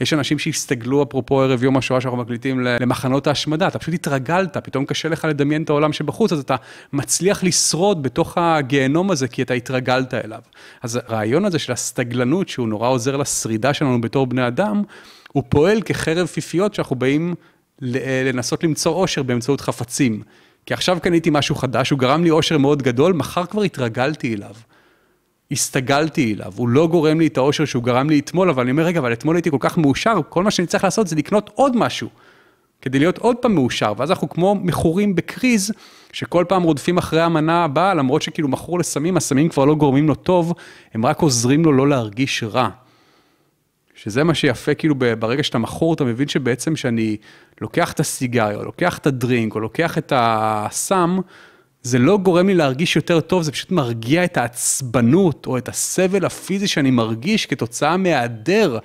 יש 0.00 0.12
אנשים 0.12 0.38
שהסתגלו, 0.38 1.02
אפרופו 1.02 1.42
ערב 1.42 1.62
יום 1.64 1.76
השואה 1.76 2.00
שאנחנו 2.00 2.18
מקליטים, 2.18 2.60
למחנות 2.60 3.26
ההשמדה, 3.26 3.68
אתה 3.68 3.78
פשוט 3.78 3.94
התרגלת, 3.94 4.56
פתאום 4.56 4.84
קשה 4.84 5.08
לך 5.08 5.24
לדמיין 5.24 5.62
את 5.62 5.70
העולם 5.70 5.92
שבחוץ, 5.92 6.32
אז 6.32 6.38
אתה 6.38 6.56
מצליח 6.92 7.44
לשרוד 7.44 8.02
בתוך 8.02 8.38
הגיהנום 8.38 9.10
הזה, 9.10 9.28
כי 9.28 9.42
אתה 9.42 9.54
התרגלת 9.54 10.14
אליו. 10.14 10.40
אז 10.82 11.00
הרעיון 11.06 11.44
הזה 11.44 11.58
של 11.58 11.72
הסתגלנות, 11.72 12.48
שהוא 12.48 12.68
נורא 12.68 12.88
עוזר 12.88 13.16
לשרידה 13.16 13.74
שלנו 13.74 14.00
בתור 14.00 14.26
בני 14.26 14.46
אדם, 14.46 14.82
הוא 15.32 15.42
פועל 15.48 15.82
כחרב 15.82 16.26
פיפיות 16.26 16.74
שאנחנו 16.74 16.96
באים 16.96 17.34
לנסות 17.80 18.64
למצוא 18.64 18.92
אושר 18.92 19.22
באמצעות 19.22 19.60
חפצים. 19.60 20.22
כי 20.66 20.74
עכשיו 20.74 20.98
קניתי 21.02 21.30
משהו 21.32 21.54
חדש, 21.54 21.90
הוא 21.90 21.98
גרם 21.98 22.24
לי 22.24 22.30
אושר 22.30 22.58
מאוד 22.58 22.82
גדול, 22.82 23.12
מחר 23.12 23.46
כבר 23.46 23.62
התרגלתי 23.62 24.34
אליו. 24.34 24.54
הסתגלתי 25.50 26.34
אליו, 26.34 26.52
הוא 26.56 26.68
לא 26.68 26.86
גורם 26.86 27.20
לי 27.20 27.26
את 27.26 27.36
האושר 27.36 27.64
שהוא 27.64 27.82
גרם 27.82 28.10
לי 28.10 28.18
אתמול, 28.18 28.50
אבל 28.50 28.62
אני 28.62 28.70
אומר, 28.70 28.82
רגע, 28.82 29.00
אבל 29.00 29.12
אתמול 29.12 29.36
הייתי 29.36 29.50
כל 29.50 29.56
כך 29.60 29.78
מאושר, 29.78 30.20
כל 30.28 30.44
מה 30.44 30.50
שאני 30.50 30.66
צריך 30.66 30.84
לעשות 30.84 31.08
זה 31.08 31.16
לקנות 31.16 31.50
עוד 31.54 31.76
משהו, 31.76 32.08
כדי 32.82 32.98
להיות 32.98 33.18
עוד 33.18 33.36
פעם 33.36 33.54
מאושר, 33.54 33.92
ואז 33.96 34.10
אנחנו 34.10 34.28
כמו 34.28 34.54
מכורים 34.54 35.14
בקריז, 35.14 35.72
שכל 36.12 36.44
פעם 36.48 36.62
רודפים 36.62 36.98
אחרי 36.98 37.20
המנה 37.20 37.64
הבאה, 37.64 37.94
למרות 37.94 38.22
שכאילו 38.22 38.48
מכור 38.48 38.78
לסמים, 38.78 39.16
הסמים 39.16 39.48
כבר 39.48 39.64
לא 39.64 39.74
גורמים 39.74 40.08
לו 40.08 40.14
טוב, 40.14 40.54
הם 40.94 41.06
רק 41.06 41.20
עוזרים 41.20 41.64
לו 41.64 41.72
לא 41.72 41.88
להרגיש 41.88 42.42
רע. 42.42 42.68
שזה 43.94 44.24
מה 44.24 44.34
שיפה, 44.34 44.74
כאילו 44.74 44.94
ברגע 45.18 45.42
שאתה 45.42 45.58
מכור, 45.58 45.94
אתה 45.94 46.04
מבין 46.04 46.28
שבעצם 46.28 46.76
שאני 46.76 47.16
לוקח 47.60 47.92
את 47.92 48.00
הסיגריה, 48.00 48.56
או 48.56 48.64
לוקח 48.64 48.98
את 48.98 49.06
הדרינק, 49.06 49.54
או 49.54 49.60
לוקח 49.60 49.98
את 49.98 50.12
הסם, 50.16 51.18
זה 51.82 51.98
לא 51.98 52.18
גורם 52.18 52.46
לי 52.46 52.54
להרגיש 52.54 52.96
יותר 52.96 53.20
טוב, 53.20 53.42
זה 53.42 53.52
פשוט 53.52 53.70
מרגיע 53.70 54.24
את 54.24 54.36
העצבנות 54.36 55.46
או 55.46 55.58
את 55.58 55.68
הסבל 55.68 56.24
הפיזי 56.24 56.66
שאני 56.66 56.90
מרגיש 56.90 57.46
כתוצאה 57.46 57.96
מהיעדר 57.96 58.78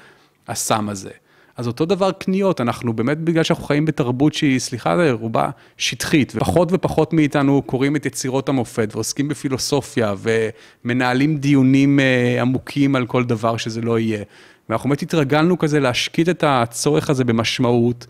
הסם 0.47 0.89
הזה. 0.89 1.09
אז 1.57 1.67
אותו 1.67 1.85
דבר 1.85 2.11
קניות, 2.11 2.61
אנחנו 2.61 2.93
באמת 2.93 3.17
בגלל 3.17 3.43
שאנחנו 3.43 3.63
חיים 3.63 3.85
בתרבות 3.85 4.33
שהיא, 4.33 4.59
סליחה, 4.59 5.11
רובה 5.11 5.49
שטחית, 5.77 6.33
ופחות 6.35 6.69
ופחות 6.71 7.13
מאיתנו 7.13 7.61
קוראים 7.61 7.95
את 7.95 8.05
יצירות 8.05 8.49
המופת 8.49 8.89
ועוסקים 8.93 9.27
בפילוסופיה 9.27 10.15
ומנהלים 10.85 11.37
דיונים 11.37 11.99
אה, 11.99 12.41
עמוקים 12.41 12.95
על 12.95 13.05
כל 13.05 13.23
דבר 13.23 13.57
שזה 13.57 13.81
לא 13.81 13.99
יהיה. 13.99 14.23
ואנחנו 14.69 14.89
באמת 14.89 15.01
התרגלנו 15.01 15.57
כזה 15.57 15.79
להשקיט 15.79 16.29
את 16.29 16.43
הצורך 16.47 17.09
הזה 17.09 17.23
במשמעות. 17.23 18.07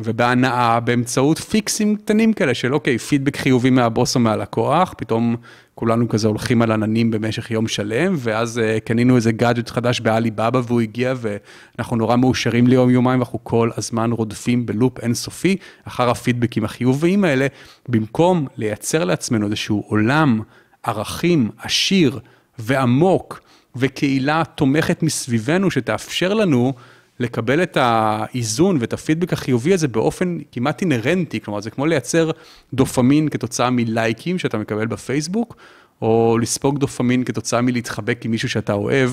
ובהנאה 0.00 0.80
באמצעות 0.80 1.38
פיקסים 1.38 1.96
קטנים 1.96 2.32
כאלה 2.32 2.54
של 2.54 2.74
אוקיי, 2.74 2.98
פידבק 2.98 3.36
חיובי 3.36 3.70
מהבוס 3.70 4.14
או 4.14 4.20
מהלקוח, 4.20 4.94
פתאום 4.96 5.36
כולנו 5.74 6.08
כזה 6.08 6.28
הולכים 6.28 6.62
על 6.62 6.72
עננים 6.72 7.10
במשך 7.10 7.50
יום 7.50 7.68
שלם, 7.68 8.14
ואז 8.18 8.58
uh, 8.58 8.80
קנינו 8.80 9.16
איזה 9.16 9.32
גאדג'ט 9.32 9.70
חדש 9.70 10.00
באליבאבא 10.00 10.60
והוא 10.66 10.80
הגיע 10.80 11.14
ואנחנו 11.16 11.96
נורא 11.96 12.16
מאושרים 12.16 12.66
ליום 12.66 12.90
יומיים, 12.90 13.18
ואנחנו 13.18 13.44
כל 13.44 13.70
הזמן 13.76 14.12
רודפים 14.12 14.66
בלופ 14.66 15.00
אינסופי 15.00 15.56
אחר 15.84 16.10
הפידבקים 16.10 16.64
החיוביים 16.64 17.24
האלה, 17.24 17.46
במקום 17.88 18.46
לייצר 18.56 19.04
לעצמנו 19.04 19.46
איזשהו 19.46 19.84
עולם 19.88 20.40
ערכים 20.82 21.50
עשיר 21.62 22.18
ועמוק 22.58 23.40
וקהילה 23.76 24.42
תומכת 24.54 25.02
מסביבנו 25.02 25.70
שתאפשר 25.70 26.34
לנו 26.34 26.72
לקבל 27.20 27.62
את 27.62 27.76
האיזון 27.80 28.76
ואת 28.80 28.92
הפידבק 28.92 29.32
החיובי 29.32 29.74
הזה 29.74 29.88
באופן 29.88 30.38
כמעט 30.52 30.80
אינהרנטי, 30.80 31.40
כלומר 31.40 31.60
זה 31.60 31.70
כמו 31.70 31.86
לייצר 31.86 32.30
דופמין 32.74 33.28
כתוצאה 33.28 33.70
מלייקים 33.70 34.38
שאתה 34.38 34.58
מקבל 34.58 34.86
בפייסבוק, 34.86 35.56
או 36.02 36.38
לספוג 36.42 36.78
דופמין 36.78 37.24
כתוצאה 37.24 37.60
מלהתחבק 37.60 38.24
עם 38.24 38.30
מישהו 38.30 38.48
שאתה 38.48 38.72
אוהב, 38.72 39.10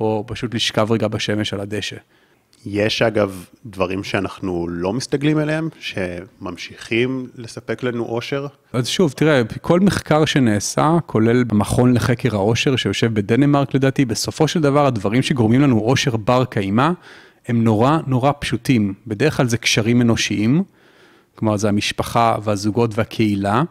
או 0.00 0.24
פשוט 0.26 0.54
לשכב 0.54 0.92
רגע 0.92 1.08
בשמש 1.08 1.52
על 1.54 1.60
הדשא. 1.60 1.96
יש 2.66 3.02
אגב 3.02 3.44
דברים 3.66 4.04
שאנחנו 4.04 4.68
לא 4.68 4.92
מסתגלים 4.92 5.38
אליהם, 5.38 5.68
שממשיכים 5.80 7.26
לספק 7.36 7.82
לנו 7.82 8.04
אושר? 8.04 8.46
אז 8.72 8.88
שוב, 8.88 9.12
תראה, 9.12 9.42
כל 9.60 9.80
מחקר 9.80 10.24
שנעשה, 10.24 10.96
כולל 11.06 11.44
במכון 11.44 11.94
לחקר 11.94 12.34
האושר 12.34 12.76
שיושב 12.76 13.14
בדנמרק 13.14 13.74
לדעתי, 13.74 14.04
בסופו 14.04 14.48
של 14.48 14.60
דבר 14.60 14.86
הדברים 14.86 15.22
שגורמים 15.22 15.60
לנו 15.60 15.78
אושר 15.78 16.16
בר 16.16 16.44
קיימא, 16.44 16.90
הם 17.48 17.64
נורא 17.64 17.98
נורא 18.06 18.32
פשוטים. 18.38 18.94
בדרך 19.06 19.36
כלל 19.36 19.48
זה 19.48 19.56
קשרים 19.56 20.00
אנושיים, 20.00 20.62
כלומר 21.34 21.56
זה 21.56 21.68
המשפחה 21.68 22.36
והזוגות 22.42 22.90
והקהילה. 22.98 23.62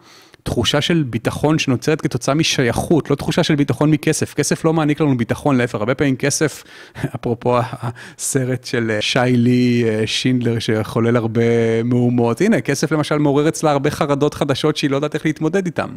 תחושה 0.43 0.81
של 0.81 1.03
ביטחון 1.03 1.59
שנוצרת 1.59 2.01
כתוצאה 2.01 2.35
משייכות, 2.35 3.09
לא 3.09 3.15
תחושה 3.15 3.43
של 3.43 3.55
ביטחון 3.55 3.91
מכסף. 3.91 4.33
כסף 4.33 4.65
לא 4.65 4.73
מעניק 4.73 5.01
לנו 5.01 5.17
ביטחון, 5.17 5.57
להפך, 5.57 5.75
הרבה 5.75 5.95
פעמים 5.95 6.15
כסף, 6.15 6.63
אפרופו 7.15 7.59
הסרט 7.61 8.63
של 8.63 8.91
אה, 8.91 9.01
שיילי 9.01 9.83
אה, 9.87 10.07
שינדלר 10.07 10.59
שחולל 10.59 11.15
הרבה 11.15 11.83
מהומות, 11.83 12.41
הנה, 12.41 12.61
כסף 12.61 12.91
למשל 12.91 13.17
מעורר 13.17 13.47
אצלה 13.47 13.71
הרבה 13.71 13.91
חרדות 13.91 14.33
חדשות 14.33 14.77
שהיא 14.77 14.91
לא 14.91 14.95
יודעת 14.95 15.15
איך 15.15 15.25
להתמודד 15.25 15.65
איתן. 15.65 15.89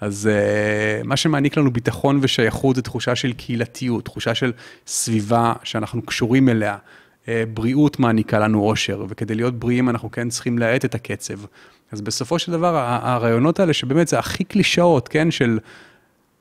אז 0.00 0.28
uh, 0.32 1.06
מה 1.06 1.16
שמעניק 1.16 1.56
לנו 1.56 1.70
ביטחון 1.70 2.18
ושייכות 2.22 2.76
זה 2.76 2.82
תחושה 2.82 3.16
של 3.16 3.32
קהילתיות, 3.32 4.04
תחושה 4.04 4.34
של 4.34 4.52
סביבה 4.86 5.52
שאנחנו 5.64 6.02
קשורים 6.02 6.48
אליה. 6.48 6.76
אה, 7.28 7.44
בריאות 7.54 7.98
מעניקה 7.98 8.38
לנו 8.38 8.62
אושר, 8.62 9.04
וכדי 9.08 9.34
להיות 9.34 9.58
בריאים 9.58 9.88
אנחנו 9.88 10.10
כן 10.10 10.28
צריכים 10.28 10.58
להאט 10.58 10.84
את 10.84 10.94
הקצב. 10.94 11.34
אז 11.92 12.00
בסופו 12.00 12.38
של 12.38 12.52
דבר, 12.52 12.76
הרעיונות 13.02 13.60
האלה 13.60 13.72
שבאמת 13.72 14.08
זה 14.08 14.18
הכי 14.18 14.44
קלישאות, 14.44 15.08
כן, 15.08 15.30
של 15.30 15.58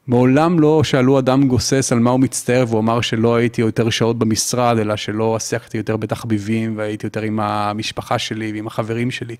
מעולם 0.10 0.60
לא 0.60 0.84
שאלו 0.84 1.20
אדם 1.20 1.48
גוסס 1.48 1.92
על 1.92 2.00
מה 2.00 2.10
הוא 2.10 2.20
מצטער 2.20 2.66
והוא 2.68 2.80
אמר 2.80 3.02
שלא 3.02 3.36
הייתי 3.36 3.62
יותר 3.62 3.90
שעות 3.90 4.20
במשרד, 4.20 4.78
אלא 4.78 4.96
שלא 4.96 5.36
עסקתי 5.36 5.78
יותר 5.78 5.98
בתחביבים 5.98 6.78
והייתי 6.78 7.06
יותר 7.06 7.22
עם 7.22 7.40
המשפחה 7.40 8.20
שלי 8.20 8.52
ועם 8.52 8.68
החברים 8.68 9.12
שלי. 9.12 9.36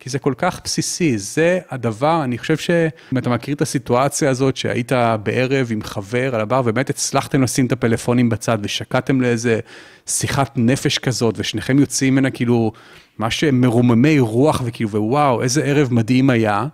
כי 0.00 0.10
זה 0.10 0.18
כל 0.18 0.34
כך 0.38 0.60
בסיסי, 0.64 1.18
זה 1.18 1.58
הדבר, 1.70 2.24
אני 2.24 2.38
חושב 2.38 2.56
שאם 2.56 3.18
אתה 3.18 3.30
מכיר 3.30 3.54
את 3.54 3.62
הסיטואציה 3.62 4.30
הזאת 4.30 4.56
שהיית 4.56 4.92
בערב 5.22 5.68
עם 5.70 5.82
חבר 5.82 6.34
על 6.34 6.40
הבר 6.40 6.62
ובאמת 6.64 6.90
הצלחתם 6.90 7.42
לשים 7.42 7.66
את 7.66 7.72
הפלאפונים 7.72 8.28
בצד 8.28 8.58
ושקעתם 8.62 9.20
לאיזה 9.20 9.60
שיחת 10.06 10.52
נפש 10.56 10.98
כזאת 10.98 11.34
ושניכם 11.38 11.78
יוצאים 11.78 12.12
ממנה 12.12 12.30
כאילו 12.30 12.72
מה 13.18 13.30
שמרוממי 13.30 14.18
רוח 14.18 14.62
וכאילו 14.64 14.90
ווואו 14.90 15.42
איזה 15.42 15.64
ערב 15.64 15.88
מדהים 15.92 16.30
היה. 16.30 16.66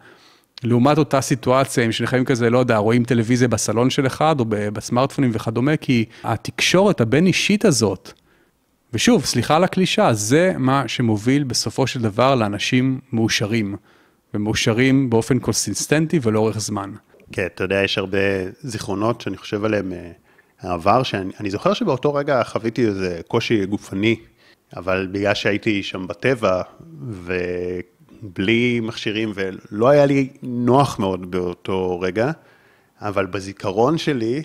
לעומת 0.62 0.98
אותה 0.98 1.20
סיטואציה, 1.20 1.84
אם 1.84 1.92
שניכם 1.92 2.24
כזה, 2.24 2.50
לא 2.50 2.59
יודע, 2.59 2.76
רואים 2.76 3.04
טלוויזיה 3.04 3.48
בסלון 3.48 3.90
של 3.90 4.06
אחד 4.06 4.40
או 4.40 4.44
בסמארטפונים 4.48 5.30
וכדומה, 5.34 5.76
כי 5.76 6.04
התקשורת 6.24 7.00
הבין-אישית 7.00 7.64
הזאת, 7.64 8.12
ושוב, 8.92 9.24
סליחה 9.24 9.56
על 9.56 9.64
הקלישה, 9.64 10.12
זה 10.12 10.52
מה 10.59 10.88
שמוביל 10.88 11.44
בסופו 11.44 11.86
של 11.86 12.02
דבר 12.02 12.34
לאנשים 12.34 13.00
מאושרים, 13.12 13.76
ומאושרים 14.34 15.11
באופן 15.11 15.38
קונסיסטנטי 15.38 16.20
ולאורך 16.22 16.59
זמן. 16.59 16.92
כן, 17.32 17.46
אתה 17.54 17.64
יודע, 17.64 17.82
יש 17.84 17.98
הרבה 17.98 18.18
זיכרונות 18.61 19.20
שאני 19.20 19.36
חושב 19.36 19.64
עליהם 19.64 19.92
מהעבר, 20.62 21.02
שאני 21.02 21.50
זוכר 21.50 21.72
שבאותו 21.72 22.14
רגע 22.14 22.44
חוויתי 22.44 22.86
איזה 22.86 23.20
קושי 23.28 23.66
גופני, 23.66 24.16
אבל 24.76 25.09
בגלל 25.12 25.34
שהייתי 25.34 25.82
שם 25.82 26.06
בטבע, 26.06 26.62
ו... 27.09 27.38
בלי 28.22 28.80
מכשירים, 28.80 29.32
ולא 29.34 29.88
היה 29.88 30.06
לי 30.06 30.28
נוח 30.42 30.98
מאוד 30.98 31.30
באותו 31.30 32.00
רגע, 32.00 32.30
אבל 33.00 33.26
בזיכרון 33.26 33.98
שלי, 33.98 34.42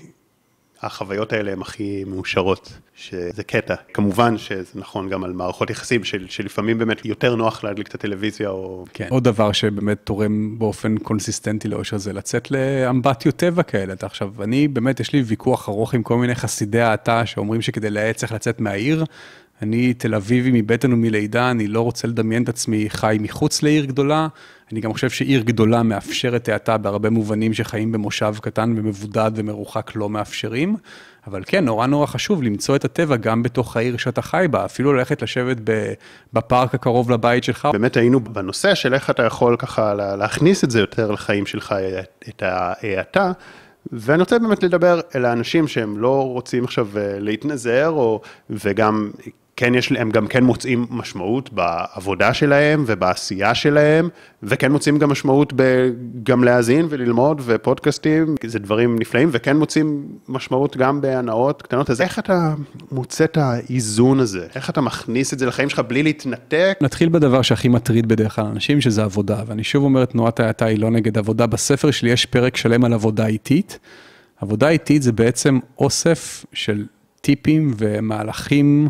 החוויות 0.82 1.34
האלה 1.34 1.51
הן 1.51 1.61
הכי 1.61 2.03
מאושרות, 2.07 2.74
שזה 2.95 3.43
קטע. 3.43 3.76
כמובן 3.93 4.38
שזה 4.38 4.71
נכון 4.76 5.09
גם 5.09 5.24
על 5.24 5.34
מערכות 5.34 5.69
יחסים, 5.69 6.03
של, 6.03 6.26
שלפעמים 6.30 6.78
באמת 6.78 7.05
יותר 7.05 7.36
נוח 7.36 7.63
להדליק 7.63 7.88
את 7.88 7.95
הטלוויזיה 7.95 8.49
או... 8.49 8.86
כן, 8.93 9.07
עוד 9.09 9.24
דבר 9.24 9.51
שבאמת 9.51 9.97
תורם 10.03 10.59
באופן 10.59 10.97
קונסיסטנטי 10.97 11.67
לאושר 11.67 11.97
זה 11.97 12.13
לצאת 12.13 12.51
לאמבטיות 12.51 13.36
טבע 13.36 13.63
כאלה. 13.63 13.93
אתה 13.93 14.05
עכשיו, 14.05 14.43
אני 14.43 14.67
באמת, 14.67 14.99
יש 14.99 15.13
לי 15.13 15.21
ויכוח 15.21 15.69
ארוך 15.69 15.93
עם 15.93 16.03
כל 16.03 16.17
מיני 16.17 16.36
חסידי 16.36 16.82
האטה 16.82 17.26
שאומרים 17.26 17.61
שכדי 17.61 17.89
להאט 17.89 18.15
צריך 18.15 18.32
לצאת 18.32 18.59
מהעיר. 18.59 19.05
אני 19.64 19.93
תל 19.93 20.16
אביבי 20.16 20.61
מבטן 20.61 20.93
ומלידה, 20.93 21.51
אני 21.51 21.68
לא 21.68 21.82
רוצה 21.82 22.07
לדמיין 22.07 22.43
את 22.43 22.49
עצמי 22.49 22.89
חי 22.89 23.18
מחוץ 23.20 23.64
לעיר 23.64 23.86
גדולה. 23.86 24.28
אני 24.72 24.82
גם 24.82 24.93
חושב 24.93 25.09
שעיר 25.09 25.41
גדולה 25.41 25.84
מאפשרת 25.84 26.49
האטה 26.49 26.78
בהרבה 26.78 27.09
מובנים 27.09 27.53
שחיים 27.53 27.91
במושב 27.91 28.36
קטן 28.41 28.74
ומבודד 28.78 29.32
ומרוחק 29.36 29.91
לא 29.95 30.09
מאפשרים. 30.09 30.76
אבל 31.28 31.43
כן, 31.45 31.66
נורא 31.66 31.88
נורא 31.88 32.05
חשוב 32.05 32.43
למצוא 32.43 32.76
את 32.76 32.86
הטבע 32.86 33.16
גם 33.16 33.43
בתוך 33.43 33.78
העיר 33.78 33.97
שאתה 33.97 34.22
חי 34.22 34.45
בה, 34.51 34.66
אפילו 34.66 34.93
ללכת 34.93 35.22
לשבת 35.22 35.57
בפארק 36.34 36.76
הקרוב 36.76 37.11
לבית 37.11 37.43
שלך. 37.43 37.68
באמת 37.72 37.97
היינו 37.97 38.20
בנושא 38.20 38.76
של 38.76 38.93
איך 38.93 39.09
אתה 39.09 39.24
יכול 39.24 39.55
ככה 39.59 39.93
להכניס 39.93 40.64
את 40.64 40.72
זה 40.72 40.80
יותר 40.80 41.11
לחיים 41.11 41.45
שלך, 41.45 41.76
את 42.30 42.43
ההאטה. 42.45 43.32
ואני 43.91 44.20
רוצה 44.20 44.39
באמת 44.39 44.64
לדבר 44.64 44.99
אל 45.16 45.26
האנשים 45.26 45.68
שהם 45.68 45.97
לא 45.97 46.28
רוצים 46.28 46.64
עכשיו 46.64 46.88
אה, 46.97 47.20
להתנזר, 47.20 47.89
או, 47.89 48.22
וגם 48.49 49.11
כן 49.56 49.76
יש, 49.76 49.91
הם 49.91 50.12
גם 50.12 50.28
כן 50.28 50.43
מוצאים 50.43 50.86
משמעות 50.89 51.54
בעבודה 51.54 52.34
שלהם 52.34 52.84
ובעשייה 52.88 53.56
שלהם, 53.56 54.10
וכן 54.43 54.72
מוצאים 54.72 54.97
גם 54.99 55.10
משמעות 55.10 55.54
גם 56.24 56.43
להאזין 56.43 56.86
וללמוד 56.89 57.41
ופודקאסטים, 57.45 58.36
זה 58.45 58.60
דברים 58.60 58.99
נפלאים, 58.99 59.30
וכן 59.32 59.58
מוצאים 59.58 60.08
משמעות 60.30 60.78
גם 60.78 61.01
בהנאות 61.01 61.62
קטנות, 61.62 61.89
אז 61.89 62.01
איך 62.01 62.20
אתה 62.20 62.54
מוצא 62.91 63.24
את 63.24 63.38
האיזון 63.38 64.20
הזה? 64.20 64.47
איך 64.56 64.70
אתה 64.70 64.82
מכניס 64.82 65.34
את 65.34 65.39
זה 65.39 65.45
לחיים 65.45 65.70
שלך 65.70 65.80
בלי 65.80 66.04
להתנתק? 66.04 66.78
נתחיל 66.82 67.10
בדבר 67.10 67.41
שהכי 67.41 67.68
מטריד 67.68 68.08
בדרך 68.08 68.36
כלל 68.36 68.45
אנשים, 68.45 68.82
שזה 68.82 69.04
עבודה, 69.04 69.43
ואני 69.47 69.64
שוב 69.64 69.84
אומר, 69.84 70.06
תנועת 70.06 70.39
ההאטה 70.39 70.66
היא 70.66 70.80
לא 70.80 70.91
נגד 70.91 71.18
עבודה. 71.18 71.47
בספר 71.47 71.91
שלי 71.91 72.10
יש 72.10 72.26
פרק 72.26 72.58
שלם 72.58 72.86
על 72.86 72.93
עבודה 72.93 73.26
איטית. 73.26 73.80
עבודה 74.41 74.70
איטית 74.70 75.01
זה 75.01 75.12
בעצם 75.12 75.60
אוסף 75.80 76.45
של 76.54 76.86
טיפים 77.22 77.74
ומהלכים. 77.78 78.89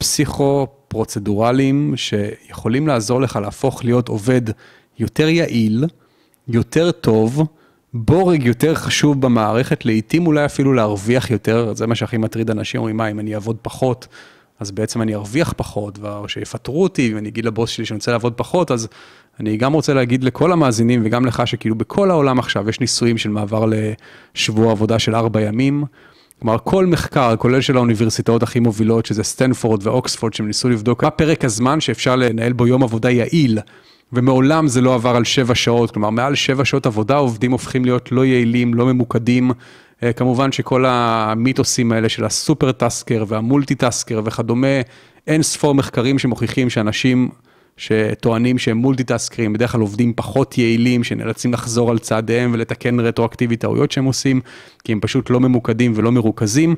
פסיכו-פרוצדורליים 0.00 1.92
שיכולים 1.96 2.86
לעזור 2.86 3.20
לך 3.20 3.36
להפוך 3.42 3.84
להיות 3.84 4.08
עובד 4.08 4.42
יותר 4.98 5.28
יעיל, 5.28 5.84
יותר 6.48 6.90
טוב, 6.90 7.46
בורג 7.94 8.42
יותר 8.42 8.74
חשוב 8.74 9.20
במערכת, 9.20 9.84
לעתים 9.84 10.26
אולי 10.26 10.44
אפילו 10.44 10.72
להרוויח 10.72 11.30
יותר, 11.30 11.72
זה 11.74 11.86
מה 11.86 11.94
שהכי 11.94 12.16
מטריד 12.16 12.50
אנשים, 12.50 12.78
אומרים, 12.80 12.96
מה, 12.96 13.10
אם 13.10 13.20
אני 13.20 13.34
אעבוד 13.34 13.56
פחות, 13.62 14.06
אז 14.60 14.70
בעצם 14.70 15.02
אני 15.02 15.14
ארוויח 15.14 15.54
פחות, 15.56 15.98
או 16.04 16.28
שיפטרו 16.28 16.82
אותי, 16.82 17.14
ואני 17.14 17.28
אגיד 17.28 17.44
לבוס 17.44 17.70
שלי 17.70 17.84
שאני 17.84 17.96
רוצה 17.96 18.12
לעבוד 18.12 18.34
פחות, 18.36 18.70
אז 18.70 18.88
אני 19.40 19.56
גם 19.56 19.72
רוצה 19.72 19.94
להגיד 19.94 20.24
לכל 20.24 20.52
המאזינים 20.52 21.02
וגם 21.04 21.26
לך, 21.26 21.42
שכאילו 21.46 21.74
בכל 21.74 22.10
העולם 22.10 22.38
עכשיו 22.38 22.68
יש 22.68 22.80
ניסויים 22.80 23.18
של 23.18 23.30
מעבר 23.30 23.64
לשבוע 24.34 24.70
עבודה 24.72 24.98
של 24.98 25.14
ארבע 25.14 25.40
ימים. 25.40 25.84
כלומר, 26.40 26.56
כל 26.64 26.86
מחקר, 26.86 27.36
כולל 27.36 27.60
של 27.60 27.76
האוניברסיטאות 27.76 28.42
הכי 28.42 28.60
מובילות, 28.60 29.06
שזה 29.06 29.22
סטנפורד 29.22 29.86
ואוקספורד, 29.86 30.34
שהם 30.34 30.46
ניסו 30.46 30.68
לבדוק 30.68 31.04
מה 31.04 31.10
פרק 31.10 31.44
הזמן 31.44 31.80
שאפשר 31.80 32.16
לנהל 32.16 32.52
בו 32.52 32.66
יום 32.66 32.82
עבודה 32.82 33.10
יעיל, 33.10 33.58
ומעולם 34.12 34.68
זה 34.68 34.80
לא 34.80 34.94
עבר 34.94 35.16
על 35.16 35.24
שבע 35.24 35.54
שעות, 35.54 35.90
כלומר, 35.90 36.10
מעל 36.10 36.34
שבע 36.34 36.64
שעות 36.64 36.86
עבודה 36.86 37.16
עובדים 37.16 37.52
הופכים 37.52 37.84
להיות 37.84 38.12
לא 38.12 38.24
יעילים, 38.24 38.74
לא 38.74 38.86
ממוקדים. 38.86 39.50
אה, 40.02 40.12
כמובן 40.12 40.52
שכל 40.52 40.84
המיתוסים 40.88 41.92
האלה 41.92 42.08
של 42.08 42.24
הסופר 42.24 42.72
טסקר 42.72 43.24
והמולטי 43.28 43.74
טסקר 43.74 44.20
וכדומה, 44.24 44.80
אין 45.26 45.42
ספור 45.42 45.74
מחקרים 45.74 46.18
שמוכיחים 46.18 46.70
שאנשים 46.70 47.28
שטוענים 47.76 48.58
שהם 48.58 48.76
מולטיטאסקרים, 48.76 49.52
בדרך 49.52 49.72
כלל 49.72 49.80
עובדים 49.80 50.12
פחות 50.16 50.58
יעילים, 50.58 51.04
שנאלצים 51.04 51.52
לחזור 51.52 51.90
על 51.90 51.98
צעדיהם 51.98 52.50
ולתקן 52.54 53.00
רטרואקטיבית 53.00 53.60
טעויות 53.60 53.92
שהם 53.92 54.04
עושים, 54.04 54.40
כי 54.84 54.92
הם 54.92 55.00
פשוט 55.00 55.30
לא 55.30 55.40
ממוקדים 55.40 55.92
ולא 55.96 56.12
מרוכזים. 56.12 56.74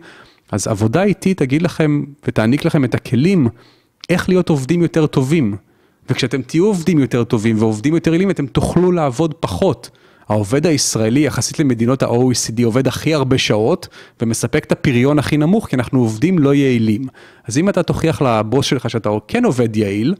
אז 0.53 0.69
עבודה 0.69 1.03
איטית 1.03 1.39
תגיד 1.39 1.63
לכם 1.63 2.05
ותעניק 2.27 2.65
לכם 2.65 2.85
את 2.85 2.95
הכלים 2.95 3.49
איך 4.11 4.29
להיות 4.29 4.49
עובדים 4.49 4.83
יותר 4.83 5.07
טובים. 5.07 5.57
וכשאתם 6.11 6.43
תהיו 6.43 6.67
עובדים 6.67 6.99
יותר 6.99 7.25
טובים 7.25 7.57
ועובדים 7.59 7.95
יותר 7.95 8.11
יעילים, 8.11 8.31
אתם 8.31 8.47
תוכלו 8.47 8.93
לעבוד 8.93 9.35
פחות. 9.35 9.91
העובד 10.29 10.67
הישראלי 10.67 11.21
יחסית 11.21 11.59
למדינות 11.59 12.03
ה-OECD 12.03 12.65
עובד 12.65 12.87
הכי 12.89 13.15
הרבה 13.15 13.39
שעות 13.39 13.89
ומספק 14.21 14.65
את 14.65 14.73
הפריון 14.73 15.19
הכי 15.19 15.37
נמוך 15.37 15.69
כי 15.69 15.77
אנחנו 15.77 16.01
עובדים 16.01 16.39
לא 16.39 16.55
יעילים. 16.55 17.03
אז 17.45 17.59
אם 17.59 17.69
אתה 17.69 17.83
תוכיח 17.83 18.23
לבוס 18.23 18.67
שלך 18.67 18.91
שאתה 18.91 19.11
כן 19.29 19.45
עובד 19.45 19.77
יעיל, 19.77 20.15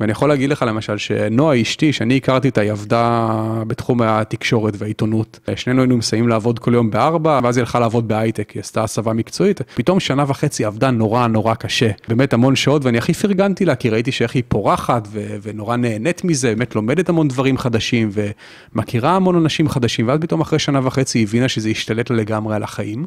ואני 0.00 0.12
יכול 0.12 0.28
להגיד 0.28 0.50
לך 0.50 0.64
למשל 0.68 0.98
שנועה 0.98 1.60
אשתי, 1.62 1.92
שאני 1.92 2.16
הכרתי 2.16 2.48
אותה, 2.48 2.60
היא 2.60 2.70
עבדה 2.72 3.28
בתחום 3.66 4.02
התקשורת 4.02 4.74
והעיתונות. 4.78 5.38
שנינו 5.56 5.80
היינו 5.80 5.96
מסיימים 5.96 6.28
לעבוד 6.28 6.58
כל 6.58 6.74
יום 6.74 6.90
בארבע, 6.90 7.40
ואז 7.42 7.56
היא 7.56 7.62
הלכה 7.62 7.80
לעבוד 7.80 8.08
בהייטק, 8.08 8.50
היא 8.50 8.60
עשתה 8.60 8.84
הסבה 8.84 9.12
מקצועית. 9.12 9.60
פתאום 9.74 10.00
שנה 10.00 10.24
וחצי 10.28 10.64
עבדה 10.64 10.90
נורא 10.90 11.26
נורא 11.26 11.54
קשה, 11.54 11.90
באמת 12.08 12.32
המון 12.32 12.56
שעות, 12.56 12.84
ואני 12.84 12.98
הכי 12.98 13.14
פרגנתי 13.14 13.64
לה, 13.64 13.74
כי 13.74 13.90
ראיתי 13.90 14.12
שאיך 14.12 14.34
היא 14.34 14.42
פורחת 14.48 15.08
ו- 15.10 15.36
ונורא 15.42 15.76
נהנית 15.76 16.24
מזה, 16.24 16.48
באמת 16.48 16.74
לומדת 16.74 17.08
המון 17.08 17.28
דברים 17.28 17.58
חדשים 17.58 18.10
ומכירה 18.12 19.16
המון 19.16 19.36
אנשים 19.36 19.68
חדשים, 19.68 20.08
ואז 20.08 20.20
פתאום 20.20 20.40
אחרי 20.40 20.58
שנה 20.58 20.80
וחצי 20.82 21.18
היא 21.18 21.26
הבינה 21.26 21.48
שזה 21.48 21.68
השתלט 21.68 22.10
לה 22.10 22.16
לגמרי 22.16 22.56
על 22.56 22.62
החיים. 22.62 23.06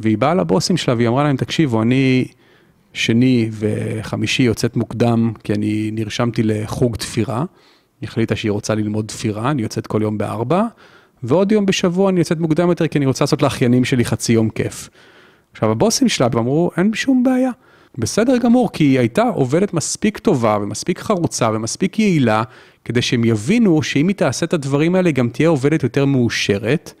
והיא 0.00 0.18
באה 0.18 0.34
לבוסים 0.34 0.76
שלה 0.76 0.94
והיא 0.94 1.08
אמרה 1.08 1.24
להם, 1.24 1.36
תקשיבו, 1.36 1.82
אני 1.82 2.26
שני 2.92 3.50
וחמישי 3.52 4.42
יוצאת 4.42 4.76
מוקדם, 4.76 5.32
כי 5.44 5.52
אני 5.52 5.90
נרשמתי 5.92 6.42
לחוג 6.42 6.96
תפירה. 6.96 7.44
היא 8.00 8.08
החליטה 8.08 8.36
שהיא 8.36 8.52
רוצה 8.52 8.74
ללמוד 8.74 9.06
תפירה, 9.06 9.50
אני 9.50 9.62
יוצאת 9.62 9.86
כל 9.86 10.02
יום 10.02 10.18
בארבע, 10.18 10.62
ועוד 11.22 11.52
יום 11.52 11.66
בשבוע 11.66 12.10
אני 12.10 12.20
יוצאת 12.20 12.38
מוקדם 12.38 12.68
יותר, 12.68 12.86
כי 12.86 12.98
אני 12.98 13.06
רוצה 13.06 13.24
לעשות 13.24 13.42
לאחיינים 13.42 13.84
שלי 13.84 14.04
חצי 14.04 14.32
יום 14.32 14.50
כיף. 14.50 14.88
עכשיו, 15.52 15.70
הבוסים 15.70 16.08
שלה 16.08 16.26
אמרו, 16.34 16.70
אין 16.76 16.94
שום 16.94 17.22
בעיה. 17.22 17.50
בסדר 17.98 18.38
גמור, 18.38 18.72
כי 18.72 18.84
היא 18.84 18.98
הייתה 18.98 19.22
עובדת 19.22 19.74
מספיק 19.74 20.18
טובה 20.18 20.58
ומספיק 20.62 20.98
חרוצה 20.98 21.50
ומספיק 21.54 21.98
יעילה, 21.98 22.42
כדי 22.84 23.02
שהם 23.02 23.24
יבינו 23.24 23.82
שאם 23.82 24.08
היא 24.08 24.16
תעשה 24.16 24.46
את 24.46 24.52
הדברים 24.52 24.94
האלה, 24.94 25.10
גם 25.10 25.28
תהיה 25.28 25.48
עובדת 25.48 25.82
יותר 25.82 26.04
מאושרת, 26.04 26.92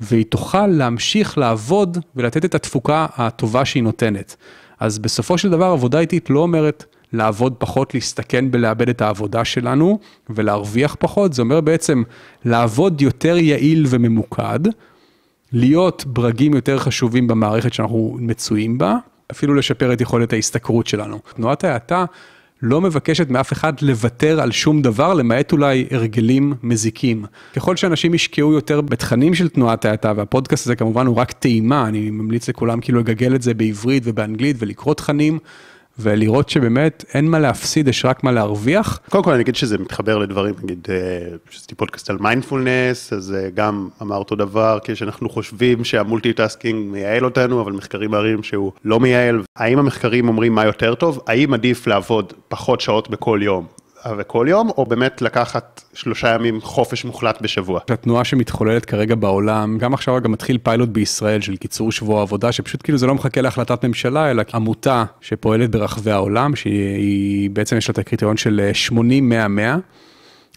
והיא 0.00 0.24
תוכל 0.24 0.66
להמשיך 0.66 1.38
לעבוד 1.38 1.98
ולתת 2.16 2.44
את 2.44 2.54
התפוקה 2.54 3.06
הטובה 3.16 3.64
שהיא 3.64 3.82
נותנת. 3.82 4.36
אז 4.80 4.98
בסופו 4.98 5.38
של 5.38 5.50
דבר 5.50 5.64
עבודה 5.64 5.98
איטית 6.00 6.30
לא 6.30 6.40
אומרת 6.40 6.84
לעבוד 7.12 7.54
פחות, 7.58 7.94
להסתכן 7.94 8.50
בלאבד 8.50 8.88
את 8.88 9.02
העבודה 9.02 9.44
שלנו 9.44 9.98
ולהרוויח 10.30 10.96
פחות, 10.98 11.32
זה 11.32 11.42
אומר 11.42 11.60
בעצם 11.60 12.02
לעבוד 12.44 13.00
יותר 13.00 13.36
יעיל 13.36 13.86
וממוקד, 13.88 14.60
להיות 15.52 16.04
ברגים 16.06 16.54
יותר 16.54 16.78
חשובים 16.78 17.26
במערכת 17.26 17.72
שאנחנו 17.72 18.16
מצויים 18.20 18.78
בה, 18.78 18.96
אפילו 19.30 19.54
לשפר 19.54 19.92
את 19.92 20.00
יכולת 20.00 20.32
ההשתכרות 20.32 20.86
שלנו. 20.86 21.18
תנועת 21.34 21.64
ההאטה 21.64 22.04
לא 22.64 22.80
מבקשת 22.80 23.30
מאף 23.30 23.52
אחד 23.52 23.72
לוותר 23.82 24.40
על 24.40 24.52
שום 24.52 24.82
דבר, 24.82 25.14
למעט 25.14 25.52
אולי 25.52 25.86
הרגלים 25.90 26.54
מזיקים. 26.62 27.24
ככל 27.56 27.76
שאנשים 27.76 28.14
ישקיעו 28.14 28.52
יותר 28.52 28.80
בתכנים 28.80 29.34
של 29.34 29.48
תנועת 29.48 29.84
ההאטה, 29.84 30.12
והפודקאסט 30.16 30.66
הזה 30.66 30.76
כמובן 30.76 31.06
הוא 31.06 31.16
רק 31.16 31.32
טעימה, 31.32 31.88
אני 31.88 32.10
ממליץ 32.10 32.48
לכולם 32.48 32.80
כאילו 32.80 33.00
לגגל 33.00 33.34
את 33.34 33.42
זה 33.42 33.54
בעברית 33.54 34.02
ובאנגלית 34.06 34.56
ולקרוא 34.58 34.94
תכנים. 34.94 35.38
ולראות 35.98 36.48
שבאמת 36.48 37.04
אין 37.14 37.30
מה 37.30 37.38
להפסיד, 37.38 37.88
יש 37.88 38.04
רק 38.04 38.24
מה 38.24 38.32
להרוויח. 38.32 39.00
קודם 39.10 39.24
כל 39.24 39.32
אני 39.32 39.42
אגיד 39.42 39.56
שזה 39.56 39.78
מתחבר 39.78 40.18
לדברים, 40.18 40.54
נגיד, 40.62 40.88
שעשיתי 41.50 41.74
פודקאסט 41.74 42.10
על 42.10 42.16
מיינדפולנס, 42.20 43.12
אז 43.12 43.36
גם 43.54 43.88
אמר 44.02 44.16
אותו 44.16 44.36
דבר, 44.36 44.78
כשאנחנו 44.84 45.28
חושבים 45.28 45.84
שהמולטיטאסקינג 45.84 46.92
מייעל 46.92 47.24
אותנו, 47.24 47.60
אבל 47.60 47.72
מחקרים 47.72 48.10
מראים 48.10 48.42
שהוא 48.42 48.72
לא 48.84 49.00
מייעל. 49.00 49.42
האם 49.56 49.78
המחקרים 49.78 50.28
אומרים 50.28 50.54
מה 50.54 50.64
יותר 50.64 50.94
טוב? 50.94 51.20
האם 51.26 51.54
עדיף 51.54 51.86
לעבוד 51.86 52.32
פחות 52.48 52.80
שעות 52.80 53.10
בכל 53.10 53.40
יום? 53.42 53.66
וכל 54.18 54.46
יום, 54.48 54.70
או 54.76 54.86
באמת 54.86 55.22
לקחת 55.22 55.82
שלושה 55.94 56.34
ימים 56.34 56.60
חופש 56.60 57.04
מוחלט 57.04 57.42
בשבוע. 57.42 57.80
התנועה 57.88 58.24
שמתחוללת 58.24 58.84
כרגע 58.84 59.14
בעולם, 59.14 59.78
גם 59.78 59.94
עכשיו 59.94 60.20
גם 60.22 60.32
מתחיל 60.32 60.58
פיילוט 60.62 60.88
בישראל 60.88 61.40
של 61.40 61.56
קיצור 61.56 61.92
שבוע 61.92 62.22
עבודה, 62.22 62.52
שפשוט 62.52 62.82
כאילו 62.82 62.98
זה 62.98 63.06
לא 63.06 63.14
מחכה 63.14 63.40
להחלטת 63.40 63.84
ממשלה, 63.84 64.30
אלא 64.30 64.42
עמותה 64.54 65.04
שפועלת 65.20 65.70
ברחבי 65.70 66.10
העולם, 66.10 66.56
שהיא 66.56 67.50
בעצם 67.50 67.76
יש 67.76 67.88
לה 67.88 67.92
את 67.92 67.98
הקריטריון 67.98 68.36
של 68.36 68.70
80-100-100. 68.90 68.94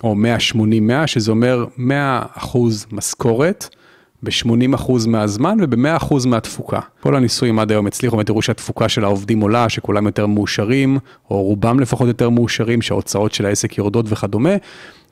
או 0.04 0.16
180-100, 0.56 1.08
שזה 1.08 1.32
אומר 1.32 1.66
100 1.78 2.22
אחוז 2.34 2.86
משכורת 2.92 3.76
ב-80% 4.24 4.92
מהזמן 5.08 5.58
וב-100% 5.62 6.28
מהתפוקה. 6.28 6.80
כל 7.00 7.16
הניסויים 7.16 7.60
עד 7.60 7.72
היום 7.72 7.88
הצליחו, 7.88 8.18
ותראו 8.18 8.42
שהתפוקה 8.42 8.90
של 8.90 9.04
העובדים 9.04 9.42
עולה, 9.42 9.70
שכולם 9.70 10.06
יותר 10.06 10.28
מאושרים, 10.28 10.98
או 11.32 11.42
רובם 11.44 11.80
לפחות 11.80 12.08
יותר 12.08 12.30
מאושרים, 12.30 12.82
שההוצאות 12.82 13.34
של 13.34 13.46
העסק 13.46 13.78
יורדות 13.78 14.06
וכדומה. 14.10 14.56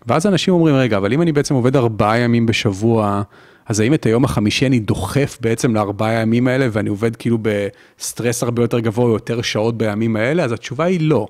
ואז 0.08 0.26
אנשים 0.26 0.53
אומרים, 0.53 0.76
רגע, 0.76 0.97
אבל 0.97 1.14
אם 1.14 1.22
אני 1.22 1.32
בעצם 1.32 1.56
עובד 1.56 1.76
ארבעה 1.76 2.18
ימים 2.18 2.45
בשבוע, 2.45 3.22
אז 3.66 3.80
האם 3.80 3.93
את 3.93 4.06
היום 4.06 4.26
החמישי 4.26 4.66
אני 4.66 4.80
דוחף 4.80 5.38
בעצם 5.41 5.76
לארבעה 5.76 6.14
ימים 6.14 6.47
האלה, 6.47 6.68
ואני 6.72 6.89
עובד 6.89 7.16
כאילו 7.16 7.38
בסטרס 7.41 8.43
הרבה 8.43 8.64
יותר 8.64 8.80
גבוה, 8.80 9.12
יותר 9.12 9.41
שעות 9.41 9.78
בימים 9.78 10.16
האלה? 10.16 10.43
אז 10.43 10.51
התשובה 10.51 10.84
היא 10.84 10.99
לא. 11.01 11.28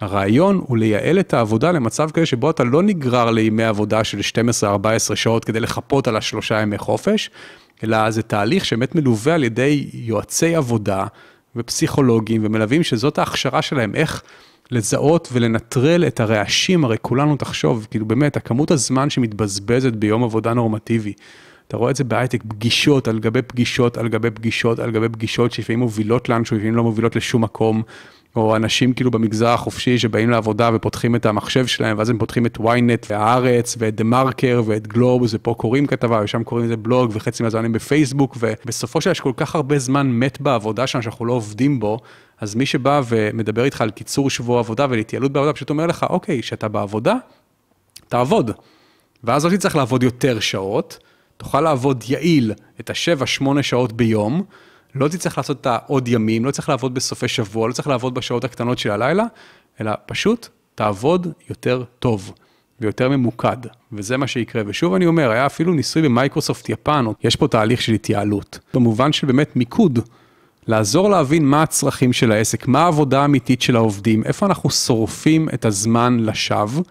הרעיון 0.00 0.60
הוא 0.66 0.78
לייעל 0.78 1.20
את 1.20 1.34
העבודה 1.34 1.72
למצב 1.72 2.10
כזה 2.10 2.26
שבו 2.26 2.50
אתה 2.50 2.64
לא 2.64 2.82
נגרר 2.82 3.30
לימי 3.30 3.64
עבודה 3.64 4.04
של 4.04 4.20
12-14 5.12 5.14
שעות 5.14 5.44
כדי 5.44 5.60
לחפות 5.60 6.08
על 6.08 6.16
השלושה 6.16 6.60
ימי 6.60 6.78
חופש, 6.78 7.30
אלא 7.84 8.10
זה 8.10 8.22
תהליך 8.22 8.64
שבאמת 8.64 8.94
מלווה 8.94 9.34
על 9.34 9.44
ידי 9.44 9.90
יועצי 9.92 10.54
עבודה 10.54 11.06
ופסיכולוגים 11.56 12.44
ומלווים 12.44 12.82
שזאת 12.82 13.18
ההכשרה 13.18 13.62
שלהם, 13.62 13.94
איך 13.94 14.22
לזהות 14.70 15.28
ולנטרל 15.32 16.04
את 16.06 16.20
הרעשים, 16.20 16.84
הרי 16.84 16.96
כולנו 17.02 17.36
תחשוב, 17.36 17.86
כאילו 17.90 18.06
באמת, 18.06 18.36
הכמות 18.36 18.70
הזמן 18.70 19.10
שמתבזבזת 19.10 19.92
ביום 19.92 20.24
עבודה 20.24 20.54
נורמטיבי. 20.54 21.12
אתה 21.68 21.76
רואה 21.76 21.90
את 21.90 21.96
זה 21.96 22.04
בהייטק, 22.04 22.42
פגישות 22.48 23.08
על 23.08 23.18
גבי 23.18 23.42
פגישות 23.42 23.96
על 23.96 24.08
גבי 24.08 24.30
פגישות 24.30 24.78
על 24.78 24.90
גבי 24.90 25.08
פגישות 25.08 25.52
שלפעמים 25.52 25.78
מובילות 25.78 26.28
לאנשהו, 26.28 26.56
לפעמים 26.56 26.76
לא 26.76 26.82
מובילות 26.82 27.16
לשום 27.16 27.44
מקום. 27.44 27.82
או 28.36 28.56
אנשים 28.56 28.92
כאילו 28.92 29.10
במגזר 29.10 29.48
החופשי 29.48 29.98
שבאים 29.98 30.30
לעבודה 30.30 30.70
ופותחים 30.74 31.16
את 31.16 31.26
המחשב 31.26 31.66
שלהם, 31.66 31.98
ואז 31.98 32.10
הם 32.10 32.18
פותחים 32.18 32.46
את 32.46 32.58
ynet 32.58 33.06
והארץ 33.10 33.76
ואת 33.78 33.94
דה 33.94 34.04
מרקר 34.04 34.62
ואת 34.66 34.86
גלובס, 34.86 35.34
ופה 35.34 35.54
קוראים 35.58 35.86
כתבה, 35.86 36.20
ושם 36.24 36.42
קוראים 36.42 36.66
לזה 36.66 36.76
בלוג, 36.76 37.10
וחצי 37.14 37.42
מהזמן 37.42 37.64
הם 37.64 37.72
בפייסבוק, 37.72 38.36
ובסופו 38.40 39.00
של 39.00 39.10
יש 39.10 39.20
כל 39.20 39.32
כך 39.36 39.54
הרבה 39.54 39.78
זמן 39.78 40.10
מת 40.10 40.40
בעבודה 40.40 40.86
שלנו 40.86 41.02
שאנחנו 41.02 41.26
לא 41.26 41.32
עובדים 41.32 41.80
בו, 41.80 41.98
אז 42.40 42.54
מי 42.54 42.66
שבא 42.66 43.00
ומדבר 43.08 43.64
איתך 43.64 43.80
על 43.80 43.90
קיצור 43.90 44.30
שבוע 44.30 44.58
עבודה 44.58 44.86
ולהתייעלות 44.90 45.32
בעבודה, 45.32 45.52
פשוט 45.52 45.70
אומר 45.70 45.86
לך, 45.86 46.06
אוקיי, 46.10 46.42
כשאתה 46.42 46.68
בעבודה, 46.68 47.14
תעבוד. 48.08 48.50
ואז 49.24 49.44
לא 49.44 49.50
תצטרך 49.50 49.76
לעבוד 49.76 50.02
יותר 50.02 50.40
שעות, 50.40 50.98
תוכל 51.36 51.60
לעבוד 51.60 52.04
יעיל 52.08 52.52
את 52.80 52.90
ה-7-8 52.90 53.62
שעות 53.62 53.92
ביום, 53.92 54.42
לא 54.94 55.08
תצטרך 55.08 55.38
לעשות 55.38 55.60
את 55.60 55.66
העוד 55.66 56.08
ימים, 56.08 56.44
לא 56.44 56.50
צריך 56.50 56.68
לעבוד 56.68 56.94
בסופי 56.94 57.28
שבוע, 57.28 57.68
לא 57.68 57.72
צריך 57.72 57.88
לעבוד 57.88 58.14
בשעות 58.14 58.44
הקטנות 58.44 58.78
של 58.78 58.90
הלילה, 58.90 59.24
אלא 59.80 59.92
פשוט 60.06 60.48
תעבוד 60.74 61.26
יותר 61.50 61.84
טוב 61.98 62.32
ויותר 62.80 63.08
ממוקד, 63.08 63.56
וזה 63.92 64.16
מה 64.16 64.26
שיקרה. 64.26 64.62
ושוב 64.66 64.94
אני 64.94 65.06
אומר, 65.06 65.30
היה 65.30 65.46
אפילו 65.46 65.74
ניסוי 65.74 66.02
במייקרוסופט 66.02 66.68
יפן, 66.68 67.04
יש 67.24 67.36
פה 67.36 67.48
תהליך 67.48 67.82
של 67.82 67.92
התייעלות. 67.92 68.58
במובן 68.74 69.12
של 69.12 69.26
באמת 69.26 69.56
מיקוד, 69.56 69.98
לעזור 70.66 71.10
להבין 71.10 71.44
מה 71.44 71.62
הצרכים 71.62 72.12
של 72.12 72.32
העסק, 72.32 72.68
מה 72.68 72.82
העבודה 72.82 73.22
האמיתית 73.22 73.62
של 73.62 73.76
העובדים, 73.76 74.24
איפה 74.24 74.46
אנחנו 74.46 74.70
שורפים 74.70 75.48
את 75.54 75.64
הזמן 75.64 76.20
לשווא. 76.20 76.82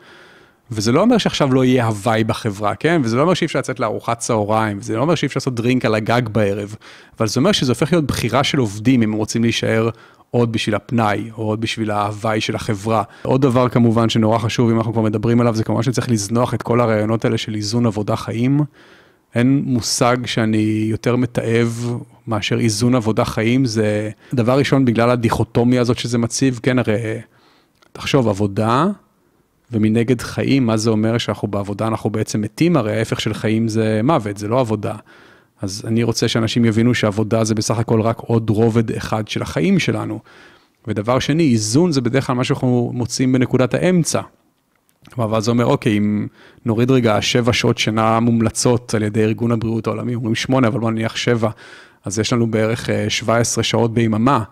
וזה 0.72 0.92
לא 0.92 1.02
אומר 1.02 1.18
שעכשיו 1.18 1.54
לא 1.54 1.66
יהיה 1.66 1.86
הוואי 1.86 2.24
בחברה, 2.24 2.76
כן? 2.76 3.02
וזה 3.04 3.16
לא 3.18 3.22
אומר 3.22 3.34
שאי 3.34 3.46
אפשר 3.46 3.60
לצאת 3.60 3.80
לארוחת 3.80 4.20
צהריים, 4.20 4.78
וזה 4.80 4.96
לא 4.96 5.02
אומר 5.02 5.16
שאי 5.16 5.26
אפשר 5.26 5.38
לעשות 5.38 5.56
דרינק 5.56 5.86
על 5.86 5.96
הגג 5.96 6.22
בערב, 6.32 6.76
אבל 7.20 7.28
זה 7.28 7.40
אומר 7.40 7.52
שזה 7.52 7.72
הופך 7.72 7.94
להיות 7.94 8.06
בחירה 8.06 8.44
של 8.44 8.58
עובדים 8.58 9.02
אם 9.02 9.14
הם 9.14 9.18
רוצים 9.18 9.44
להישאר 9.44 9.90
עוד 10.32 10.52
בשביל 10.52 10.76
הפנאי, 10.76 11.30
או 11.38 11.44
עוד 11.44 11.62
בשביל 11.62 11.92
ההוואי 11.92 12.42
של 12.42 12.56
החברה. 12.56 13.04
עוד 13.24 13.42
דבר 13.42 13.70
כמובן 13.70 14.10
שנורא 14.10 14.38
חשוב, 14.38 14.70
אם 14.70 14.78
אנחנו 14.78 14.94
כבר 14.94 15.02
מדברים 15.02 15.42
עליו, 15.42 15.56
זה 15.56 15.64
כמובן 15.64 15.84
שצריך 15.84 16.10
לזנוח 16.10 16.54
את 16.54 16.62
כל 16.62 16.82
הרעיונות 16.82 17.26
האלה 17.26 17.38
של 17.38 17.56
איזון 17.56 17.86
עבודה 17.86 18.16
חיים. 18.16 18.60
אין 19.36 19.62
מושג 19.66 20.18
שאני 20.26 20.88
יותר 20.90 21.16
מתעב 21.16 21.98
מאשר 22.28 22.60
איזון 22.60 22.96
עבודה 22.96 23.26
חיים, 23.26 23.66
זה 23.66 24.10
דבר 24.34 24.58
ראשון 24.58 24.86
בגלל 24.86 25.10
הדיכוטומיה 25.10 25.82
הזאת 25.82 25.98
שזה 25.98 26.18
מציב, 26.18 26.60
כן, 26.64 26.80
הרי 26.80 26.98
תחשוב, 27.94 28.28
עבודה 28.28 28.88
ומנגד 29.72 30.22
חיים, 30.22 30.66
מה 30.66 30.78
זה 30.78 30.90
אומר 30.90 31.18
שאנחנו 31.18 31.48
בעבודה, 31.48 31.88
אנחנו 31.88 32.10
בעצם 32.10 32.42
מתים, 32.42 32.78
הרי 32.78 32.98
ההפך 32.98 33.22
של 33.22 33.34
חיים 33.34 33.68
זה 33.68 34.02
מוות, 34.04 34.38
זה 34.38 34.48
לא 34.48 34.60
עבודה. 34.60 34.96
אז 35.62 35.84
אני 35.88 36.04
רוצה 36.04 36.28
שאנשים 36.28 36.66
יבינו 36.66 36.94
שעבודה 36.94 37.44
זה 37.44 37.56
בסך 37.56 37.78
הכל 37.78 38.02
רק 38.02 38.20
עוד 38.20 38.50
רובד 38.50 38.92
אחד 38.92 39.28
של 39.28 39.42
החיים 39.42 39.80
שלנו. 39.80 40.20
ודבר 40.88 41.20
שני, 41.20 41.52
איזון 41.52 41.92
זה 41.92 42.02
בדרך 42.02 42.28
כלל 42.28 42.36
מה 42.36 42.44
שאנחנו 42.44 42.92
מוצאים 42.94 43.32
בנקודת 43.32 43.74
האמצע. 43.74 44.22
כלומר, 45.14 45.34
ואז 45.34 45.46
זה 45.46 45.52
אומר, 45.52 45.66
אוקיי, 45.66 45.98
אם 45.98 46.28
נוריד 46.66 46.92
רגע 46.92 47.22
שבע 47.22 47.54
שעות 47.54 47.78
שינה 47.78 48.20
מומלצות 48.20 48.94
על 48.94 49.04
ידי 49.04 49.24
ארגון 49.24 49.52
הבריאות 49.52 49.88
העולמי, 49.88 50.16
אומרים 50.16 50.36
שמונה, 50.36 50.68
אבל 50.68 50.80
בוא 50.80 50.92
נניח 50.92 51.16
שבע, 51.16 51.50
אז 52.06 52.20
יש 52.20 52.34
לנו 52.34 52.52
בערך 52.52 52.90
17 53.10 53.64
שעות 53.64 53.94
ביממה. 53.94 54.44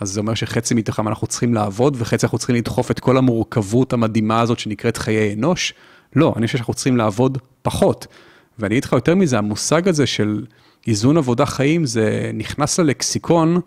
אז 0.00 0.10
זה 0.10 0.20
אומר 0.20 0.34
שחצי 0.34 0.74
מתוכם 0.74 1.08
אנחנו 1.08 1.26
צריכים 1.26 1.54
לעבוד, 1.54 1.96
וחצי 1.98 2.26
אנחנו 2.26 2.38
צריכים 2.38 2.56
לדחוף 2.56 2.90
את 2.90 3.00
כל 3.00 3.16
המורכבות 3.16 3.92
המדהימה 3.92 4.40
הזאת 4.40 4.58
שנקראת 4.58 4.96
חיי 4.96 5.34
אנוש. 5.34 5.74
לא, 6.16 6.34
אני 6.36 6.46
חושב 6.46 6.58
שאנחנו 6.58 6.74
צריכים 6.74 6.96
לעבוד 6.96 7.38
פחות. 7.62 8.06
ואני 8.58 8.74
אגיד 8.74 8.84
לך 8.84 8.92
יותר 8.92 9.14
מזה, 9.14 9.38
המושג 9.38 9.88
הזה 9.88 10.06
של 10.06 10.44
איזון 10.86 11.16
עבודה 11.16 11.46
חיים, 11.46 11.86
זה 11.86 12.30
נכנס 12.34 12.80
ללקסיקון 12.80 13.60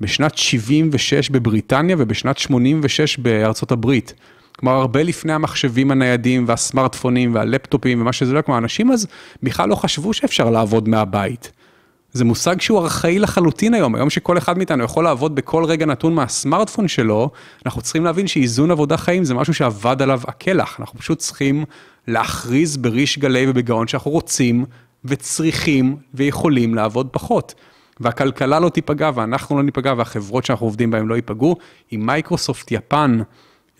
בשנת 0.00 0.38
76 0.38 1.30
בבריטניה 1.30 1.96
ובשנת 1.98 2.38
86 2.38 3.18
בארצות 3.18 3.72
הברית. 3.72 4.14
כלומר, 4.58 4.74
הרבה 4.76 5.02
לפני 5.02 5.32
המחשבים 5.32 5.90
הניידים 5.90 6.44
והסמארטפונים 6.48 7.34
והלפטופים 7.34 8.00
ומה 8.00 8.12
שזה 8.12 8.32
לא, 8.32 8.42
כלומר, 8.42 8.58
אנשים 8.58 8.92
אז 8.92 9.06
בכלל 9.42 9.68
לא 9.68 9.74
חשבו 9.74 10.12
שאפשר 10.12 10.50
לעבוד 10.50 10.88
מהבית. 10.88 11.52
זה 12.12 12.24
מושג 12.24 12.60
שהוא 12.60 12.78
ארכאי 12.78 13.18
לחלוטין 13.18 13.74
היום, 13.74 13.94
היום 13.94 14.10
שכל 14.10 14.38
אחד 14.38 14.58
מאיתנו 14.58 14.84
יכול 14.84 15.04
לעבוד 15.04 15.34
בכל 15.34 15.64
רגע 15.64 15.86
נתון 15.86 16.14
מהסמארטפון 16.14 16.88
שלו, 16.88 17.30
אנחנו 17.66 17.82
צריכים 17.82 18.04
להבין 18.04 18.26
שאיזון 18.26 18.70
עבודה 18.70 18.96
חיים 18.96 19.24
זה 19.24 19.34
משהו 19.34 19.54
שעבד 19.54 20.02
עליו 20.02 20.20
הקלח, 20.26 20.80
אנחנו 20.80 20.98
פשוט 20.98 21.18
צריכים 21.18 21.64
להכריז 22.08 22.76
בריש 22.76 23.18
גלי 23.18 23.44
ובגאון 23.48 23.88
שאנחנו 23.88 24.10
רוצים 24.10 24.64
וצריכים 25.04 25.96
ויכולים 26.14 26.74
לעבוד 26.74 27.08
פחות. 27.12 27.54
והכלכלה 28.00 28.60
לא 28.60 28.68
תיפגע 28.68 29.10
ואנחנו 29.14 29.56
לא 29.56 29.62
ניפגע 29.62 29.94
והחברות 29.96 30.44
שאנחנו 30.44 30.66
עובדים 30.66 30.90
בהן 30.90 31.06
לא 31.06 31.14
ייפגעו. 31.14 31.56
אם 31.92 32.06
מייקרוסופט 32.06 32.72
יפן 32.72 33.18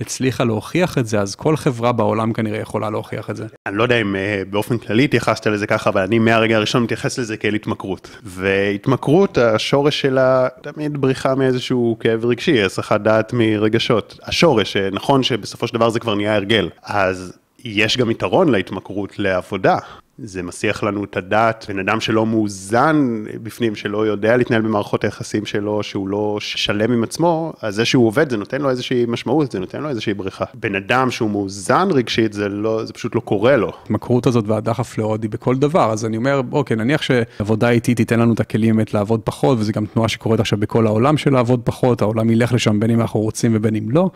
הצליחה 0.03 0.45
להוכיח 0.45 0.99
את 0.99 1.07
זה, 1.07 1.21
אז 1.21 1.35
כל 1.35 1.57
חברה 1.57 1.93
בעולם 1.93 2.33
כנראה 2.33 2.61
יכולה 2.61 2.91
להוכיח 2.91 3.31
את 3.31 3.37
זה. 3.37 3.47
אני 3.67 3.77
לא 3.77 3.83
יודע 3.83 4.01
אם 4.01 4.15
uh, 4.15 4.51
באופן 4.51 4.79
כללי 4.79 5.05
התייחסת 5.05 5.47
לזה 5.47 5.67
ככה, 5.67 5.91
אבל 5.91 6.03
אני 6.03 6.19
מהרגע 6.19 6.57
הראשון 6.57 6.83
מתייחס 6.83 7.19
לזה 7.19 7.37
כאל 7.37 7.55
התמכרות. 7.55 8.11
והתמכרות, 8.23 9.39
השורש 9.39 10.01
שלה 10.01 10.49
תמיד 10.63 10.99
בריחה 11.01 11.35
מאיזשהו 11.35 11.97
כאב 12.01 12.25
רגשי, 12.25 12.63
הסחת 12.63 13.01
דעת 13.01 13.33
מרגשות. 13.33 14.19
השורש, 14.23 14.77
אה, 14.77 14.89
נכון 14.93 15.23
שבסופו 15.23 15.67
של 15.67 15.75
דבר 15.75 15.91
זה 15.91 16.01
כבר 16.01 16.15
נהיה 16.15 16.35
הרגל. 16.37 16.69
אז 16.83 17.39
יש 17.65 17.97
גם 17.97 18.11
יתרון 18.11 18.49
להתמכרות 18.49 19.19
לעבודה. 19.19 19.79
זה 20.19 20.43
מסיח 20.43 20.83
לנו 20.83 21.05
את 21.05 21.17
הדעת, 21.17 21.65
בן 21.69 21.79
אדם 21.79 22.01
שלא 22.01 22.27
מאוזן 22.27 23.25
בפנים, 23.43 23.75
שלא 23.75 24.07
יודע 24.07 24.37
להתנהל 24.37 24.63
במערכות 24.63 25.05
היחסים 25.05 25.47
שלו, 25.47 25.83
שהוא 25.83 26.09
לא 26.09 26.37
שלם 26.41 26.93
עם 26.93 27.03
עצמו, 27.03 27.53
אז 27.63 27.75
זה 27.75 27.85
שהוא 27.85 28.07
עובד, 28.07 28.31
זה 28.31 28.37
נותן 28.37 28.61
לו 28.61 28.71
איזושהי 28.71 29.05
משמעות, 29.09 29.53
זה 29.53 29.61
נותן 29.61 29.83
לו 29.83 29.89
איזושהי 29.89 30.15
בריכה. 30.15 30.45
בן 30.55 30.75
אדם 30.75 31.11
שהוא 31.11 31.31
מאוזן 31.31 31.89
רגשית, 31.91 32.33
זה 32.33 32.49
לא, 32.49 32.85
זה 32.85 32.93
פשוט 32.93 33.15
לא 33.15 33.21
קורה 33.21 33.57
לו. 33.57 33.73
ההתמכרות 33.81 34.27
הזאת 34.27 34.49
והדחף 34.49 34.99
לעוד 34.99 35.23
היא 35.23 35.31
בכל 35.31 35.57
דבר, 35.57 35.93
אז 35.93 36.05
אני 36.05 36.17
אומר, 36.17 36.41
אוקיי, 36.53 36.77
נניח 36.77 37.03
שעבודה 37.03 37.71
איטית 37.71 37.97
תיתן 37.97 38.21
לנו 38.21 38.35
את 38.35 38.41
הכלים 38.41 38.77
באמת 38.77 38.95
לעבוד 38.95 39.21
פחות, 39.25 39.59
וזה 39.59 39.73
גם 39.73 39.87
תנועה 39.87 40.09
שקורית 40.09 40.41
עכשיו 40.41 40.59
בכל 40.59 40.87
העולם 40.87 41.17
של 41.17 41.33
לעבוד 41.33 41.61
פחות, 41.65 42.03
העולם 42.03 42.31
ילך 42.31 42.53
לשם 42.53 42.81
בין 42.81 42.91
אם 42.91 43.01
אנחנו 43.01 43.21
רוצים 43.21 43.53
ובין 43.55 43.77
אם 43.77 43.91
לא, 43.91 44.11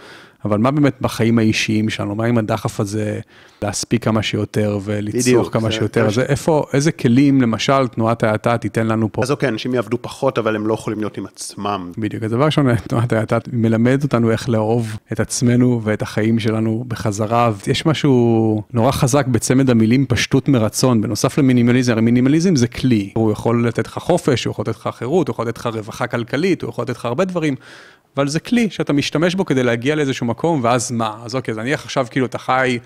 אבל 0.47 0.59
מה 0.59 0.71
באמת 0.71 0.97
בחיים 1.01 1.39
האישיים 1.39 1.89
שלנו, 1.89 2.15
מה 2.15 2.25
עם 2.25 2.39
הדחף 2.39 2.81
הזה 2.81 3.21
להספיק 3.63 4.05
כמה 4.05 4.23
שיותר 4.23 4.79
ולצרוך 4.85 5.49
כמה 5.53 5.71
שיותר, 5.71 6.07
אז 6.07 6.19
איפה, 6.19 6.67
איזה 6.73 6.93
כלים 6.93 7.43
למשל 7.43 7.89
תנועת 7.89 8.23
ההאטה 8.23 8.59
תיתן 8.59 8.87
לנו 8.87 9.13
פה? 9.13 9.23
אז 9.23 9.31
אוקיי, 9.31 9.49
אנשים 9.49 9.75
יעבדו 9.75 9.99
פחות, 10.01 10.39
אבל 10.39 10.57
הם 10.57 10.67
לא 10.67 10.75
יכולים 10.75 10.99
להיות 10.99 11.19
עם 11.19 11.27
עצמם. 11.27 11.93
בדיוק, 11.99 12.23
הדבר 12.23 12.45
ראשון, 12.45 12.75
תנועת 12.75 13.13
ההאטה 13.13 13.39
מלמד 13.53 14.03
אותנו 14.03 14.31
איך 14.31 14.49
לאהוב 14.49 14.97
את 15.13 15.21
עצמנו 15.21 15.81
ואת 15.85 16.03
החיים 16.03 16.39
שלנו 16.39 16.85
בחזרה. 16.89 17.53
יש 17.67 17.87
משהו 17.87 18.63
נורא 18.73 18.91
חזק 18.91 19.27
בצמד 19.27 19.71
המילים 19.71 20.07
פשטות 20.07 20.49
מרצון, 20.49 21.01
בנוסף 21.01 21.39
למינימליזם, 21.39 21.93
הרי 21.93 22.01
מינימליזם 22.01 22.57
זה 22.57 22.69
כלי, 22.69 23.11
הוא 23.15 23.33
יכול 23.33 23.69
לתת 23.69 23.87
לך 23.87 23.99
חופש, 23.99 24.45
הוא 24.45 24.51
יכול 24.51 24.63
לתת 24.63 24.77
לך 24.77 24.89
חירות, 24.93 25.29
הוא 25.29 25.35
יכול 25.35 25.49
לתת 25.49 25.59
לך 25.59 25.67
רווחה 25.67 26.07
כלכלית, 26.07 26.63
הוא 26.63 26.71
יכול 26.71 26.83
לתת 26.83 26.97
לך 26.97 27.05
הרבה 27.05 27.25
דברים. 27.25 27.55
אבל 28.17 28.29
זה 28.29 28.41
כלי 28.41 28.71
שאתה 28.71 28.93
משתמש 28.93 29.35
בו 29.35 29.45
כדי 29.45 29.63
להגיע 29.63 29.95
לאיזשהו 29.95 30.27
מקום, 30.37 30.61
ואז 30.63 30.91
מה? 30.91 31.17
אז 31.25 31.35
אוקיי, 31.35 31.53
אז 31.53 31.59
נניח 31.59 31.85
עכשיו 31.85 32.07
כאילו 32.11 32.27
אתה 32.27 32.39
חי 32.39 32.79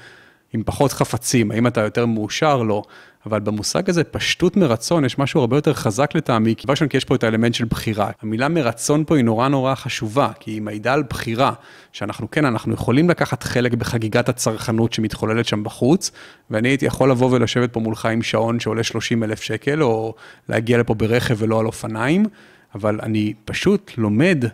עם 0.52 0.62
פחות 0.66 0.92
חפצים, 0.92 1.50
האם 1.50 1.66
אתה 1.66 1.80
יותר 1.80 2.06
מאושר? 2.06 2.62
לא. 2.62 2.82
אבל 3.26 3.40
במושג 3.40 3.90
הזה, 3.90 4.04
פשטות 4.04 4.56
מרצון, 4.56 5.04
יש 5.04 5.18
משהו 5.18 5.40
הרבה 5.40 5.56
יותר 5.56 5.74
חזק 5.74 6.14
לטעמי, 6.14 6.54
כי 6.56 6.66
ראשון, 6.68 6.88
כי 6.88 6.96
יש 6.96 7.04
פה 7.04 7.14
את 7.14 7.24
האלמנט 7.24 7.54
של 7.54 7.64
בחירה. 7.64 8.10
המילה 8.22 8.48
מרצון 8.48 9.04
פה 9.04 9.16
היא 9.16 9.24
נורא 9.24 9.48
נורא 9.48 9.74
חשובה, 9.74 10.28
כי 10.40 10.50
היא 10.50 10.62
מעידה 10.62 10.92
על 10.92 11.02
בחירה, 11.02 11.52
שאנחנו 11.92 12.30
כן, 12.30 12.44
אנחנו 12.44 12.74
יכולים 12.74 13.10
לקחת 13.10 13.42
חלק 13.42 13.74
בחגיגת 13.74 14.28
הצרכנות 14.28 14.92
שמתחוללת 14.92 15.46
שם 15.46 15.64
בחוץ, 15.64 16.10
ואני 16.50 16.68
הייתי 16.68 16.86
יכול 16.86 17.10
לבוא 17.10 17.28
ולשבת 17.32 17.72
פה 17.72 17.80
מולך 17.80 18.06
עם 18.06 18.22
שעון 18.22 18.60
שעולה 18.60 18.82
30 18.82 19.24
אלף 19.24 19.42
שקל, 19.42 19.82
או 19.82 20.14
להגיע 20.48 20.78
לפה 20.78 20.94
ברכב 20.94 21.34
ולא 21.38 21.60
על 21.60 21.66
אופניים, 21.66 22.26
אבל 22.74 23.00
אני 23.02 23.34
פשוט 23.44 23.92
לומד 23.96 24.44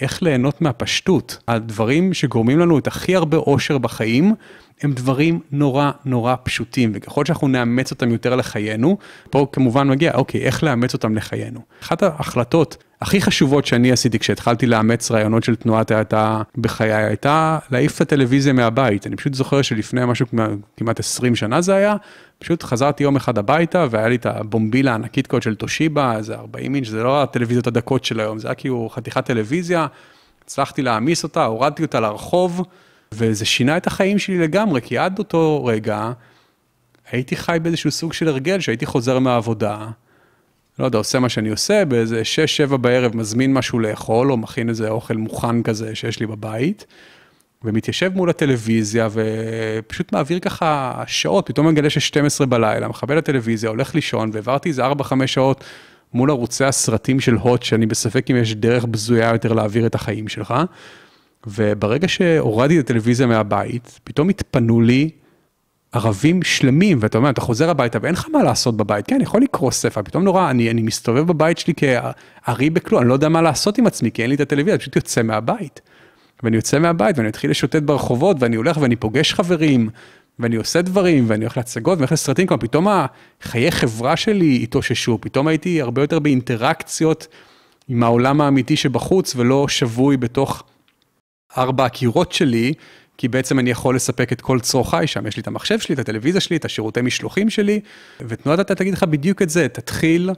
איך 0.00 0.22
ליהנות 0.22 0.60
מהפשטות. 0.60 1.38
הדברים 1.48 2.14
שגורמים 2.14 2.58
לנו 2.58 2.78
את 2.78 2.86
הכי 2.86 3.16
הרבה 3.16 3.36
אושר 3.36 3.78
בחיים, 3.78 4.34
הם 4.82 4.92
דברים 4.92 5.40
נורא 5.52 5.90
נורא 6.04 6.34
פשוטים, 6.42 6.92
וככל 6.94 7.24
שאנחנו 7.24 7.48
נאמץ 7.48 7.90
אותם 7.90 8.10
יותר 8.10 8.36
לחיינו, 8.36 8.98
פה 9.30 9.46
כמובן 9.52 9.88
מגיע, 9.88 10.14
אוקיי, 10.14 10.40
איך 10.40 10.64
לאמץ 10.64 10.94
אותם 10.94 11.14
לחיינו. 11.14 11.60
אחת 11.82 12.02
ההחלטות 12.02 12.76
הכי 13.00 13.20
חשובות 13.20 13.66
שאני 13.66 13.92
עשיתי 13.92 14.18
כשהתחלתי 14.18 14.66
לאמץ 14.66 15.10
רעיונות 15.10 15.44
של 15.44 15.56
תנועת 15.56 15.90
האטה 15.90 16.42
בחיי, 16.56 16.92
הייתה 16.92 17.58
להעיף 17.70 17.96
את 17.96 18.00
הטלוויזיה 18.00 18.52
מהבית. 18.52 19.06
אני 19.06 19.16
פשוט 19.16 19.34
זוכר 19.34 19.62
שלפני 19.62 20.00
משהו 20.06 20.26
כמעט 20.76 21.00
20 21.00 21.36
שנה 21.36 21.60
זה 21.60 21.74
היה, 21.74 21.96
פשוט 22.38 22.62
חזרתי 22.62 23.02
יום 23.02 23.16
אחד 23.16 23.38
הביתה 23.38 23.86
והיה 23.90 24.08
לי 24.08 24.16
את 24.16 24.26
הבומבילה 24.26 24.92
הענקית 24.92 25.26
קוד 25.26 25.42
של 25.42 25.54
טושיבה, 25.54 26.16
איזה 26.16 26.34
40 26.34 26.74
אינץ', 26.74 26.88
זה 26.88 27.02
לא 27.02 27.22
הטלוויזיות 27.22 27.66
הדקות 27.66 28.04
של 28.04 28.20
היום, 28.20 28.38
זה 28.38 28.48
היה 28.48 28.54
כאילו 28.54 28.88
חתיכת 28.92 29.24
טלוויזיה, 29.24 29.86
הצלחתי 30.44 30.82
להעמיס 30.82 31.22
אותה, 31.22 31.44
הורדתי 31.44 31.82
אותה 31.82 32.00
לרחוב. 32.00 32.62
וזה 33.12 33.44
שינה 33.44 33.76
את 33.76 33.86
החיים 33.86 34.18
שלי 34.18 34.38
לגמרי, 34.38 34.80
כי 34.82 34.98
עד 34.98 35.18
אותו 35.18 35.64
רגע 35.64 36.12
הייתי 37.10 37.36
חי 37.36 37.58
באיזשהו 37.62 37.90
סוג 37.90 38.12
של 38.12 38.28
הרגל 38.28 38.60
שהייתי 38.60 38.86
חוזר 38.86 39.18
מהעבודה, 39.18 39.88
לא 40.80 40.84
יודע, 40.84 40.98
עושה 40.98 41.18
מה 41.18 41.28
שאני 41.28 41.48
עושה, 41.48 41.84
באיזה 41.84 42.22
6-7 42.70 42.76
בערב 42.76 43.16
מזמין 43.16 43.54
משהו 43.54 43.78
לאכול, 43.78 44.32
או 44.32 44.36
מכין 44.36 44.68
איזה 44.68 44.88
אוכל 44.88 45.16
מוכן 45.16 45.62
כזה 45.62 45.94
שיש 45.94 46.20
לי 46.20 46.26
בבית, 46.26 46.86
ומתיישב 47.64 48.10
מול 48.14 48.30
הטלוויזיה 48.30 49.08
ופשוט 49.12 50.12
מעביר 50.12 50.38
ככה 50.38 51.02
שעות, 51.06 51.46
פתאום 51.46 51.66
מגלה 51.66 51.90
ש-12 51.90 52.46
בלילה, 52.46 52.88
מכבה 52.88 53.14
לטלוויזיה, 53.14 53.70
הולך 53.70 53.94
לישון, 53.94 54.30
והעברתי 54.32 54.68
איזה 54.68 54.86
4-5 54.86 54.92
שעות 55.26 55.64
מול 56.14 56.30
ערוצי 56.30 56.64
הסרטים 56.64 57.20
של 57.20 57.34
הוט, 57.34 57.62
שאני 57.62 57.86
בספק 57.86 58.30
אם 58.30 58.36
יש 58.36 58.54
דרך 58.54 58.84
בזויה 58.84 59.32
יותר 59.32 59.52
להעביר 59.52 59.86
את 59.86 59.94
החיים 59.94 60.28
שלך. 60.28 60.54
וברגע 61.46 62.08
שהורדתי 62.08 62.78
את 62.78 62.84
הטלוויזיה 62.84 63.26
מהבית, 63.26 64.00
פתאום 64.04 64.28
התפנו 64.28 64.80
לי 64.80 65.10
ערבים 65.92 66.42
שלמים, 66.42 66.98
ואתה 67.00 67.18
אומר, 67.18 67.30
אתה 67.30 67.40
חוזר 67.40 67.70
הביתה 67.70 67.98
ואין 68.02 68.14
לך 68.14 68.26
מה 68.32 68.42
לעשות 68.42 68.76
בבית, 68.76 69.06
כן, 69.06 69.18
יכול 69.20 69.42
לקרוא 69.42 69.70
ספר, 69.70 70.02
פתאום 70.02 70.24
נורא, 70.24 70.50
אני, 70.50 70.70
אני 70.70 70.82
מסתובב 70.82 71.26
בבית 71.26 71.58
שלי 71.58 71.74
כארי 71.74 72.70
בכלום, 72.70 73.00
אני 73.00 73.08
לא 73.08 73.14
יודע 73.14 73.28
מה 73.28 73.42
לעשות 73.42 73.78
עם 73.78 73.86
עצמי, 73.86 74.10
כי 74.10 74.22
אין 74.22 74.30
לי 74.30 74.36
את 74.36 74.40
הטלוויזיה, 74.40 74.74
אני 74.74 74.78
פשוט 74.78 74.96
יוצא 74.96 75.22
מהבית. 75.22 75.80
ואני 76.42 76.56
יוצא 76.56 76.78
מהבית 76.78 77.18
ואני 77.18 77.28
מתחיל 77.28 77.50
לשוטט 77.50 77.82
ברחובות, 77.82 78.36
ואני 78.40 78.56
הולך 78.56 78.76
ואני 78.80 78.96
פוגש 78.96 79.34
חברים, 79.34 79.90
ואני 80.38 80.56
עושה 80.56 80.82
דברים, 80.82 81.24
ואני 81.28 81.44
הולך 81.44 81.56
להצגות, 81.56 81.92
ואני 81.92 82.00
הולך 82.00 82.12
לסרטים, 82.12 82.46
כלומר 82.46 82.60
פתאום 82.60 82.86
החיי 82.88 83.70
חברה 83.70 84.16
שלי 84.16 84.60
התאוששו, 84.62 85.18
פתאום 85.20 85.48
הייתי 85.48 85.80
הרבה 85.80 86.02
יותר 86.02 86.18
באינטראקציות 86.18 87.26
עם 87.88 88.02
העולם 88.02 88.40
האמיתי 88.40 88.76
שבחוץ, 88.76 89.36
ולא 89.36 89.68
שבוי 89.68 90.16
בתוך 90.16 90.62
ארבע 91.58 91.84
הקירות 91.84 92.32
שלי, 92.32 92.72
כי 93.20 93.28
בעצם 93.28 93.58
אני 93.58 93.70
יכול 93.70 93.96
לספק 93.96 94.32
את 94.32 94.40
כל 94.40 94.60
צורכיי 94.60 95.06
שם, 95.06 95.26
יש 95.26 95.36
לי 95.36 95.40
את 95.40 95.46
המחשב 95.46 95.78
שלי, 95.78 95.94
את 95.94 95.98
הטלוויזיה 95.98 96.40
שלי, 96.40 96.56
את 96.56 96.64
השירותי 96.64 97.00
משלוחים 97.02 97.50
שלי, 97.50 97.80
ותנועת 98.20 98.60
אתה 98.60 98.74
תגיד 98.74 98.94
לך 98.94 99.02
בדיוק 99.02 99.42
את 99.42 99.50
זה, 99.50 99.68
תתחיל 99.68 100.30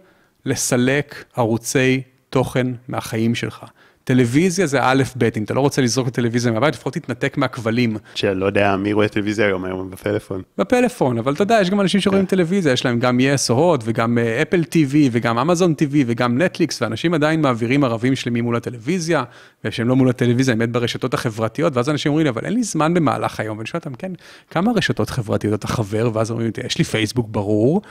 לסלק 0.44 1.24
ערוצי 1.36 2.02
תוכן 2.30 2.66
מהחיים 2.88 3.34
שלך. 3.34 3.64
טלוויזיה 4.12 4.66
זה 4.66 4.78
א' 4.82 5.02
ב', 5.18 5.28
אם 5.36 5.42
אתה 5.42 5.54
לא 5.54 5.60
רוצה 5.60 5.82
לזרוק 5.82 6.08
את 6.08 6.12
הטלוויזיה 6.12 6.52
מהבית, 6.52 6.74
לפחות 6.74 6.94
תתנתק 6.94 7.36
מהכבלים. 7.36 7.96
שלא 8.14 8.46
יודע 8.46 8.76
מי 8.76 8.92
רואה 8.92 9.08
טלוויזיה 9.08 9.46
היום, 9.46 9.64
היום 9.64 9.90
בפלאפון. 9.90 10.42
בפלאפון, 10.58 11.18
אבל 11.18 11.32
אתה 11.32 11.42
יודע, 11.42 11.58
יש 11.60 11.70
גם 11.70 11.80
אנשים 11.80 12.00
שרואים 12.00 12.26
כן. 12.26 12.36
טלוויזיה, 12.36 12.72
יש 12.72 12.84
להם 12.84 12.98
גם 12.98 13.20
יס 13.20 13.50
או 13.50 13.54
הוט, 13.54 13.80
וגם 13.84 14.18
אפל 14.42 14.60
uh, 14.60 14.64
TV, 14.64 14.94
וגם 15.12 15.38
אמזון 15.38 15.72
TV, 15.72 15.94
וגם 16.06 16.42
נטפליקס, 16.42 16.82
ואנשים 16.82 17.14
עדיין 17.14 17.40
מעבירים 17.40 17.84
ערבים 17.84 18.16
שלמים 18.16 18.44
מול 18.44 18.56
הטלוויזיה, 18.56 19.24
ושהם 19.64 19.88
לא 19.88 19.96
מול 19.96 20.08
הטלוויזיה, 20.08 20.54
באמת 20.54 20.70
ברשתות 20.70 21.14
החברתיות, 21.14 21.76
ואז 21.76 21.88
אנשים 21.88 22.10
אומרים 22.10 22.24
לי, 22.24 22.30
אבל 22.30 22.44
אין 22.44 22.54
לי 22.54 22.62
זמן 22.62 22.94
במהלך 22.94 23.40
היום, 23.40 23.58
ואני 23.58 23.66
שואל 23.66 23.80
אותם, 23.84 23.94
כן, 23.94 24.12
כמה 24.50 24.72
רשתות 24.72 25.10
חברתיות 25.10 25.54
אתה 25.54 25.66
חבר, 25.66 26.10
ואז 26.14 26.30
אומרים 26.30 26.50
לי, 26.56 26.66
יש 26.66 26.78
לי 26.78 26.84
פייסבוק 26.84 27.28
ברור. 27.30 27.82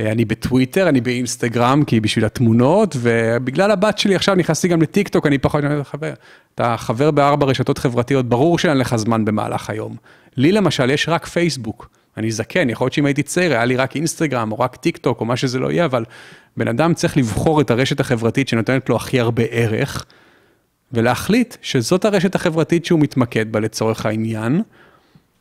אה, 0.00 0.12
אני 0.12 0.24
בטוויטר, 0.24 0.88
אני 0.88 1.00
באינסטגרם, 1.00 1.82
כי 1.86 2.00
בשביל 2.00 2.24
התמונות, 2.24 2.96
ובגלל 2.98 3.70
הבת 3.70 3.98
שלי 3.98 4.14
עכשיו 4.14 4.34
נכנסתי 4.34 4.68
גם 4.68 4.82
לטיק 4.82 5.08
טוק, 5.08 5.26
אני 5.26 5.38
פחות, 5.38 5.64
חבר, 5.82 6.12
אתה 6.54 6.76
חבר 6.78 7.10
בארבע 7.10 7.46
רשתות 7.46 7.78
חברתיות, 7.78 8.28
ברור 8.28 8.58
שאין 8.58 8.76
לך 8.76 8.96
זמן 8.96 9.24
במהלך 9.24 9.70
היום. 9.70 9.96
לי 10.36 10.52
למשל 10.52 10.90
יש 10.90 11.08
רק 11.08 11.26
פייסבוק, 11.26 11.90
אני 12.16 12.30
זקן, 12.30 12.70
יכול 12.70 12.84
להיות 12.84 12.92
שאם 12.92 13.06
הייתי 13.06 13.22
צעיר, 13.22 13.52
היה 13.52 13.64
לי 13.64 13.76
רק 13.76 13.96
אינסטגרם, 13.96 14.52
או 14.52 14.58
רק 14.58 14.76
טיק 14.76 14.96
טוק, 14.96 15.20
או 15.20 15.24
מה 15.24 15.36
שזה 15.36 15.58
לא 15.58 15.72
יהיה, 15.72 15.84
אבל 15.84 16.04
בן 16.56 16.68
אדם 16.68 16.94
צריך 16.94 17.16
לבחור 17.16 17.60
את 17.60 17.70
הרשת 17.70 18.00
החברתית 18.00 18.48
שנותנת 18.48 18.88
לו 18.88 18.96
הכי 18.96 19.20
הרבה 19.20 19.42
ערך, 19.50 20.04
ולהחליט 20.92 21.56
שזאת 21.62 22.04
הרשת 22.04 22.34
החברתית 22.34 22.84
שהוא 22.84 23.00
מתמקד 23.00 23.52
בה 23.52 23.60
לצורך 23.60 24.06
העניין. 24.06 24.62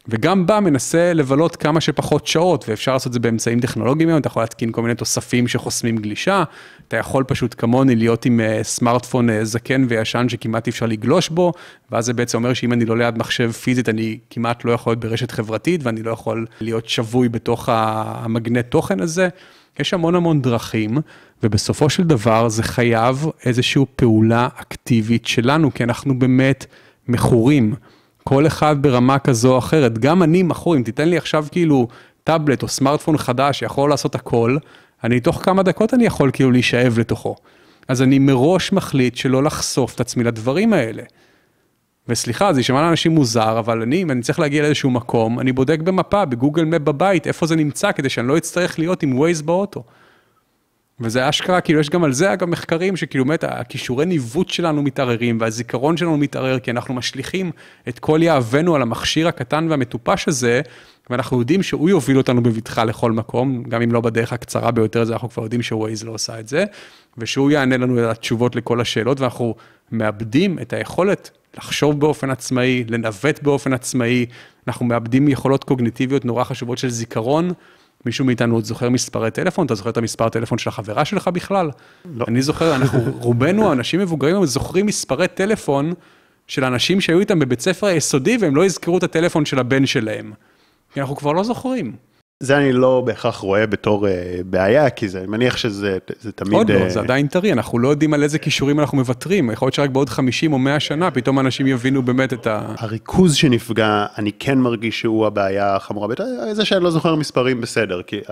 וגם 0.09 0.45
בה 0.45 0.59
מנסה 0.59 1.13
לבלות 1.13 1.55
כמה 1.55 1.81
שפחות 1.81 2.27
שעות, 2.27 2.69
ואפשר 2.69 2.93
לעשות 2.93 3.07
את 3.07 3.13
זה 3.13 3.19
באמצעים 3.19 3.59
טכנולוגיים 3.59 4.09
היום, 4.09 4.19
אתה 4.19 4.27
יכול 4.27 4.43
להתקין 4.43 4.71
כל 4.71 4.81
מיני 4.81 4.95
תוספים 4.95 5.47
שחוסמים 5.47 5.97
גלישה, 5.97 6.43
אתה 6.87 6.97
יכול 6.97 7.23
פשוט 7.23 7.55
כמוני 7.57 7.95
להיות 7.95 8.25
עם 8.25 8.39
אה, 8.39 8.63
סמארטפון 8.63 9.29
אה, 9.29 9.45
זקן 9.45 9.85
וישן 9.89 10.29
שכמעט 10.29 10.67
אי 10.67 10.69
אפשר 10.69 10.85
לגלוש 10.85 11.29
בו, 11.29 11.53
ואז 11.91 12.05
זה 12.05 12.13
בעצם 12.13 12.37
אומר 12.37 12.53
שאם 12.53 12.73
אני 12.73 12.85
לא 12.85 12.97
ליד 12.97 13.17
מחשב 13.17 13.51
פיזית, 13.51 13.89
אני 13.89 14.17
כמעט 14.29 14.65
לא 14.65 14.71
יכול 14.71 14.91
להיות 14.91 14.99
ברשת 14.99 15.31
חברתית, 15.31 15.83
ואני 15.83 16.03
לא 16.03 16.11
יכול 16.11 16.45
להיות 16.61 16.89
שבוי 16.89 17.29
בתוך 17.29 17.69
המגנט 17.71 18.65
תוכן 18.69 18.99
הזה. 18.99 19.27
יש 19.79 19.93
המון 19.93 20.15
המון 20.15 20.41
דרכים, 20.41 20.97
ובסופו 21.43 21.89
של 21.89 22.03
דבר 22.03 22.49
זה 22.49 22.63
חייב 22.63 23.25
איזושהי 23.45 23.85
פעולה 23.95 24.47
אקטיבית 24.55 25.25
שלנו, 25.25 25.73
כי 25.73 25.83
אנחנו 25.83 26.19
באמת 26.19 26.65
מכורים. 27.07 27.75
כל 28.29 28.47
אחד 28.47 28.81
ברמה 28.81 29.19
כזו 29.19 29.53
או 29.53 29.57
אחרת, 29.57 29.99
גם 29.99 30.23
אני 30.23 30.43
מכור, 30.43 30.75
אם 30.75 30.83
תיתן 30.83 31.09
לי 31.09 31.17
עכשיו 31.17 31.45
כאילו 31.51 31.87
טאבלט 32.23 32.63
או 32.63 32.67
סמארטפון 32.67 33.17
חדש 33.17 33.59
שיכול 33.59 33.89
לעשות 33.89 34.15
הכל, 34.15 34.57
אני 35.03 35.19
תוך 35.19 35.45
כמה 35.45 35.63
דקות 35.63 35.93
אני 35.93 36.05
יכול 36.05 36.31
כאילו 36.33 36.51
להישאב 36.51 36.99
לתוכו. 36.99 37.35
אז 37.87 38.01
אני 38.01 38.19
מראש 38.19 38.71
מחליט 38.71 39.15
שלא 39.15 39.43
לחשוף 39.43 39.95
את 39.95 39.99
עצמי 39.99 40.23
לדברים 40.23 40.73
האלה. 40.73 41.03
וסליחה, 42.07 42.53
זה 42.53 42.59
יישמע 42.59 42.81
לאנשים 42.81 43.11
מוזר, 43.11 43.59
אבל 43.59 43.81
אני, 43.81 44.01
אם 44.01 44.11
אני 44.11 44.21
צריך 44.21 44.39
להגיע 44.39 44.61
לאיזשהו 44.61 44.89
מקום, 44.89 45.39
אני 45.39 45.51
בודק 45.51 45.79
במפה, 45.79 46.25
בגוגל 46.25 46.65
מפ 46.65 46.81
בבית, 46.81 47.27
איפה 47.27 47.45
זה 47.45 47.55
נמצא, 47.55 47.91
כדי 47.91 48.09
שאני 48.09 48.27
לא 48.27 48.37
אצטרך 48.37 48.79
להיות 48.79 49.03
עם 49.03 49.17
ווייז 49.17 49.41
באוטו. 49.41 49.83
וזה 50.99 51.29
אשכרה, 51.29 51.61
כאילו 51.61 51.79
יש 51.79 51.89
גם 51.89 52.03
על 52.03 52.13
זה 52.13 52.33
אגב 52.33 52.49
מחקרים 52.49 52.97
שכאילו 52.97 53.25
באמת 53.25 53.43
הכישורי 53.43 54.05
ניווט 54.05 54.49
שלנו 54.49 54.81
מתערערים 54.83 55.37
והזיכרון 55.41 55.97
שלנו 55.97 56.17
מתערער 56.17 56.59
כי 56.59 56.71
אנחנו 56.71 56.93
משליכים 56.93 57.51
את 57.87 57.99
כל 57.99 58.19
יהבנו 58.23 58.75
על 58.75 58.81
המכשיר 58.81 59.27
הקטן 59.27 59.67
והמטופש 59.69 60.27
הזה 60.27 60.61
ואנחנו 61.09 61.39
יודעים 61.39 61.63
שהוא 61.63 61.89
יוביל 61.89 62.17
אותנו 62.17 62.43
בבטחה 62.43 62.83
לכל 62.83 63.11
מקום, 63.11 63.63
גם 63.63 63.81
אם 63.81 63.91
לא 63.91 64.01
בדרך 64.01 64.33
הקצרה 64.33 64.71
ביותר, 64.71 65.03
זה 65.03 65.13
אנחנו 65.13 65.29
כבר 65.29 65.43
יודעים 65.43 65.61
שווייז 65.61 66.03
לא 66.03 66.11
עושה 66.11 66.39
את 66.39 66.47
זה, 66.47 66.65
ושהוא 67.17 67.51
יענה 67.51 67.77
לנו 67.77 67.99
את 67.99 68.09
התשובות 68.09 68.55
לכל 68.55 68.81
השאלות 68.81 69.19
ואנחנו 69.19 69.55
מאבדים 69.91 70.59
את 70.59 70.73
היכולת 70.73 71.31
לחשוב 71.57 71.99
באופן 71.99 72.29
עצמאי, 72.29 72.83
לנווט 72.87 73.43
באופן 73.43 73.73
עצמאי, 73.73 74.25
אנחנו 74.67 74.85
מאבדים 74.85 75.27
יכולות 75.27 75.63
קוגניטיביות 75.63 76.25
נורא 76.25 76.43
חשובות 76.43 76.77
של 76.77 76.89
זיכרון. 76.89 77.51
מישהו 78.07 78.25
מאיתנו 78.25 78.55
עוד 78.55 78.65
זוכר 78.65 78.89
מספרי 78.89 79.31
טלפון? 79.31 79.65
אתה 79.65 79.75
זוכר 79.75 79.89
את 79.89 79.97
המספר 79.97 80.29
טלפון 80.29 80.57
של 80.57 80.69
החברה 80.69 81.05
שלך 81.05 81.27
בכלל? 81.27 81.69
לא. 82.15 82.25
אני 82.27 82.41
זוכר, 82.41 82.75
אנחנו, 82.75 82.99
רובנו, 83.19 83.71
אנשים 83.71 83.99
מבוגרים, 83.99 84.45
זוכרים 84.45 84.85
מספרי 84.85 85.27
טלפון 85.27 85.93
של 86.47 86.63
אנשים 86.63 87.01
שהיו 87.01 87.19
איתם 87.19 87.39
בבית 87.39 87.61
ספר 87.61 87.87
היסודי 87.87 88.37
והם 88.39 88.55
לא 88.55 88.65
יזכרו 88.65 88.97
את 88.97 89.03
הטלפון 89.03 89.45
של 89.45 89.59
הבן 89.59 89.85
שלהם. 89.85 90.33
כי 90.93 91.01
אנחנו 91.01 91.15
כבר 91.15 91.31
לא 91.31 91.43
זוכרים. 91.43 91.95
זה 92.39 92.57
אני 92.57 92.73
לא 92.73 93.01
בהכרח 93.05 93.37
רואה 93.37 93.67
בתור 93.67 94.07
uh, 94.07 94.09
בעיה, 94.45 94.89
כי 94.89 95.07
זה, 95.09 95.19
אני 95.19 95.27
מניח 95.27 95.57
שזה 95.57 95.97
זה 96.19 96.31
תמיד... 96.31 96.53
עוד 96.53 96.71
לא, 96.71 96.85
uh... 96.85 96.89
זה 96.89 96.99
עדיין 96.99 97.27
טרי, 97.27 97.53
אנחנו 97.53 97.79
לא 97.79 97.87
יודעים 97.87 98.13
על 98.13 98.23
איזה 98.23 98.39
כישורים 98.39 98.79
אנחנו 98.79 98.97
מוותרים, 98.97 99.51
יכול 99.51 99.65
להיות 99.65 99.73
שרק 99.73 99.89
בעוד 99.89 100.09
50 100.09 100.53
או 100.53 100.59
100 100.59 100.79
שנה 100.79 101.11
פתאום 101.11 101.39
אנשים 101.39 101.67
יבינו 101.67 102.03
באמת 102.03 102.33
את 102.33 102.47
ה... 102.47 102.73
הריכוז 102.77 103.35
שנפגע, 103.35 104.05
אני 104.17 104.31
כן 104.39 104.57
מרגיש 104.57 104.99
שהוא 104.99 105.25
הבעיה 105.25 105.75
החמורה 105.75 106.07
ביותר, 106.07 106.25
זה 106.53 106.65
שאני 106.65 106.83
לא 106.83 106.91
זוכר 106.91 107.15
מספרים 107.15 107.61
בסדר, 107.61 108.01
כי 108.01 108.19
uh, 108.19 108.31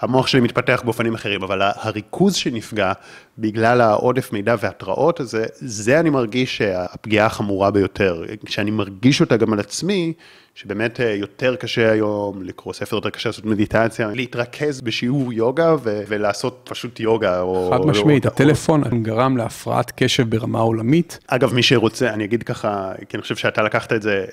המוח 0.00 0.26
שלי 0.26 0.40
מתפתח 0.40 0.82
באופנים 0.84 1.14
אחרים, 1.14 1.42
אבל 1.42 1.62
הריכוז 1.62 2.34
שנפגע 2.34 2.92
בגלל 3.38 3.80
העודף 3.80 4.32
מידע 4.32 4.54
והתראות 4.60 5.20
הזה, 5.20 5.44
זה 5.54 6.00
אני 6.00 6.10
מרגיש 6.10 6.56
שהפגיעה 6.56 7.26
החמורה 7.26 7.70
ביותר, 7.70 8.22
כשאני 8.46 8.70
מרגיש 8.70 9.20
אותה 9.20 9.36
גם 9.36 9.52
על 9.52 9.60
עצמי, 9.60 10.12
שבאמת 10.56 11.00
אה, 11.00 11.14
יותר 11.14 11.56
קשה 11.56 11.92
היום 11.92 12.42
לקרוא 12.42 12.74
ספר, 12.74 12.96
יותר 12.96 13.10
קשה 13.10 13.28
לעשות 13.28 13.44
מדיטציה, 13.44 14.08
להתרכז 14.14 14.80
בשיעור 14.80 15.32
יוגה 15.32 15.74
ו- 15.82 16.02
ולעשות 16.08 16.70
פשוט 16.70 17.00
יוגה. 17.00 17.40
או, 17.40 17.70
חד 17.72 17.86
משמעית, 17.86 18.26
או, 18.26 18.30
הטלפון 18.30 18.82
או... 18.84 18.88
גרם 19.02 19.36
להפרעת 19.36 19.92
קשב 19.96 20.30
ברמה 20.30 20.58
עולמית. 20.58 21.18
אגב, 21.26 21.54
מי 21.54 21.62
שרוצה, 21.62 22.12
אני 22.12 22.24
אגיד 22.24 22.42
ככה, 22.42 22.92
כי 23.08 23.16
אני 23.16 23.22
חושב 23.22 23.36
שאתה 23.36 23.62
לקחת 23.62 23.92
את 23.92 24.02
זה, 24.02 24.24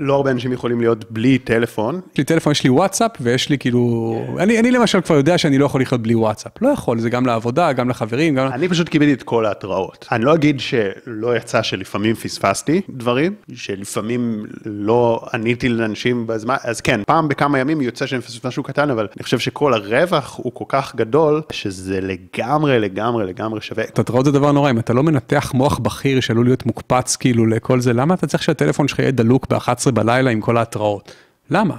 לא 0.00 0.14
הרבה 0.14 0.30
אנשים 0.30 0.52
יכולים 0.52 0.80
להיות 0.80 1.10
בלי 1.10 1.38
טלפון. 1.38 2.00
יש 2.12 2.18
לי 2.18 2.24
טלפון, 2.24 2.52
יש 2.52 2.64
לי 2.64 2.70
וואטסאפ 2.70 3.10
ויש 3.20 3.48
לי 3.48 3.58
כאילו, 3.58 4.14
yeah. 4.36 4.42
אני, 4.42 4.58
אני 4.58 4.70
למשל 4.70 5.00
כבר 5.00 5.16
יודע 5.16 5.38
שאני 5.38 5.58
לא 5.58 5.66
יכול 5.66 5.80
לחיות 5.80 6.02
בלי 6.02 6.14
וואטסאפ. 6.14 6.52
לא 6.62 6.68
יכול, 6.68 6.98
זה 6.98 7.10
גם 7.10 7.26
לעבודה, 7.26 7.72
גם 7.72 7.88
לחברים, 7.88 8.34
גם... 8.34 8.46
אני 8.46 8.68
פשוט 8.68 8.88
קיבלתי 8.88 9.12
את 9.12 9.22
כל 9.22 9.46
ההתראות. 9.46 10.08
אני 10.12 10.24
לא 10.24 10.34
אגיד 10.34 10.60
שלא 10.60 11.36
יצא 11.36 11.62
שלפעמים 11.62 12.14
פספסתי 12.14 12.80
דברים, 12.88 13.34
שלפעמים 13.54 14.44
לא 14.64 15.26
עניתי. 15.34 15.68
לאנשים 15.68 16.26
בזמן, 16.26 16.56
אז 16.64 16.80
כן, 16.80 17.00
פעם 17.06 17.28
בכמה 17.28 17.58
ימים 17.58 17.80
יוצא 17.80 18.06
שאני 18.06 18.18
מפספס 18.18 18.46
משהו 18.46 18.62
קטן, 18.62 18.90
אבל 18.90 19.06
אני 19.16 19.22
חושב 19.22 19.38
שכל 19.38 19.74
הרווח 19.74 20.36
הוא 20.36 20.52
כל 20.54 20.64
כך 20.68 20.94
גדול, 20.96 21.42
שזה 21.52 22.00
לגמרי, 22.00 22.78
לגמרי, 22.78 23.26
לגמרי 23.26 23.60
שווה. 23.60 23.84
התראות 23.84 24.24
זה 24.24 24.32
דבר 24.32 24.52
נורא, 24.52 24.70
אם 24.70 24.78
אתה 24.78 24.92
לא 24.92 25.02
מנתח 25.02 25.52
מוח 25.54 25.78
בכיר 25.78 26.20
שעלול 26.20 26.44
להיות 26.44 26.66
מוקפץ 26.66 27.16
כאילו 27.16 27.46
לכל 27.46 27.80
זה, 27.80 27.92
למה 27.92 28.14
אתה 28.14 28.26
צריך 28.26 28.42
שהטלפון 28.42 28.88
שלך 28.88 28.98
יהיה 28.98 29.10
דלוק 29.10 29.46
ב-11 29.68 29.90
בלילה 29.90 30.30
עם 30.30 30.40
כל 30.40 30.56
ההתראות? 30.56 31.12
למה? 31.50 31.76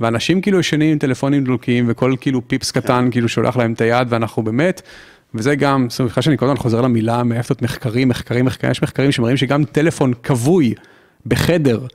ואנשים 0.00 0.40
כאילו 0.40 0.60
ישנים 0.60 0.92
עם 0.92 0.98
טלפונים 0.98 1.44
דלוקים 1.44 1.84
וכל 1.88 2.14
כאילו 2.20 2.48
פיפס 2.48 2.70
קטן 2.70 3.08
כאילו 3.10 3.28
שולח 3.28 3.56
להם 3.56 3.72
את 3.72 3.80
היד 3.80 4.06
ואנחנו 4.10 4.42
באמת, 4.42 4.82
וזה 5.34 5.54
גם, 5.54 5.86
סליחה 5.90 6.22
שאני 6.22 6.36
הזמן 6.40 6.56
חוזר 6.56 6.80
למילה 6.80 7.22
מאיפה 7.22 7.54
מחקרים, 7.62 8.08
מחקרים, 8.08 8.44
מחקרים, 8.44 8.70
יש 8.70 8.82
מחקרים 8.82 9.12
שמראים 9.12 9.36
שגם 9.36 9.64
טלפון 9.64 10.12
כבוי 10.22 10.74
בחדר, 11.26 11.86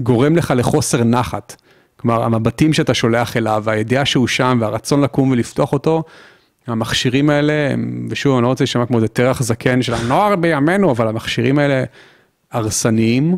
גורם 0.00 0.36
לך 0.36 0.52
לחוסר 0.56 1.04
נחת. 1.04 1.56
כלומר, 1.96 2.22
המבטים 2.22 2.72
שאתה 2.72 2.94
שולח 2.94 3.36
אליו, 3.36 3.62
והידיעה 3.64 4.04
שהוא 4.04 4.26
שם, 4.26 4.58
והרצון 4.60 5.00
לקום 5.00 5.30
ולפתוח 5.30 5.72
אותו, 5.72 6.04
המכשירים 6.66 7.30
האלה, 7.30 7.74
ושוב, 8.08 8.34
אני 8.34 8.42
לא 8.42 8.48
רוצה 8.48 8.64
להישמע 8.64 8.86
כמו 8.86 8.96
איזה 8.96 9.08
תרח 9.08 9.42
זקן 9.42 9.82
של 9.82 9.94
הנוער 9.94 10.36
בימינו, 10.36 10.90
אבל 10.90 11.08
המכשירים 11.08 11.58
האלה 11.58 11.84
הרסניים, 12.52 13.36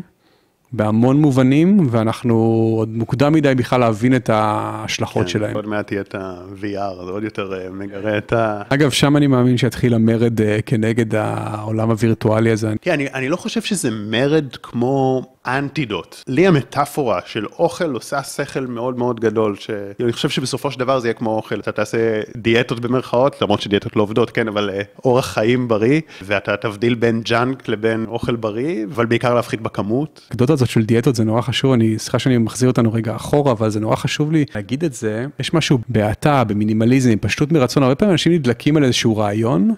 בהמון 0.71 1.21
מובנים, 1.21 1.87
ואנחנו 1.91 2.35
עוד 2.77 2.89
מוקדם 2.89 3.33
מדי 3.33 3.55
בכלל 3.55 3.79
להבין 3.79 4.15
את 4.15 4.29
ההשלכות 4.29 5.23
כן, 5.23 5.29
שלהם. 5.29 5.55
עוד 5.55 5.67
מעט 5.67 5.91
יהיה 5.91 6.01
את 6.01 6.15
ה-VR, 6.15 7.05
זה 7.05 7.11
עוד 7.11 7.23
יותר 7.23 7.53
אה, 7.53 7.69
מגרה 7.69 8.17
את 8.17 8.33
ה... 8.33 8.61
אגב, 8.69 8.89
שם 8.89 9.17
אני 9.17 9.27
מאמין 9.27 9.57
שיתחיל 9.57 9.93
המרד 9.93 10.41
אה, 10.41 10.59
כנגד 10.65 11.15
העולם 11.15 11.89
הווירטואלי 11.89 12.51
הזה. 12.51 12.73
כן, 12.81 12.91
אני, 12.91 13.07
אני 13.13 13.29
לא 13.29 13.35
חושב 13.35 13.61
שזה 13.61 13.89
מרד 13.91 14.55
כמו 14.63 15.23
antidote. 15.47 16.23
לי 16.27 16.47
המטאפורה 16.47 17.19
של 17.25 17.45
אוכל 17.45 17.93
עושה 17.93 18.23
שכל 18.23 18.67
מאוד 18.67 18.97
מאוד 18.97 19.19
גדול, 19.19 19.55
שאני 19.55 20.13
חושב 20.13 20.29
שבסופו 20.29 20.71
של 20.71 20.79
דבר 20.79 20.99
זה 20.99 21.07
יהיה 21.07 21.13
כמו 21.13 21.35
אוכל, 21.35 21.59
אתה 21.59 21.71
תעשה 21.71 22.21
דיאטות 22.37 22.79
במרכאות, 22.79 23.41
למרות 23.41 23.61
שדיאטות 23.61 23.95
לא 23.95 24.01
עובדות, 24.01 24.31
כן, 24.31 24.47
אבל 24.47 24.69
אה, 24.69 24.81
אורח 25.05 25.25
חיים 25.25 25.67
בריא, 25.67 26.01
ואתה 26.21 26.57
תבדיל 26.57 26.95
בין 26.95 27.21
ג'אנק 27.21 27.67
לבין 27.67 28.05
אוכל 28.07 28.35
בריא, 28.35 28.85
אבל 28.93 29.05
בעיקר 29.05 29.33
להפחית 29.33 29.61
בכמות. 29.61 30.27
הזאת 30.61 30.69
של 30.69 30.85
דיאטות 30.85 31.15
זה 31.15 31.23
נורא 31.23 31.41
חשוב, 31.41 31.73
אני, 31.73 31.99
סליחה 31.99 32.19
שאני 32.19 32.37
מחזיר 32.37 32.69
אותנו 32.69 32.93
רגע 32.93 33.15
אחורה, 33.15 33.51
אבל 33.51 33.69
זה 33.69 33.79
נורא 33.79 33.95
חשוב 33.95 34.31
לי 34.31 34.45
להגיד 34.55 34.83
את 34.83 34.93
זה. 34.93 35.25
יש 35.39 35.53
משהו 35.53 35.79
בהאטה, 35.89 36.43
במינימליזם, 36.43 37.15
פשטות 37.21 37.51
מרצון, 37.51 37.83
הרבה 37.83 37.95
פעמים 37.95 38.11
אנשים 38.11 38.31
נדלקים 38.33 38.77
על 38.77 38.83
איזשהו 38.83 39.17
רעיון. 39.17 39.73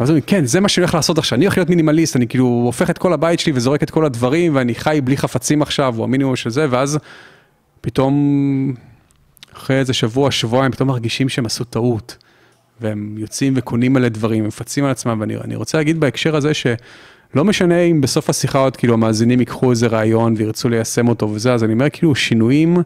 ואז 0.00 0.10
אומרים, 0.10 0.24
כן, 0.26 0.44
זה 0.44 0.60
מה 0.60 0.68
שאני 0.68 0.82
הולך 0.82 0.94
לעשות 0.94 1.18
עכשיו, 1.18 1.36
אני 1.36 1.44
הולך 1.44 1.58
להיות 1.58 1.70
מינימליסט, 1.70 2.16
אני 2.16 2.28
כאילו 2.28 2.44
הופך 2.44 2.90
את 2.90 2.98
כל 2.98 3.12
הבית 3.12 3.40
שלי 3.40 3.52
וזורק 3.56 3.82
את 3.82 3.90
כל 3.90 4.04
הדברים, 4.04 4.54
ואני 4.56 4.74
חי 4.74 5.00
בלי 5.04 5.16
חפצים 5.16 5.62
עכשיו, 5.62 5.94
או 5.98 6.04
המינימום 6.04 6.36
של 6.36 6.50
זה, 6.50 6.66
ואז 6.70 6.98
פתאום, 7.80 8.74
אחרי 9.56 9.78
איזה 9.78 9.92
שבוע, 9.92 10.30
שבועיים, 10.30 10.72
פתאום 10.72 10.88
מרגישים 10.88 11.28
שהם 11.28 11.46
עשו 11.46 11.64
טעות. 11.64 12.16
והם 12.80 13.14
יוצאים 13.18 13.52
וקונים 13.56 13.92
מלא 13.92 14.08
דברים, 14.08 14.44
מפצים 14.44 14.84
על 14.84 14.90
עצמם, 14.90 15.20
ואני 15.20 15.56
רוצה 15.56 15.78
להגיד 15.78 16.00
בהקשר 16.00 16.36
הזה 16.36 16.52
שלא 17.32 17.44
משנה 17.44 17.80
אם 17.80 18.00
בסוף 18.00 18.30
השיחה 18.30 18.58
עוד 18.58 18.76
כאילו 18.76 18.94
המאזינים 18.94 19.40
ייקחו 19.40 19.70
איזה 19.70 19.86
רעיון 19.86 20.34
וירצו 20.36 20.68
ליישם 20.68 21.08
אותו 21.08 21.30
וזה, 21.30 21.54
אז 21.54 21.64
אני 21.64 21.72
אומר 21.72 21.90
כאילו 21.90 22.14
שינויים 22.14 22.76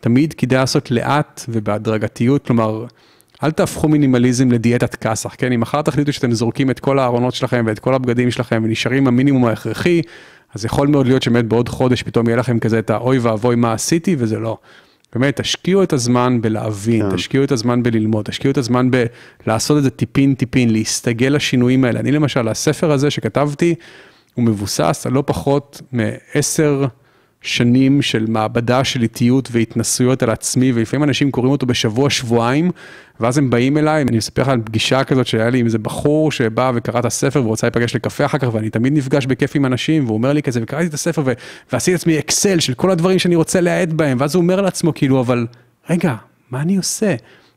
תמיד 0.00 0.34
כדאי 0.34 0.58
לעשות 0.58 0.90
לאט 0.90 1.44
ובהדרגתיות, 1.48 2.46
כלומר, 2.46 2.86
אל 3.42 3.50
תהפכו 3.50 3.88
מינימליזם 3.88 4.50
לדיאטת 4.50 4.94
כסח, 4.94 5.34
כן? 5.38 5.52
אם 5.52 5.60
מחר 5.60 5.82
תחליטו 5.82 6.12
שאתם 6.12 6.32
זורקים 6.32 6.70
את 6.70 6.80
כל 6.80 6.98
הארונות 6.98 7.34
שלכם 7.34 7.64
ואת 7.66 7.78
כל 7.78 7.94
הבגדים 7.94 8.30
שלכם 8.30 8.62
ונשארים 8.64 9.06
המינימום 9.06 9.44
ההכרחי, 9.44 10.02
אז 10.54 10.64
יכול 10.64 10.88
מאוד 10.88 11.06
להיות 11.06 11.22
שבאמת 11.22 11.44
בעוד 11.44 11.68
חודש 11.68 12.02
פתאום 12.02 12.28
יהיה 12.28 12.36
לכם 12.36 12.58
כזה 12.58 12.78
את 12.78 12.90
האוי 12.90 13.18
ואבוי 13.18 13.56
מה 13.56 13.72
עשיתי, 13.72 14.16
וזה 14.18 14.38
לא. 14.38 14.58
באמת, 15.14 15.40
תשקיעו 15.40 15.82
את 15.82 15.92
הזמן 15.92 16.40
בלהבין, 16.40 17.10
כן. 17.10 17.16
תשקיעו 17.16 17.44
את 17.44 17.52
הזמן 17.52 17.82
בללמוד, 17.82 18.24
תשקיעו 18.24 18.52
את 18.52 18.58
הזמן 18.58 18.90
בלעשות 19.46 19.78
את 19.78 19.82
זה 19.82 19.90
טיפין 19.90 20.34
טיפין, 20.34 20.70
להסתגל 20.70 21.28
לשינויים 21.28 21.84
האלה. 21.84 22.00
אני 22.00 22.12
למשל, 22.12 22.48
הספר 22.48 22.92
הזה 22.92 23.10
שכתבתי, 23.10 23.74
הוא 24.34 24.44
מבוסס 24.44 25.06
על 25.06 25.12
לא 25.12 25.22
פחות 25.26 25.82
מעשר 25.92 26.84
שנים 27.42 28.02
של 28.02 28.26
מעבדה 28.28 28.84
של 28.84 29.02
איטיות 29.02 29.48
והתנסויות 29.52 30.22
על 30.22 30.30
עצמי, 30.30 30.72
ולפעמים 30.74 31.04
אנשים 31.04 31.30
קוראים 31.30 31.52
אותו 31.52 31.66
בשבוע, 31.66 32.10
שבועיים, 32.10 32.70
ואז 33.20 33.38
הם 33.38 33.50
באים 33.50 33.78
אליי, 33.78 34.02
אני 34.02 34.16
מספר 34.16 34.42
לך 34.42 34.48
על 34.48 34.60
פגישה 34.64 35.04
כזאת 35.04 35.26
שהיה 35.26 35.50
לי 35.50 35.58
עם 35.58 35.66
איזה 35.66 35.78
בחור 35.78 36.32
שבא 36.32 36.72
וקרא 36.74 37.00
את 37.00 37.04
הספר 37.04 37.44
ורוצה 37.44 37.66
להיפגש 37.66 37.96
לקפה 37.96 38.24
אחר 38.24 38.38
כך, 38.38 38.54
ואני 38.54 38.70
תמיד 38.70 38.92
נפגש 38.92 39.26
בכיף 39.26 39.56
עם 39.56 39.66
אנשים, 39.66 40.04
והוא 40.04 40.14
אומר 40.14 40.32
לי 40.32 40.42
כזה, 40.42 40.60
וקראתי 40.62 40.86
את 40.86 40.94
הספר 40.94 41.22
ו- 41.24 41.32
ועשיתי 41.72 41.92
לעצמי 41.92 42.18
אקסל 42.18 42.60
של 42.60 42.74
כל 42.74 42.90
הדברים 42.90 43.18
שאני 43.18 43.36
רוצה 43.36 43.60
להאט 43.60 43.88
בהם, 43.88 44.16
ואז 44.20 44.34
הוא 44.34 44.42
אומר 44.42 44.60
לעצמו 44.60 44.94
כאילו, 44.94 45.20
אבל 45.20 45.46
רגע, 45.90 46.14
מה 46.50 46.60
אני 46.60 46.76
עושה? 46.76 47.14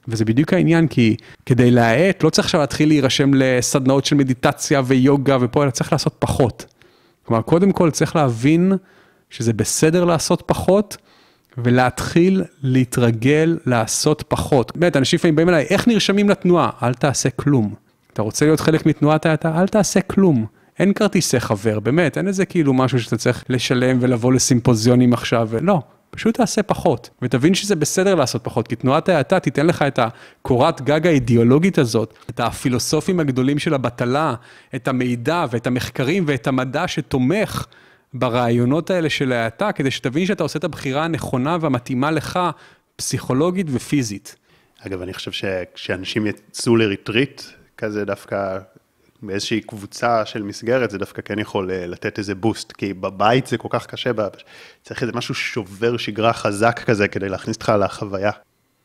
וזה 0.08 0.26
בדיוק 0.26 0.54
העניין, 0.54 0.88
כי 0.88 1.16
כדי 1.46 1.72
להאט, 1.72 2.24
לא 2.24 2.30
צריך 2.30 2.46
עכשיו 2.46 2.62
להתחיל 2.62 2.90
להירשם 2.90 3.32
לסדנאות 3.34 4.06
של 4.06 4.16
מדיטציה 4.16 4.82
ויוגה 4.86 5.38
ופה, 5.42 5.64
אלא 5.64 5.72
צריך 5.72 5.92
לעשות 5.92 6.16
פחות. 6.20 6.66
כלומר, 7.24 7.42
קודם 7.42 7.72
כל 7.72 7.92
צריך 7.92 8.16
להבין 8.16 8.74
שזה 9.36 9.54
בסדר 9.54 10.06
לעשות 10.06 10.44
פחות, 10.46 10.98
ולהתחיל 11.58 12.44
להתרגל 12.64 13.58
לעשות 13.66 14.24
פחות. 14.28 14.78
באמת, 14.78 14.98
אנשים 14.98 15.18
לפעמים 15.18 15.36
באים 15.36 15.50
אליי, 15.50 15.66
איך 15.70 15.88
נרשמים 15.88 16.30
לתנועה? 16.30 16.70
אל 16.84 16.94
תעשה 16.94 17.30
כלום. 17.30 17.74
אתה 18.14 18.22
רוצה 18.22 18.46
להיות 18.46 18.60
חלק 18.60 18.86
מתנועת 18.86 19.26
האטה? 19.26 19.62
אל 19.62 19.68
תעשה 19.68 20.02
כלום. 20.02 20.46
אין 20.80 20.94
כרטיסי 20.94 21.40
חבר, 21.40 21.80
באמת, 21.80 22.18
אין 22.18 22.28
איזה 22.28 22.46
כאילו 22.46 22.74
משהו 22.74 23.00
שאתה 23.00 23.18
צריך 23.18 23.44
לשלם 23.50 23.98
ולבוא 24.02 24.34
לסימפוזיונים 24.34 25.14
עכשיו, 25.14 25.50
לא. 25.62 25.82
פשוט 26.10 26.38
תעשה 26.38 26.64
פחות, 26.64 27.10
ותבין 27.22 27.54
שזה 27.54 27.76
בסדר 27.76 28.16
לעשות 28.16 28.44
פחות, 28.44 28.68
כי 28.68 28.76
תנועת 28.76 29.10
ההאטה 29.10 29.40
תיתן 29.40 29.68
לך 29.68 29.82
את 29.82 30.00
הקורת 30.00 30.82
גג 30.82 31.08
האידיאולוגית 31.08 31.78
הזאת, 31.78 32.14
את 32.30 32.40
הפילוסופים 32.40 33.20
הגדולים 33.20 33.60
של 33.60 33.74
הבטלה, 33.74 34.36
את 34.76 34.88
המידע 34.88 35.46
ואת 35.52 35.68
המחקרים 35.68 36.24
ואת 36.28 36.48
המדע 36.48 36.88
שתומך 36.88 37.66
ברעיונות 38.14 38.90
האלה 38.90 39.10
של 39.10 39.32
ההאטה, 39.32 39.72
כדי 39.72 39.92
שתבין 39.92 40.26
שאתה 40.26 40.44
עושה 40.44 40.60
את 40.60 40.64
הבחירה 40.64 41.04
הנכונה 41.04 41.58
והמתאימה 41.62 42.12
לך, 42.12 42.40
פסיכולוגית 42.96 43.68
ופיזית. 43.70 44.36
אגב, 44.88 45.02
אני 45.02 45.14
חושב 45.14 45.32
שכשאנשים 45.32 46.28
יצאו 46.28 46.76
לריטריט, 46.76 47.42
כזה 47.78 48.06
דווקא 48.06 48.58
באיזושהי 49.22 49.62
קבוצה 49.62 50.26
של 50.26 50.44
מסגרת, 50.44 50.90
זה 50.90 50.98
דווקא 50.98 51.22
כן 51.22 51.40
יכול 51.40 51.72
אה, 51.72 51.88
לתת 51.88 52.20
איזה 52.20 52.36
בוסט, 52.36 52.72
כי 52.72 52.94
בבית 52.94 53.48
זה 53.48 53.58
כל 53.58 53.68
כך 53.72 53.86
קשה, 53.86 54.12
צריך 54.84 55.02
איזה 55.02 55.14
משהו 55.16 55.36
שובר 55.36 55.98
שגרה 55.98 56.34
חזק 56.34 56.84
כזה 56.86 57.08
כדי 57.08 57.30
להכניס 57.30 57.56
אותך 57.56 57.74
לחוויה. 57.80 58.32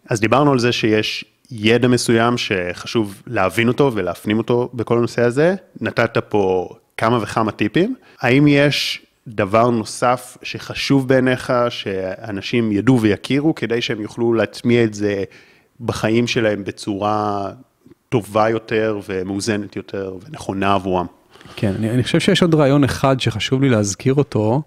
אז 0.09 0.21
דיברנו 0.21 0.53
על 0.53 0.59
זה 0.59 0.73
שיש 0.73 1.25
ידע 1.51 1.89
מסוים 1.89 2.39
שחשוב 2.39 3.23
להבין 3.27 3.69
אותו 3.69 3.91
ולהפנים 3.95 4.39
אותו 4.39 4.71
בכל 4.75 4.99
הנושא 4.99 5.23
הזה. 5.23 5.55
נתת 5.81 6.19
פה 6.29 6.69
כמה 6.97 7.19
וכמה 7.23 7.53
טיפים. 7.53 7.95
האם 8.21 8.47
יש 8.49 9.07
דבר 9.29 9.71
נוסף 9.71 10.37
שחשוב 10.43 11.09
בעיניך, 11.09 11.53
שאנשים 11.69 12.73
ידעו 12.73 13.01
ויכירו, 13.01 13.55
כדי 13.55 13.83
שהם 13.83 14.01
יוכלו 14.01 14.33
להטמיע 14.33 14.85
את 14.85 14.95
זה 14.95 15.25
בחיים 15.81 16.27
שלהם 16.27 16.65
בצורה 16.65 17.51
טובה 18.09 18.51
יותר 18.51 19.01
ומאוזנת 19.09 19.77
יותר 19.77 20.15
ונכונה 20.27 20.75
עבורם. 20.75 21.07
כן, 21.57 21.73
אני, 21.79 21.91
אני 21.91 22.03
חושב 22.03 22.21
שיש 22.21 22.43
עוד 22.43 22.55
רעיון 22.55 22.85
אחד 22.85 23.21
שחשוב 23.21 23.63
לי 23.63 23.69
להזכיר 23.69 24.15
אותו, 24.15 24.63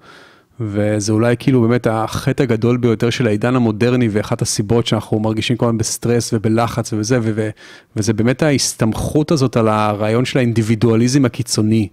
וזה 0.60 1.14
אולי 1.14 1.36
כאילו 1.40 1.62
באמת 1.62 1.88
החטא 1.88 2.44
הגדול 2.44 2.78
ביותר 2.78 3.10
של 3.10 3.28
העידן 3.28 3.56
המודרני, 3.56 4.08
ואחת 4.12 4.42
הסיבות 4.42 4.88
שאנחנו 4.88 5.20
מרגישים 5.20 5.58
כל 5.58 5.66
הזמן 5.66 5.78
בסטרס 5.78 6.34
ובלחץ 6.34 6.94
וזה, 6.94 7.20
ו- 7.22 7.50
וזה 7.96 8.14
באמת 8.14 8.44
ההסתמכות 8.44 9.32
הזאת 9.32 9.58
על 9.58 9.68
הרעיון 9.68 10.26
של 10.26 10.38
האינדיבידואליזם 10.38 11.26
הקיצוני. 11.26 11.88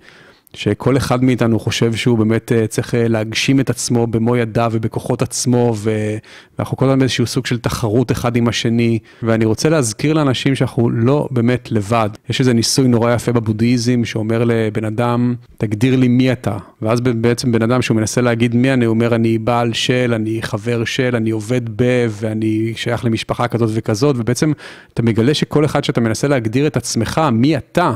שכל 0.54 0.96
אחד 0.96 1.24
מאיתנו 1.24 1.60
חושב 1.60 1.94
שהוא 1.94 2.18
באמת 2.18 2.52
אה, 2.52 2.66
צריך 2.66 2.94
אה, 2.94 3.08
להגשים 3.08 3.60
את 3.60 3.70
עצמו 3.70 4.06
במו 4.06 4.36
ידיו 4.36 4.70
ובכוחות 4.74 5.22
עצמו, 5.22 5.74
ואנחנו 5.76 6.76
כל 6.76 6.84
הזמן 6.84 6.98
באיזשהו 6.98 7.26
סוג 7.26 7.46
של 7.46 7.58
תחרות 7.58 8.12
אחד 8.12 8.36
עם 8.36 8.48
השני, 8.48 8.98
ואני 9.22 9.44
רוצה 9.44 9.68
להזכיר 9.68 10.12
לאנשים 10.12 10.54
שאנחנו 10.54 10.90
לא 10.90 11.28
באמת 11.30 11.72
לבד. 11.72 12.10
יש 12.30 12.40
איזה 12.40 12.52
ניסוי 12.52 12.88
נורא 12.88 13.14
יפה 13.14 13.32
בבודהיזם 13.32 14.04
שאומר 14.04 14.44
לבן 14.44 14.84
אדם, 14.84 15.34
תגדיר 15.58 15.96
לי 15.96 16.08
מי 16.08 16.32
אתה, 16.32 16.56
ואז 16.82 17.00
בעצם 17.00 17.52
בן 17.52 17.62
אדם 17.62 17.82
שהוא 17.82 17.96
מנסה 17.96 18.20
להגיד 18.20 18.54
מי 18.54 18.72
אני, 18.72 18.86
אומר 18.86 19.14
אני 19.14 19.38
בעל 19.38 19.72
של, 19.72 20.12
אני 20.14 20.42
חבר 20.42 20.84
של, 20.84 21.16
אני 21.16 21.30
עובד 21.30 21.82
ב, 21.82 22.06
ואני 22.08 22.72
שייך 22.76 23.04
למשפחה 23.04 23.48
כזאת 23.48 23.70
וכזאת, 23.72 24.16
ובעצם 24.18 24.52
אתה 24.94 25.02
מגלה 25.02 25.34
שכל 25.34 25.64
אחד 25.64 25.84
שאתה 25.84 26.00
מנסה 26.00 26.28
להגדיר 26.28 26.66
את 26.66 26.76
עצמך, 26.76 27.20
מי 27.32 27.56
אתה, 27.56 27.94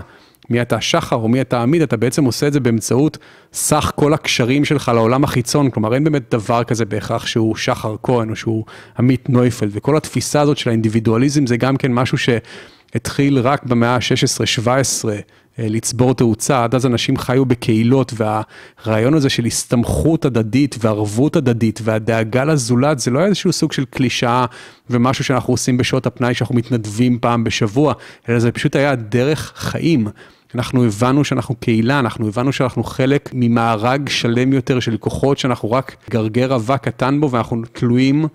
מי 0.51 0.63
אתה 0.63 0.81
שחר 0.81 1.17
או 1.17 1.29
מי 1.29 1.41
אתה 1.41 1.63
עמית, 1.63 1.83
אתה 1.83 1.97
בעצם 1.97 2.25
עושה 2.25 2.47
את 2.47 2.53
זה 2.53 2.61
באמצעות 2.61 3.19
סך 3.53 3.93
כל 3.95 4.15
הקשרים 4.15 4.65
שלך 4.65 4.91
לעולם 4.95 5.25
החיצון, 5.25 5.71
כלומר 5.71 5.95
אין 5.95 6.05
באמת 6.05 6.23
דבר 6.31 6.65
כזה 6.65 6.85
בהכרח 6.85 7.27
שהוא 7.27 7.57
שחר 7.57 7.97
כהן 8.03 8.31
או 8.31 8.37
שהוא 8.37 8.65
עמית 8.99 9.29
נויפלד, 9.29 9.71
וכל 9.73 9.97
התפיסה 9.97 10.41
הזאת 10.41 10.59
של 10.59 10.71
האינדיבידואליזם 10.71 11.47
זה 11.47 11.57
גם 11.57 11.77
כן 11.77 11.93
משהו 11.93 12.19
שהתחיל 12.19 13.39
רק 13.39 13.65
במאה 13.65 13.95
ה-16-17 13.95 15.09
אה, 15.09 15.19
לצבור 15.59 16.15
תאוצה, 16.15 16.65
עד 16.65 16.75
אז 16.75 16.87
אנשים 16.87 17.17
חיו 17.17 17.45
בקהילות 17.45 18.13
והרעיון 18.17 19.15
הזה 19.15 19.29
של 19.29 19.45
הסתמכות 19.45 20.25
הדדית 20.25 20.77
וערבות 20.81 21.37
הדדית 21.37 21.81
והדאגה 21.83 22.45
לזולת 22.45 22.99
זה 22.99 23.11
לא 23.11 23.19
היה 23.19 23.29
איזשהו 23.29 23.53
סוג 23.53 23.73
של 23.73 23.85
קלישאה 23.85 24.45
ומשהו 24.91 25.25
שאנחנו 25.25 25.53
עושים 25.53 25.77
בשעות 25.77 26.07
הפנאי 26.07 26.35
שאנחנו 26.35 26.55
מתנדבים 26.55 27.19
פעם 27.19 27.45
בשבוע, 27.45 27.95
אלא 28.29 28.39
זה 28.39 28.53
פשוט 28.53 28.77
היה 28.77 28.95
דרך 28.95 29.53
חיים. 29.57 30.07
אנחנו 30.55 30.85
הבנו 30.85 31.25
שאנחנו 31.25 31.55
קהילה, 31.55 31.99
אנחנו 31.99 32.29
הבנו 32.29 32.53
שאנחנו 32.53 32.85
חלק 32.85 33.31
ממארג 33.33 34.09
שלם 34.09 34.53
יותר 34.53 34.81
של 34.81 34.97
כוחות 34.97 35.39
שאנחנו 35.39 35.71
רק 35.71 35.97
גרגר 36.11 36.55
אבק 36.55 36.85
קטן 36.85 37.21
בו 37.21 37.31
ואנחנו 37.31 37.63
תלויים 37.73 38.27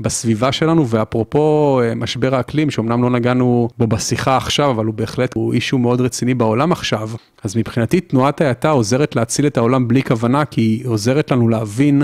בסביבה 0.00 0.52
שלנו, 0.52 0.88
ואפרופו 0.88 1.80
אה, 1.82 1.94
משבר 1.94 2.34
האקלים, 2.34 2.70
שאומנם 2.70 3.02
לא 3.02 3.10
נגענו 3.10 3.68
בו 3.78 3.86
בשיחה 3.86 4.36
עכשיו, 4.36 4.70
אבל 4.70 4.84
הוא 4.84 4.94
בהחלט, 4.94 5.34
הוא 5.34 5.52
אישו 5.52 5.78
מאוד 5.78 6.00
רציני 6.00 6.34
בעולם 6.34 6.72
עכשיו, 6.72 7.10
אז 7.44 7.56
מבחינתי 7.56 8.00
תנועת 8.00 8.40
ההאטה 8.40 8.70
עוזרת 8.70 9.16
להציל 9.16 9.46
את 9.46 9.56
העולם 9.56 9.88
בלי 9.88 10.02
כוונה, 10.02 10.44
כי 10.44 10.60
היא 10.60 10.86
עוזרת 10.86 11.30
לנו 11.30 11.48
להבין 11.48 12.02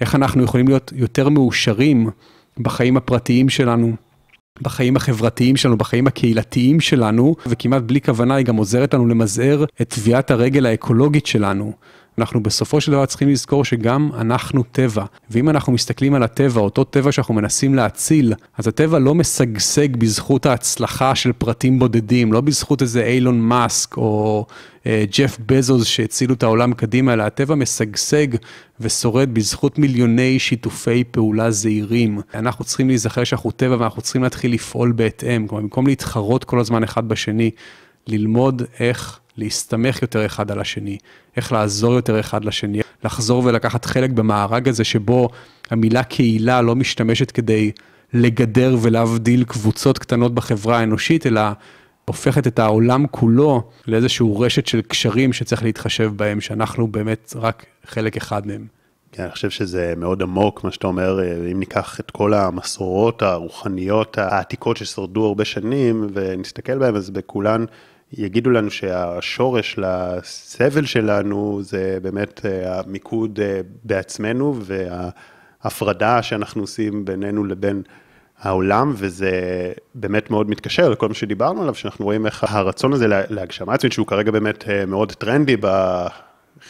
איך 0.00 0.14
אנחנו 0.14 0.42
יכולים 0.42 0.68
להיות 0.68 0.92
יותר 0.96 1.28
מאושרים 1.28 2.10
בחיים 2.58 2.96
הפרטיים 2.96 3.48
שלנו, 3.48 3.92
בחיים 4.62 4.96
החברתיים 4.96 5.56
שלנו, 5.56 5.76
בחיים 5.76 6.06
הקהילתיים 6.06 6.80
שלנו, 6.80 7.34
וכמעט 7.46 7.82
בלי 7.82 8.00
כוונה 8.00 8.34
היא 8.34 8.46
גם 8.46 8.56
עוזרת 8.56 8.94
לנו 8.94 9.06
למזער 9.06 9.64
את 9.82 9.88
טביעת 9.88 10.30
הרגל 10.30 10.66
האקולוגית 10.66 11.26
שלנו. 11.26 11.72
אנחנו 12.18 12.42
בסופו 12.42 12.80
של 12.80 12.92
דבר 12.92 13.06
צריכים 13.06 13.28
לזכור 13.28 13.64
שגם 13.64 14.10
אנחנו 14.18 14.62
טבע, 14.62 15.04
ואם 15.30 15.48
אנחנו 15.48 15.72
מסתכלים 15.72 16.14
על 16.14 16.22
הטבע, 16.22 16.60
אותו 16.60 16.84
טבע 16.84 17.12
שאנחנו 17.12 17.34
מנסים 17.34 17.74
להציל, 17.74 18.34
אז 18.58 18.68
הטבע 18.68 18.98
לא 18.98 19.14
משגשג 19.14 19.96
בזכות 19.96 20.46
ההצלחה 20.46 21.14
של 21.14 21.32
פרטים 21.32 21.78
בודדים, 21.78 22.32
לא 22.32 22.40
בזכות 22.40 22.82
איזה 22.82 23.04
אילון 23.04 23.40
מאסק 23.40 23.96
או 23.96 24.46
אה, 24.86 25.04
ג'ף 25.18 25.38
בזוס 25.46 25.86
שהצילו 25.86 26.34
את 26.34 26.42
העולם 26.42 26.72
קדימה, 26.72 27.12
אלא 27.12 27.22
הטבע 27.22 27.54
משגשג 27.54 28.26
ושורד 28.80 29.34
בזכות 29.34 29.78
מיליוני 29.78 30.38
שיתופי 30.38 31.04
פעולה 31.04 31.50
זהירים. 31.50 32.20
אנחנו 32.34 32.64
צריכים 32.64 32.88
להיזכר 32.88 33.24
שאנחנו 33.24 33.50
טבע 33.50 33.76
ואנחנו 33.78 34.02
צריכים 34.02 34.22
להתחיל 34.22 34.52
לפעול 34.52 34.92
בהתאם, 34.92 35.46
כלומר 35.46 35.62
במקום 35.62 35.86
להתחרות 35.86 36.44
כל 36.44 36.60
הזמן 36.60 36.82
אחד 36.82 37.08
בשני, 37.08 37.50
ללמוד 38.06 38.62
איך 38.80 39.20
להסתמך 39.38 40.02
יותר 40.02 40.26
אחד 40.26 40.50
על 40.50 40.60
השני, 40.60 40.98
איך 41.36 41.52
לעזור 41.52 41.94
יותר 41.94 42.20
אחד 42.20 42.44
לשני, 42.44 42.80
לחזור 43.04 43.44
ולקחת 43.44 43.84
חלק 43.84 44.10
במארג 44.10 44.68
הזה 44.68 44.84
שבו 44.84 45.28
המילה 45.70 46.02
קהילה 46.02 46.62
לא 46.62 46.76
משתמשת 46.76 47.30
כדי 47.30 47.72
לגדר 48.12 48.76
ולהבדיל 48.82 49.44
קבוצות 49.44 49.98
קטנות 49.98 50.34
בחברה 50.34 50.78
האנושית, 50.78 51.26
אלא 51.26 51.40
הופכת 52.04 52.46
את 52.46 52.58
העולם 52.58 53.06
כולו 53.10 53.62
לאיזשהו 53.86 54.40
רשת 54.40 54.66
של 54.66 54.80
קשרים 54.80 55.32
שצריך 55.32 55.62
להתחשב 55.62 56.12
בהם, 56.16 56.40
שאנחנו 56.40 56.86
באמת 56.86 57.32
רק 57.36 57.66
חלק 57.86 58.16
אחד 58.16 58.46
מהם. 58.46 58.66
כן, 59.12 59.22
אני 59.22 59.32
חושב 59.32 59.50
שזה 59.50 59.94
מאוד 59.96 60.22
עמוק, 60.22 60.64
מה 60.64 60.72
שאתה 60.72 60.86
אומר, 60.86 61.20
אם 61.52 61.58
ניקח 61.58 62.00
את 62.00 62.10
כל 62.10 62.34
המסורות 62.34 63.22
הרוחניות 63.22 64.18
העתיקות 64.18 64.76
ששרדו 64.76 65.26
הרבה 65.26 65.44
שנים 65.44 66.06
ונסתכל 66.12 66.78
בהן, 66.78 66.96
אז 66.96 67.10
בכולן 67.10 67.64
יגידו 68.12 68.50
לנו 68.50 68.70
שהשורש 68.70 69.78
לסבל 69.78 70.84
שלנו 70.84 71.60
זה 71.62 71.98
באמת 72.02 72.46
אה, 72.46 72.80
המיקוד 72.80 73.40
אה, 73.42 73.60
בעצמנו 73.84 74.54
וההפרדה 74.62 76.22
שאנחנו 76.22 76.62
עושים 76.62 77.04
בינינו 77.04 77.44
לבין 77.44 77.82
העולם, 78.38 78.92
וזה 78.96 79.32
באמת 79.94 80.30
מאוד 80.30 80.50
מתקשר 80.50 80.88
לכל 80.88 81.08
מה 81.08 81.14
שדיברנו 81.14 81.62
עליו, 81.62 81.74
שאנחנו 81.74 82.04
רואים 82.04 82.26
איך 82.26 82.44
הרצון 82.48 82.92
הזה 82.92 83.06
להגשמה 83.08 83.74
עצמית, 83.74 83.92
שהוא 83.92 84.06
כרגע 84.06 84.30
באמת 84.30 84.68
אה, 84.68 84.86
מאוד 84.86 85.12
טרנדי 85.12 85.56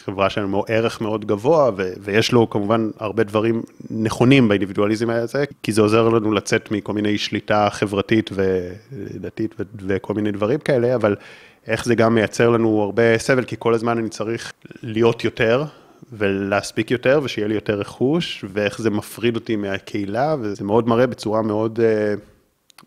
בחברה 0.03 0.29
שלנו, 0.29 0.63
ערך 0.67 1.01
מאוד 1.01 1.25
גבוה, 1.25 1.71
ו- 1.77 1.93
ויש 2.01 2.31
לו 2.31 2.49
כמובן 2.49 2.89
הרבה 2.99 3.23
דברים 3.23 3.61
נכונים 3.89 4.47
באינדיבידואליזם 4.47 5.09
הזה, 5.09 5.43
כי 5.63 5.71
זה 5.71 5.81
עוזר 5.81 6.09
לנו 6.09 6.31
לצאת 6.31 6.71
מכל 6.71 6.93
מיני 6.93 7.17
שליטה 7.17 7.67
חברתית 7.71 8.29
ודתית 8.33 9.55
ו- 9.59 9.63
וכל 9.87 10.13
מיני 10.13 10.31
דברים 10.31 10.59
כאלה, 10.59 10.95
אבל 10.95 11.15
איך 11.67 11.85
זה 11.85 11.95
גם 11.95 12.15
מייצר 12.15 12.49
לנו 12.49 12.81
הרבה 12.81 13.17
סבל, 13.17 13.43
כי 13.43 13.55
כל 13.59 13.73
הזמן 13.73 13.97
אני 13.97 14.09
צריך 14.09 14.53
להיות 14.83 15.23
יותר, 15.23 15.63
ולהספיק 16.13 16.91
יותר 16.91 17.19
ושיהיה 17.23 17.47
לי 17.47 17.55
יותר 17.55 17.79
רכוש, 17.79 18.45
ואיך 18.53 18.81
זה 18.81 18.89
מפריד 18.89 19.35
אותי 19.35 19.55
מהקהילה, 19.55 20.35
וזה 20.41 20.63
מאוד 20.63 20.87
מראה 20.87 21.07
בצורה 21.07 21.41
מאוד 21.41 21.79
אה, 21.79 22.13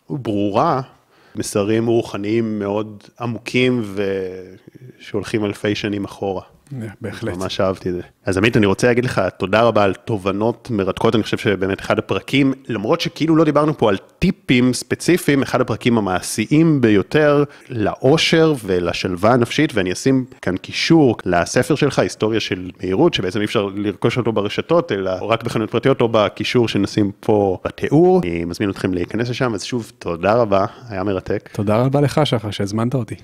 ברורה, 0.09 0.81
מסרים 1.35 1.87
רוחניים 1.87 2.59
מאוד 2.59 3.03
עמוקים 3.19 3.83
ושהולכים 4.99 5.45
אלפי 5.45 5.75
שנים 5.75 6.05
אחורה. 6.05 6.52
בהחלט. 7.01 7.37
ממש 7.37 7.61
אהבתי 7.61 7.89
את 7.89 7.93
זה. 7.93 8.01
אז 8.25 8.37
עמית, 8.37 8.57
אני 8.57 8.65
רוצה 8.65 8.87
להגיד 8.87 9.05
לך 9.05 9.21
תודה 9.37 9.61
רבה 9.61 9.83
על 9.83 9.93
תובנות 9.93 10.67
מרתקות, 10.71 11.15
אני 11.15 11.23
חושב 11.23 11.37
שבאמת 11.37 11.79
אחד 11.79 11.99
הפרקים, 11.99 12.53
למרות 12.67 13.01
שכאילו 13.01 13.35
לא 13.35 13.43
דיברנו 13.43 13.77
פה 13.77 13.89
על 13.89 13.97
טיפים 14.19 14.73
ספציפיים, 14.73 15.41
אחד 15.41 15.61
הפרקים 15.61 15.97
המעשיים 15.97 16.81
ביותר 16.81 17.43
לאושר 17.69 18.53
ולשלווה 18.65 19.33
הנפשית, 19.33 19.71
ואני 19.73 19.93
אשים 19.93 20.25
כאן 20.41 20.57
קישור 20.57 21.17
לספר 21.25 21.75
שלך, 21.75 21.99
היסטוריה 21.99 22.39
של 22.39 22.71
מהירות, 22.83 23.13
שבעצם 23.13 23.39
אי 23.39 23.45
אפשר 23.45 23.69
לרכוש 23.75 24.17
אותו 24.17 24.31
ברשתות, 24.31 24.91
אלא 24.91 25.11
רק 25.21 25.43
בחנויות 25.43 25.71
פרטיות 25.71 26.01
או 26.01 26.09
בקישור 26.11 26.67
שנשים 26.67 27.11
פה 27.19 27.57
בתיאור. 27.65 28.21
אני 28.23 28.45
מזמין 28.45 28.69
אתכם 28.69 28.93
להיכנס 28.93 29.29
לשם, 29.29 29.53
אז 29.53 29.63
שוב, 29.63 29.91
תודה 29.99 30.33
רבה, 30.33 30.65
היה 30.89 31.03
מרתק. 31.03 31.49
תודה 31.53 31.77
רבה 31.77 32.01
לך, 32.01 32.21
שחר, 32.23 32.51
שהזמנת 32.51 32.95
אותי. 32.95 33.15